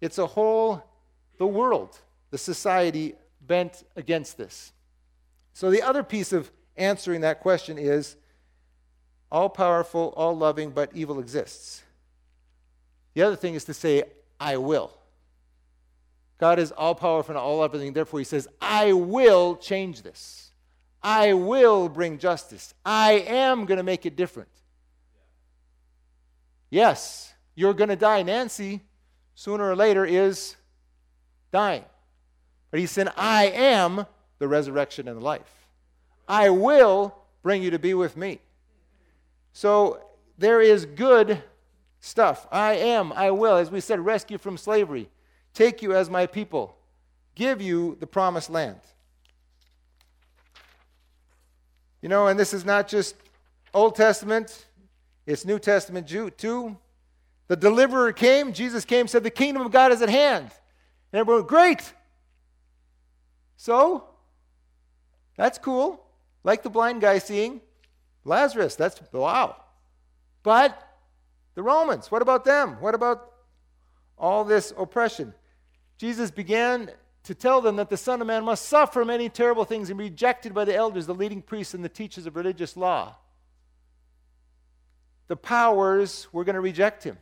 It's 0.00 0.18
a 0.18 0.26
whole, 0.26 0.82
the 1.38 1.46
world, 1.46 1.98
the 2.30 2.38
society 2.38 3.14
bent 3.40 3.84
against 3.96 4.38
this. 4.38 4.72
So 5.52 5.70
the 5.70 5.82
other 5.82 6.02
piece 6.02 6.32
of 6.32 6.50
answering 6.76 7.20
that 7.22 7.40
question 7.40 7.76
is 7.76 8.16
all 9.30 9.50
powerful, 9.50 10.14
all 10.16 10.36
loving, 10.36 10.70
but 10.70 10.90
evil 10.94 11.18
exists. 11.18 11.82
The 13.14 13.22
other 13.22 13.36
thing 13.36 13.54
is 13.54 13.64
to 13.64 13.74
say, 13.74 14.04
I 14.40 14.56
will. 14.56 14.97
God 16.38 16.58
is 16.58 16.70
all 16.72 16.94
powerful 16.94 17.32
and 17.32 17.38
all 17.38 17.64
everything. 17.64 17.92
therefore, 17.92 18.20
He 18.20 18.24
says, 18.24 18.48
I 18.60 18.92
will 18.92 19.56
change 19.56 20.02
this. 20.02 20.52
I 21.02 21.32
will 21.32 21.88
bring 21.88 22.18
justice. 22.18 22.74
I 22.84 23.24
am 23.26 23.66
going 23.66 23.78
to 23.78 23.84
make 23.84 24.06
it 24.06 24.16
different. 24.16 24.48
Yes, 26.70 27.32
you're 27.54 27.74
going 27.74 27.88
to 27.88 27.96
die. 27.96 28.22
Nancy, 28.22 28.82
sooner 29.34 29.68
or 29.68 29.76
later, 29.76 30.04
is 30.04 30.56
dying. 31.50 31.84
But 32.70 32.80
he 32.80 32.86
said, 32.86 33.08
I 33.16 33.46
am 33.46 34.06
the 34.38 34.48
resurrection 34.48 35.08
and 35.08 35.16
the 35.16 35.24
life. 35.24 35.68
I 36.28 36.50
will 36.50 37.14
bring 37.42 37.62
you 37.62 37.70
to 37.70 37.78
be 37.78 37.94
with 37.94 38.16
me. 38.16 38.40
So 39.52 40.00
there 40.36 40.60
is 40.60 40.84
good 40.84 41.42
stuff. 42.00 42.46
I 42.52 42.74
am, 42.74 43.12
I 43.12 43.30
will, 43.30 43.56
as 43.56 43.70
we 43.70 43.80
said, 43.80 44.00
rescue 44.00 44.38
from 44.38 44.58
slavery, 44.58 45.08
take 45.54 45.82
you 45.82 45.94
as 45.94 46.08
my 46.10 46.26
people, 46.26 46.76
give 47.34 47.60
you 47.60 47.96
the 48.00 48.06
promised 48.06 48.50
land. 48.50 48.80
You 52.02 52.08
know, 52.08 52.28
and 52.28 52.38
this 52.38 52.54
is 52.54 52.64
not 52.64 52.88
just 52.88 53.16
Old 53.74 53.96
Testament, 53.96 54.66
it's 55.26 55.44
New 55.44 55.58
Testament 55.58 56.08
too. 56.08 56.76
The 57.48 57.56
deliverer 57.56 58.12
came, 58.12 58.52
Jesus 58.52 58.84
came, 58.84 59.08
said, 59.08 59.24
The 59.24 59.30
kingdom 59.30 59.62
of 59.62 59.72
God 59.72 59.90
is 59.90 60.02
at 60.02 60.08
hand. 60.08 60.50
And 61.12 61.20
everyone, 61.20 61.44
great. 61.44 61.92
So, 63.56 64.04
that's 65.36 65.58
cool. 65.58 66.04
Like 66.44 66.62
the 66.62 66.70
blind 66.70 67.00
guy 67.00 67.18
seeing 67.18 67.60
Lazarus, 68.24 68.76
that's 68.76 69.00
wow. 69.12 69.56
But 70.42 70.80
the 71.54 71.62
Romans, 71.62 72.10
what 72.10 72.22
about 72.22 72.44
them? 72.44 72.76
What 72.80 72.94
about 72.94 73.27
all 74.18 74.44
this 74.44 74.72
oppression? 74.76 75.34
Jesus 75.96 76.30
began 76.30 76.90
to 77.24 77.34
tell 77.34 77.60
them 77.60 77.76
that 77.76 77.90
the 77.90 77.96
Son 77.96 78.20
of 78.20 78.26
Man 78.26 78.44
must 78.44 78.68
suffer 78.68 79.04
many 79.04 79.28
terrible 79.28 79.64
things 79.64 79.90
and 79.90 79.98
be 79.98 80.04
rejected 80.04 80.54
by 80.54 80.64
the 80.64 80.74
elders, 80.74 81.06
the 81.06 81.14
leading 81.14 81.42
priests, 81.42 81.74
and 81.74 81.84
the 81.84 81.88
teachers 81.88 82.26
of 82.26 82.36
religious 82.36 82.76
law. 82.76 83.16
The 85.26 85.36
powers 85.36 86.26
were 86.32 86.44
going 86.44 86.54
to 86.54 86.60
reject 86.60 87.04
him. 87.04 87.18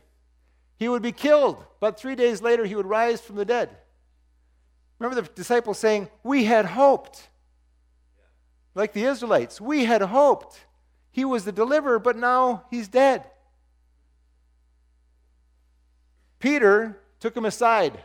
He 0.77 0.87
would 0.87 1.01
be 1.01 1.11
killed, 1.11 1.63
but 1.79 1.99
three 1.99 2.15
days 2.15 2.41
later 2.41 2.65
he 2.65 2.75
would 2.75 2.85
rise 2.85 3.19
from 3.19 3.35
the 3.35 3.45
dead. 3.45 3.69
Remember 4.99 5.21
the 5.21 5.27
disciples 5.33 5.77
saying, 5.77 6.09
We 6.23 6.45
had 6.45 6.65
hoped. 6.65 7.27
Like 8.75 8.93
the 8.93 9.05
Israelites, 9.05 9.59
we 9.59 9.85
had 9.85 10.01
hoped. 10.01 10.65
He 11.11 11.25
was 11.25 11.45
the 11.45 11.51
deliverer, 11.51 11.97
but 11.97 12.15
now 12.15 12.65
he's 12.69 12.87
dead. 12.87 13.23
Peter 16.39 16.99
took 17.19 17.35
him 17.35 17.45
aside 17.45 17.99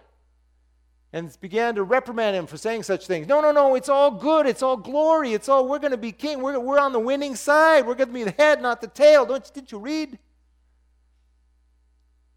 and 1.13 1.37
began 1.41 1.75
to 1.75 1.83
reprimand 1.83 2.35
him 2.35 2.47
for 2.47 2.57
saying 2.57 2.83
such 2.83 3.07
things. 3.07 3.27
No, 3.27 3.41
no, 3.41 3.53
no, 3.53 3.75
it's 3.75 3.91
all 3.91 4.11
good. 4.11 4.47
It's 4.47 4.63
all 4.63 4.79
glory. 4.79 5.35
It's 5.35 5.49
all, 5.49 5.69
we're 5.69 5.79
going 5.79 5.91
to 5.91 5.99
be 5.99 6.13
king. 6.13 6.41
We're, 6.41 6.59
we're 6.59 6.79
on 6.79 6.93
the 6.93 7.01
winning 7.01 7.37
side. 7.37 7.87
We're 7.87 7.95
going 7.95 8.09
to 8.09 8.15
be 8.15 8.25
the 8.25 8.31
head, 8.31 8.63
not 8.63 8.81
the 8.81 8.87
tail. 8.87 9.27
Don't, 9.27 9.53
didn't 9.53 9.73
you 9.73 9.79
read? 9.79 10.19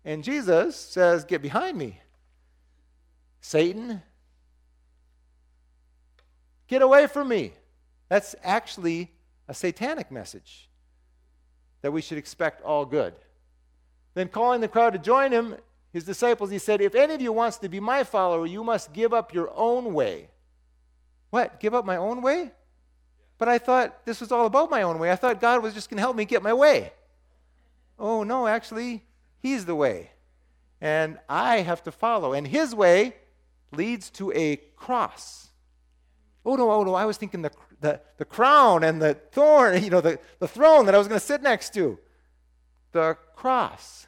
And 0.03 0.23
Jesus 0.23 0.75
says, 0.75 1.23
Get 1.23 1.41
behind 1.41 1.77
me, 1.77 2.01
Satan. 3.39 4.01
Get 6.67 6.81
away 6.81 7.07
from 7.07 7.29
me. 7.29 7.53
That's 8.09 8.35
actually 8.43 9.11
a 9.47 9.53
satanic 9.53 10.11
message 10.11 10.69
that 11.81 11.91
we 11.91 12.01
should 12.01 12.17
expect 12.17 12.61
all 12.61 12.85
good. 12.85 13.13
Then, 14.15 14.27
calling 14.27 14.61
the 14.61 14.67
crowd 14.67 14.93
to 14.93 14.99
join 14.99 15.31
him, 15.31 15.55
his 15.95 16.03
disciples, 16.03 16.49
he 16.49 16.59
said, 16.59 16.81
If 16.81 16.93
any 16.93 17.13
of 17.13 17.21
you 17.21 17.31
wants 17.31 17.57
to 17.59 17.69
be 17.69 17.79
my 17.79 18.03
follower, 18.03 18.45
you 18.45 18.65
must 18.65 18.91
give 18.91 19.13
up 19.13 19.33
your 19.33 19.49
own 19.55 19.93
way. 19.93 20.27
What? 21.29 21.57
Give 21.61 21.73
up 21.73 21.85
my 21.85 21.95
own 21.95 22.21
way? 22.21 22.51
But 23.37 23.47
I 23.47 23.59
thought 23.59 24.05
this 24.05 24.19
was 24.19 24.29
all 24.29 24.45
about 24.45 24.69
my 24.69 24.81
own 24.81 24.99
way. 24.99 25.09
I 25.09 25.15
thought 25.15 25.39
God 25.39 25.63
was 25.63 25.73
just 25.73 25.89
going 25.89 25.95
to 25.95 26.01
help 26.01 26.17
me 26.17 26.25
get 26.25 26.43
my 26.43 26.51
way. 26.51 26.91
Oh, 27.97 28.23
no, 28.23 28.45
actually, 28.45 29.05
He's 29.39 29.63
the 29.63 29.73
way. 29.73 30.11
And 30.81 31.17
I 31.29 31.61
have 31.61 31.81
to 31.83 31.93
follow. 31.93 32.33
And 32.33 32.45
His 32.45 32.75
way 32.75 33.15
leads 33.71 34.09
to 34.11 34.33
a 34.33 34.57
cross. 34.75 35.47
Oh, 36.45 36.57
no, 36.57 36.71
oh, 36.71 36.83
no, 36.83 36.93
I 36.93 37.05
was 37.05 37.15
thinking 37.15 37.41
the, 37.41 37.51
the, 37.79 38.01
the 38.17 38.25
crown 38.25 38.83
and 38.83 39.01
the 39.01 39.13
thorn, 39.13 39.81
you 39.85 39.89
know, 39.89 40.01
the, 40.01 40.19
the 40.39 40.47
throne 40.49 40.87
that 40.87 40.95
I 40.95 40.97
was 40.97 41.07
going 41.07 41.21
to 41.21 41.25
sit 41.25 41.41
next 41.41 41.73
to. 41.75 41.97
The 42.91 43.17
cross. 43.37 44.07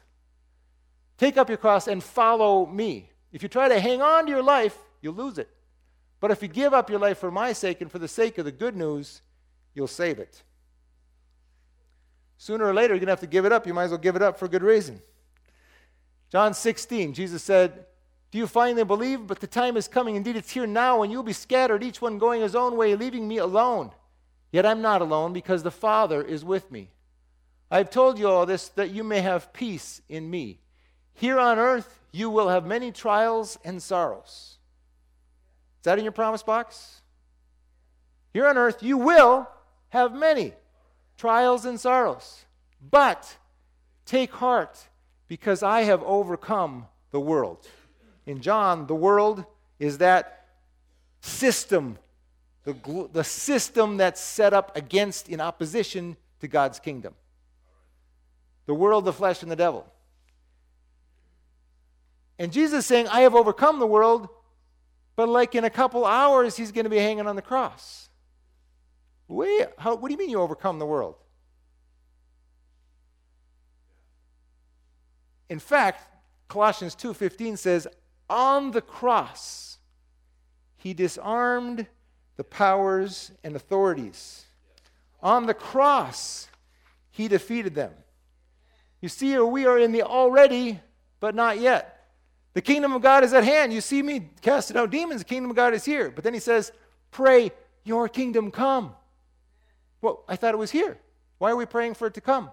Take 1.18 1.36
up 1.36 1.48
your 1.48 1.58
cross 1.58 1.88
and 1.88 2.02
follow 2.02 2.64
me. 2.64 3.10
If 3.32 3.42
you 3.42 3.48
try 3.48 3.68
to 3.68 3.78
hang 3.78 4.00
on 4.00 4.24
to 4.24 4.30
your 4.30 4.42
life, 4.42 4.76
you'll 5.02 5.14
lose 5.14 5.36
it. 5.36 5.50
But 6.20 6.30
if 6.30 6.42
you 6.42 6.48
give 6.48 6.72
up 6.72 6.88
your 6.88 6.98
life 6.98 7.18
for 7.18 7.30
my 7.30 7.52
sake 7.52 7.80
and 7.80 7.90
for 7.90 7.98
the 7.98 8.08
sake 8.08 8.38
of 8.38 8.44
the 8.44 8.52
good 8.52 8.76
news, 8.76 9.20
you'll 9.74 9.86
save 9.86 10.18
it. 10.18 10.42
Sooner 12.38 12.64
or 12.64 12.72
later, 12.72 12.94
you're 12.94 13.00
going 13.00 13.06
to 13.06 13.12
have 13.12 13.20
to 13.20 13.26
give 13.26 13.44
it 13.44 13.52
up. 13.52 13.66
You 13.66 13.74
might 13.74 13.84
as 13.84 13.90
well 13.90 13.98
give 13.98 14.16
it 14.16 14.22
up 14.22 14.38
for 14.38 14.44
a 14.44 14.48
good 14.48 14.62
reason. 14.62 15.02
John 16.30 16.54
16, 16.54 17.14
Jesus 17.14 17.42
said, 17.42 17.86
Do 18.30 18.38
you 18.38 18.46
finally 18.46 18.84
believe? 18.84 19.26
But 19.26 19.40
the 19.40 19.46
time 19.46 19.76
is 19.76 19.88
coming. 19.88 20.14
Indeed, 20.14 20.36
it's 20.36 20.52
here 20.52 20.66
now, 20.66 21.02
and 21.02 21.10
you'll 21.10 21.24
be 21.24 21.32
scattered, 21.32 21.82
each 21.82 22.00
one 22.00 22.18
going 22.18 22.42
his 22.42 22.54
own 22.54 22.76
way, 22.76 22.94
leaving 22.94 23.26
me 23.26 23.38
alone. 23.38 23.90
Yet 24.52 24.66
I'm 24.66 24.82
not 24.82 25.02
alone 25.02 25.32
because 25.32 25.62
the 25.62 25.70
Father 25.70 26.22
is 26.22 26.44
with 26.44 26.70
me. 26.70 26.90
I've 27.70 27.90
told 27.90 28.18
you 28.18 28.28
all 28.28 28.46
this 28.46 28.68
that 28.70 28.90
you 28.90 29.04
may 29.04 29.20
have 29.20 29.52
peace 29.52 30.00
in 30.08 30.30
me. 30.30 30.60
Here 31.18 31.40
on 31.40 31.58
earth, 31.58 31.98
you 32.12 32.30
will 32.30 32.48
have 32.48 32.64
many 32.64 32.92
trials 32.92 33.58
and 33.64 33.82
sorrows. 33.82 34.56
Is 35.80 35.84
that 35.84 35.98
in 35.98 36.04
your 36.04 36.12
promise 36.12 36.44
box? 36.44 37.00
Here 38.32 38.46
on 38.46 38.56
earth, 38.56 38.84
you 38.84 38.96
will 38.96 39.48
have 39.88 40.14
many 40.14 40.52
trials 41.16 41.64
and 41.64 41.80
sorrows. 41.80 42.44
But 42.88 43.36
take 44.06 44.30
heart, 44.30 44.78
because 45.26 45.64
I 45.64 45.82
have 45.82 46.04
overcome 46.04 46.86
the 47.10 47.18
world. 47.18 47.66
In 48.24 48.40
John, 48.40 48.86
the 48.86 48.94
world 48.94 49.44
is 49.80 49.98
that 49.98 50.46
system, 51.20 51.98
the, 52.62 53.08
the 53.12 53.24
system 53.24 53.96
that's 53.96 54.20
set 54.20 54.54
up 54.54 54.76
against, 54.76 55.28
in 55.28 55.40
opposition 55.40 56.16
to 56.38 56.46
God's 56.46 56.78
kingdom. 56.78 57.14
The 58.66 58.74
world, 58.74 59.04
the 59.04 59.12
flesh, 59.12 59.42
and 59.42 59.50
the 59.50 59.56
devil. 59.56 59.84
And 62.38 62.52
Jesus 62.52 62.86
saying, 62.86 63.08
I 63.08 63.20
have 63.20 63.34
overcome 63.34 63.80
the 63.80 63.86
world, 63.86 64.28
but 65.16 65.28
like 65.28 65.54
in 65.54 65.64
a 65.64 65.70
couple 65.70 66.04
hours, 66.04 66.56
he's 66.56 66.70
going 66.70 66.84
to 66.84 66.90
be 66.90 66.98
hanging 66.98 67.26
on 67.26 67.36
the 67.36 67.42
cross. 67.42 68.08
Wait, 69.26 69.66
how, 69.76 69.96
what 69.96 70.08
do 70.08 70.12
you 70.12 70.18
mean 70.18 70.30
you 70.30 70.40
overcome 70.40 70.78
the 70.78 70.86
world? 70.86 71.16
In 75.48 75.58
fact, 75.58 76.04
Colossians 76.48 76.94
2:15 76.94 77.56
says, 77.58 77.86
"On 78.28 78.70
the 78.70 78.80
cross 78.80 79.78
he 80.76 80.94
disarmed 80.94 81.86
the 82.36 82.44
powers 82.44 83.32
and 83.42 83.56
authorities. 83.56 84.46
On 85.22 85.46
the 85.46 85.54
cross 85.54 86.48
he 87.10 87.28
defeated 87.28 87.74
them." 87.74 87.92
You 89.00 89.08
see, 89.08 89.38
we 89.38 89.66
are 89.66 89.78
in 89.78 89.92
the 89.92 90.02
already 90.02 90.80
but 91.20 91.34
not 91.34 91.58
yet. 91.58 91.97
The 92.54 92.62
kingdom 92.62 92.92
of 92.92 93.02
God 93.02 93.24
is 93.24 93.32
at 93.32 93.44
hand. 93.44 93.72
You 93.72 93.80
see 93.80 94.02
me 94.02 94.30
casting 94.40 94.76
out 94.76 94.90
demons, 94.90 95.20
the 95.20 95.24
kingdom 95.26 95.50
of 95.50 95.56
God 95.56 95.74
is 95.74 95.84
here. 95.84 96.10
But 96.10 96.24
then 96.24 96.34
he 96.34 96.40
says, 96.40 96.72
Pray, 97.10 97.50
your 97.84 98.08
kingdom 98.08 98.50
come. 98.50 98.94
Well, 100.00 100.24
I 100.28 100.36
thought 100.36 100.54
it 100.54 100.58
was 100.58 100.70
here. 100.70 100.98
Why 101.38 101.50
are 101.50 101.56
we 101.56 101.66
praying 101.66 101.94
for 101.94 102.06
it 102.06 102.14
to 102.14 102.20
come? 102.20 102.50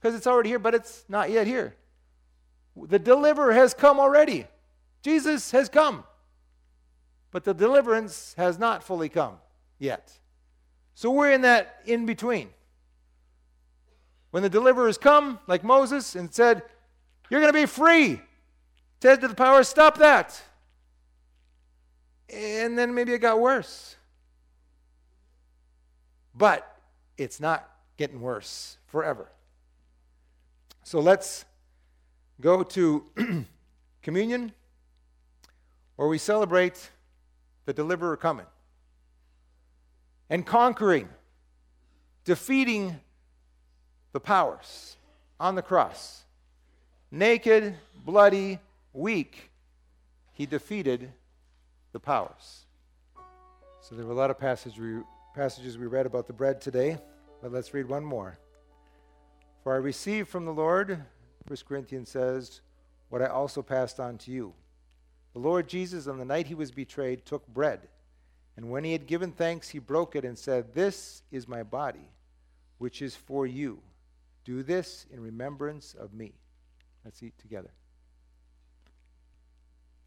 Because 0.00 0.14
it's 0.14 0.26
already 0.26 0.50
here, 0.50 0.58
but 0.58 0.74
it's 0.74 1.04
not 1.08 1.30
yet 1.30 1.46
here. 1.46 1.76
The 2.76 2.98
deliverer 2.98 3.52
has 3.52 3.74
come 3.74 4.00
already. 4.00 4.46
Jesus 5.02 5.50
has 5.52 5.68
come. 5.68 6.04
But 7.30 7.44
the 7.44 7.54
deliverance 7.54 8.34
has 8.36 8.58
not 8.58 8.82
fully 8.82 9.08
come 9.08 9.36
yet. 9.78 10.12
So 10.94 11.10
we're 11.10 11.32
in 11.32 11.42
that 11.42 11.80
in 11.86 12.06
between. 12.06 12.48
When 14.30 14.42
the 14.42 14.48
deliverer 14.48 14.86
has 14.86 14.98
come, 14.98 15.38
like 15.46 15.62
Moses, 15.62 16.14
and 16.14 16.32
said, 16.32 16.62
You're 17.30 17.40
going 17.40 17.52
to 17.52 17.58
be 17.58 17.66
free 17.66 18.20
said 19.02 19.20
to 19.20 19.28
the 19.28 19.34
power, 19.34 19.62
Stop 19.62 19.98
that. 19.98 20.40
And 22.28 22.78
then 22.78 22.94
maybe 22.94 23.12
it 23.12 23.18
got 23.18 23.40
worse. 23.40 23.96
But 26.34 26.78
it's 27.16 27.38
not 27.38 27.68
getting 27.96 28.20
worse 28.20 28.78
forever. 28.86 29.28
So 30.82 31.00
let's 31.00 31.44
go 32.40 32.62
to 32.62 33.04
communion, 34.02 34.52
where 35.96 36.08
we 36.08 36.18
celebrate 36.18 36.90
the 37.64 37.72
deliverer 37.72 38.16
coming 38.16 38.46
and 40.28 40.44
conquering, 40.44 41.08
defeating 42.24 43.00
the 44.12 44.20
powers 44.20 44.96
on 45.38 45.54
the 45.54 45.62
cross. 45.62 46.22
Naked, 47.10 47.76
bloody, 48.04 48.58
weak, 48.94 49.50
he 50.32 50.46
defeated 50.46 51.12
the 51.92 52.00
powers. 52.00 52.64
So 53.82 53.94
there 53.94 54.06
were 54.06 54.12
a 54.12 54.16
lot 54.16 54.30
of 54.30 54.38
passages 54.38 54.78
we, 54.78 55.00
passages 55.34 55.76
we 55.76 55.86
read 55.86 56.06
about 56.06 56.26
the 56.26 56.32
bread 56.32 56.60
today, 56.60 56.96
but 57.42 57.52
let's 57.52 57.74
read 57.74 57.86
one 57.86 58.04
more. 58.04 58.38
For 59.62 59.74
I 59.74 59.76
received 59.76 60.28
from 60.28 60.46
the 60.46 60.52
Lord, 60.52 61.02
1 61.46 61.58
Corinthians 61.68 62.08
says, 62.08 62.62
what 63.14 63.22
I 63.22 63.26
also 63.26 63.62
passed 63.62 64.00
on 64.00 64.18
to 64.18 64.30
you. 64.32 64.54
The 65.34 65.38
Lord 65.38 65.68
Jesus, 65.68 66.06
on 66.06 66.18
the 66.18 66.24
night 66.24 66.46
he 66.46 66.54
was 66.54 66.70
betrayed, 66.70 67.24
took 67.24 67.46
bread. 67.46 67.80
And 68.56 68.70
when 68.70 68.84
he 68.84 68.92
had 68.92 69.06
given 69.06 69.32
thanks, 69.32 69.68
he 69.68 69.78
broke 69.78 70.16
it 70.16 70.24
and 70.24 70.38
said, 70.38 70.74
This 70.74 71.22
is 71.30 71.46
my 71.46 71.62
body, 71.62 72.10
which 72.78 73.02
is 73.02 73.14
for 73.14 73.46
you. 73.46 73.80
Do 74.44 74.62
this 74.62 75.06
in 75.12 75.20
remembrance 75.20 75.94
of 75.94 76.12
me. 76.12 76.34
Let's 77.04 77.22
eat 77.22 77.38
together. 77.38 77.70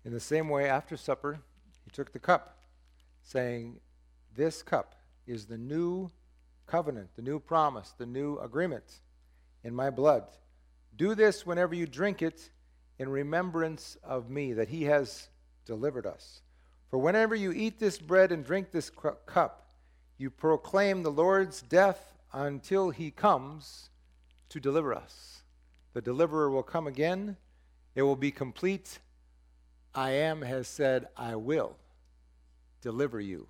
In 0.08 0.14
the 0.14 0.22
same 0.22 0.48
way, 0.48 0.70
after 0.70 0.96
supper, 0.96 1.42
he 1.84 1.92
took 1.92 2.14
the 2.14 2.20
cup, 2.20 2.60
saying, 3.24 3.82
This 4.34 4.64
cup 4.64 4.96
is 5.26 5.48
the 5.48 5.58
new 5.58 6.12
covenant, 6.66 7.10
the 7.18 7.22
new 7.22 7.42
promise, 7.42 7.94
the 7.98 8.06
new 8.06 8.38
agreement 8.40 9.02
in 9.66 9.76
my 9.76 9.90
blood. 9.90 10.24
Do 10.96 11.14
this 11.14 11.46
whenever 11.46 11.76
you 11.76 11.86
drink 11.86 12.22
it 12.22 12.52
in 12.98 13.10
remembrance 13.10 13.98
of 14.02 14.30
me, 14.30 14.54
that 14.54 14.70
he 14.70 14.86
has 14.86 15.28
delivered 15.66 16.06
us. 16.06 16.40
For 16.90 17.00
whenever 17.00 17.36
you 17.36 17.52
eat 17.52 17.78
this 17.78 17.98
bread 17.98 18.32
and 18.32 18.46
drink 18.46 18.72
this 18.72 18.90
cup, 19.26 19.68
you 20.18 20.30
proclaim 20.30 21.04
the 21.04 21.12
Lord's 21.12 21.62
death 21.62 22.14
until 22.32 22.92
he 22.92 23.12
comes 23.12 23.90
to 24.48 24.62
deliver 24.62 24.96
us. 24.96 25.44
The 25.92 26.02
deliverer 26.02 26.50
will 26.50 26.64
come 26.64 26.88
again, 26.88 27.36
it 27.94 28.04
will 28.04 28.16
be 28.16 28.32
complete. 28.32 29.00
I 29.98 30.12
am 30.12 30.44
has 30.44 30.68
said, 30.68 31.08
I 31.18 31.38
will 31.38 31.76
deliver 32.82 33.20
you. 33.20 33.48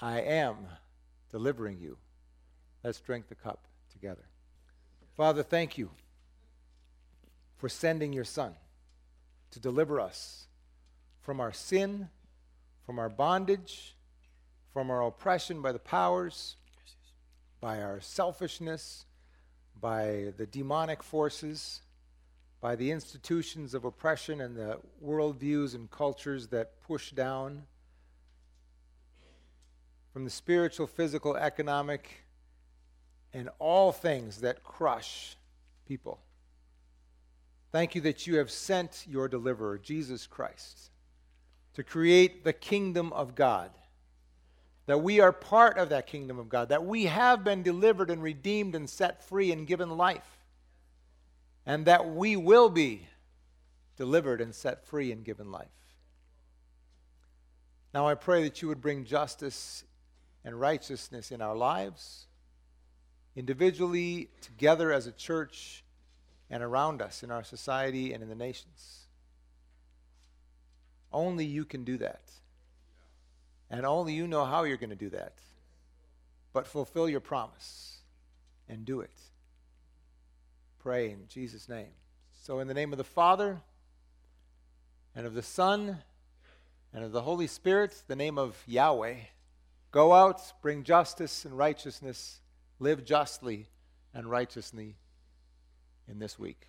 I 0.00 0.22
am 0.22 0.56
delivering 1.30 1.78
you. 1.78 1.98
Let's 2.82 3.00
drink 3.00 3.28
the 3.28 3.34
cup 3.34 3.66
together. 3.92 4.24
Father, 5.14 5.42
thank 5.42 5.76
you 5.76 5.90
for 7.58 7.68
sending 7.68 8.14
your 8.14 8.24
Son 8.24 8.54
to 9.50 9.60
deliver 9.60 10.00
us 10.00 10.46
from 11.20 11.38
our 11.38 11.52
sin, 11.52 12.08
from 12.86 12.98
our 12.98 13.10
bondage, 13.10 13.94
from 14.72 14.90
our 14.90 15.02
oppression 15.02 15.60
by 15.60 15.72
the 15.72 15.78
powers, 15.78 16.56
by 17.60 17.82
our 17.82 18.00
selfishness, 18.00 19.04
by 19.78 20.32
the 20.38 20.46
demonic 20.46 21.02
forces, 21.02 21.82
by 22.60 22.74
the 22.74 22.90
institutions 22.90 23.74
of 23.74 23.84
oppression 23.84 24.40
and 24.40 24.56
the 24.56 24.78
worldviews 25.04 25.74
and 25.74 25.90
cultures 25.90 26.48
that 26.48 26.82
push 26.82 27.12
down, 27.12 27.62
from 30.12 30.24
the 30.24 30.30
spiritual, 30.30 30.86
physical, 30.86 31.36
economic, 31.36 32.24
and 33.32 33.48
all 33.58 33.92
things 33.92 34.40
that 34.40 34.64
crush 34.64 35.36
people. 35.86 36.18
Thank 37.70 37.94
you 37.94 38.00
that 38.00 38.26
you 38.26 38.36
have 38.38 38.50
sent 38.50 39.04
your 39.08 39.28
deliverer, 39.28 39.78
Jesus 39.78 40.26
Christ, 40.26 40.90
to 41.74 41.84
create 41.84 42.42
the 42.42 42.52
kingdom 42.52 43.12
of 43.12 43.34
God. 43.34 43.70
That 44.86 45.02
we 45.02 45.20
are 45.20 45.32
part 45.32 45.76
of 45.76 45.90
that 45.90 46.06
kingdom 46.06 46.38
of 46.38 46.48
God, 46.48 46.70
that 46.70 46.84
we 46.84 47.04
have 47.04 47.44
been 47.44 47.62
delivered 47.62 48.10
and 48.10 48.22
redeemed 48.22 48.74
and 48.74 48.88
set 48.88 49.22
free 49.22 49.52
and 49.52 49.66
given 49.66 49.90
life, 49.90 50.37
and 51.68 51.84
that 51.84 52.08
we 52.08 52.34
will 52.34 52.70
be 52.70 53.06
delivered 53.98 54.40
and 54.40 54.54
set 54.54 54.86
free 54.86 55.12
and 55.12 55.22
given 55.22 55.52
life. 55.52 55.68
Now 57.92 58.08
I 58.08 58.14
pray 58.14 58.42
that 58.44 58.62
you 58.62 58.68
would 58.68 58.80
bring 58.80 59.04
justice 59.04 59.84
and 60.46 60.58
righteousness 60.58 61.30
in 61.30 61.42
our 61.42 61.54
lives, 61.54 62.26
individually, 63.36 64.30
together 64.40 64.90
as 64.90 65.06
a 65.06 65.12
church 65.12 65.84
and 66.48 66.62
around 66.62 67.02
us 67.02 67.22
in 67.22 67.30
our 67.30 67.44
society 67.44 68.14
and 68.14 68.22
in 68.22 68.30
the 68.30 68.34
nations. 68.34 69.00
Only 71.12 71.44
you 71.44 71.66
can 71.66 71.84
do 71.84 71.98
that. 71.98 72.22
And 73.70 73.84
only 73.84 74.14
you 74.14 74.26
know 74.26 74.46
how 74.46 74.64
you're 74.64 74.78
going 74.78 74.88
to 74.88 74.96
do 74.96 75.10
that. 75.10 75.34
But 76.54 76.66
fulfill 76.66 77.10
your 77.10 77.20
promise 77.20 77.98
and 78.70 78.86
do 78.86 79.00
it. 79.00 79.12
Pray 80.78 81.10
in 81.10 81.26
Jesus' 81.28 81.68
name. 81.68 81.90
So, 82.42 82.60
in 82.60 82.68
the 82.68 82.74
name 82.74 82.92
of 82.92 82.98
the 82.98 83.04
Father, 83.04 83.60
and 85.14 85.26
of 85.26 85.34
the 85.34 85.42
Son, 85.42 85.98
and 86.92 87.04
of 87.04 87.12
the 87.12 87.22
Holy 87.22 87.46
Spirit, 87.46 88.02
the 88.06 88.16
name 88.16 88.38
of 88.38 88.56
Yahweh, 88.66 89.16
go 89.90 90.12
out, 90.12 90.40
bring 90.62 90.84
justice 90.84 91.44
and 91.44 91.56
righteousness, 91.56 92.40
live 92.78 93.04
justly 93.04 93.68
and 94.14 94.30
righteously 94.30 94.96
in 96.06 96.18
this 96.18 96.38
week. 96.38 96.68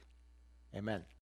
Amen. 0.75 1.09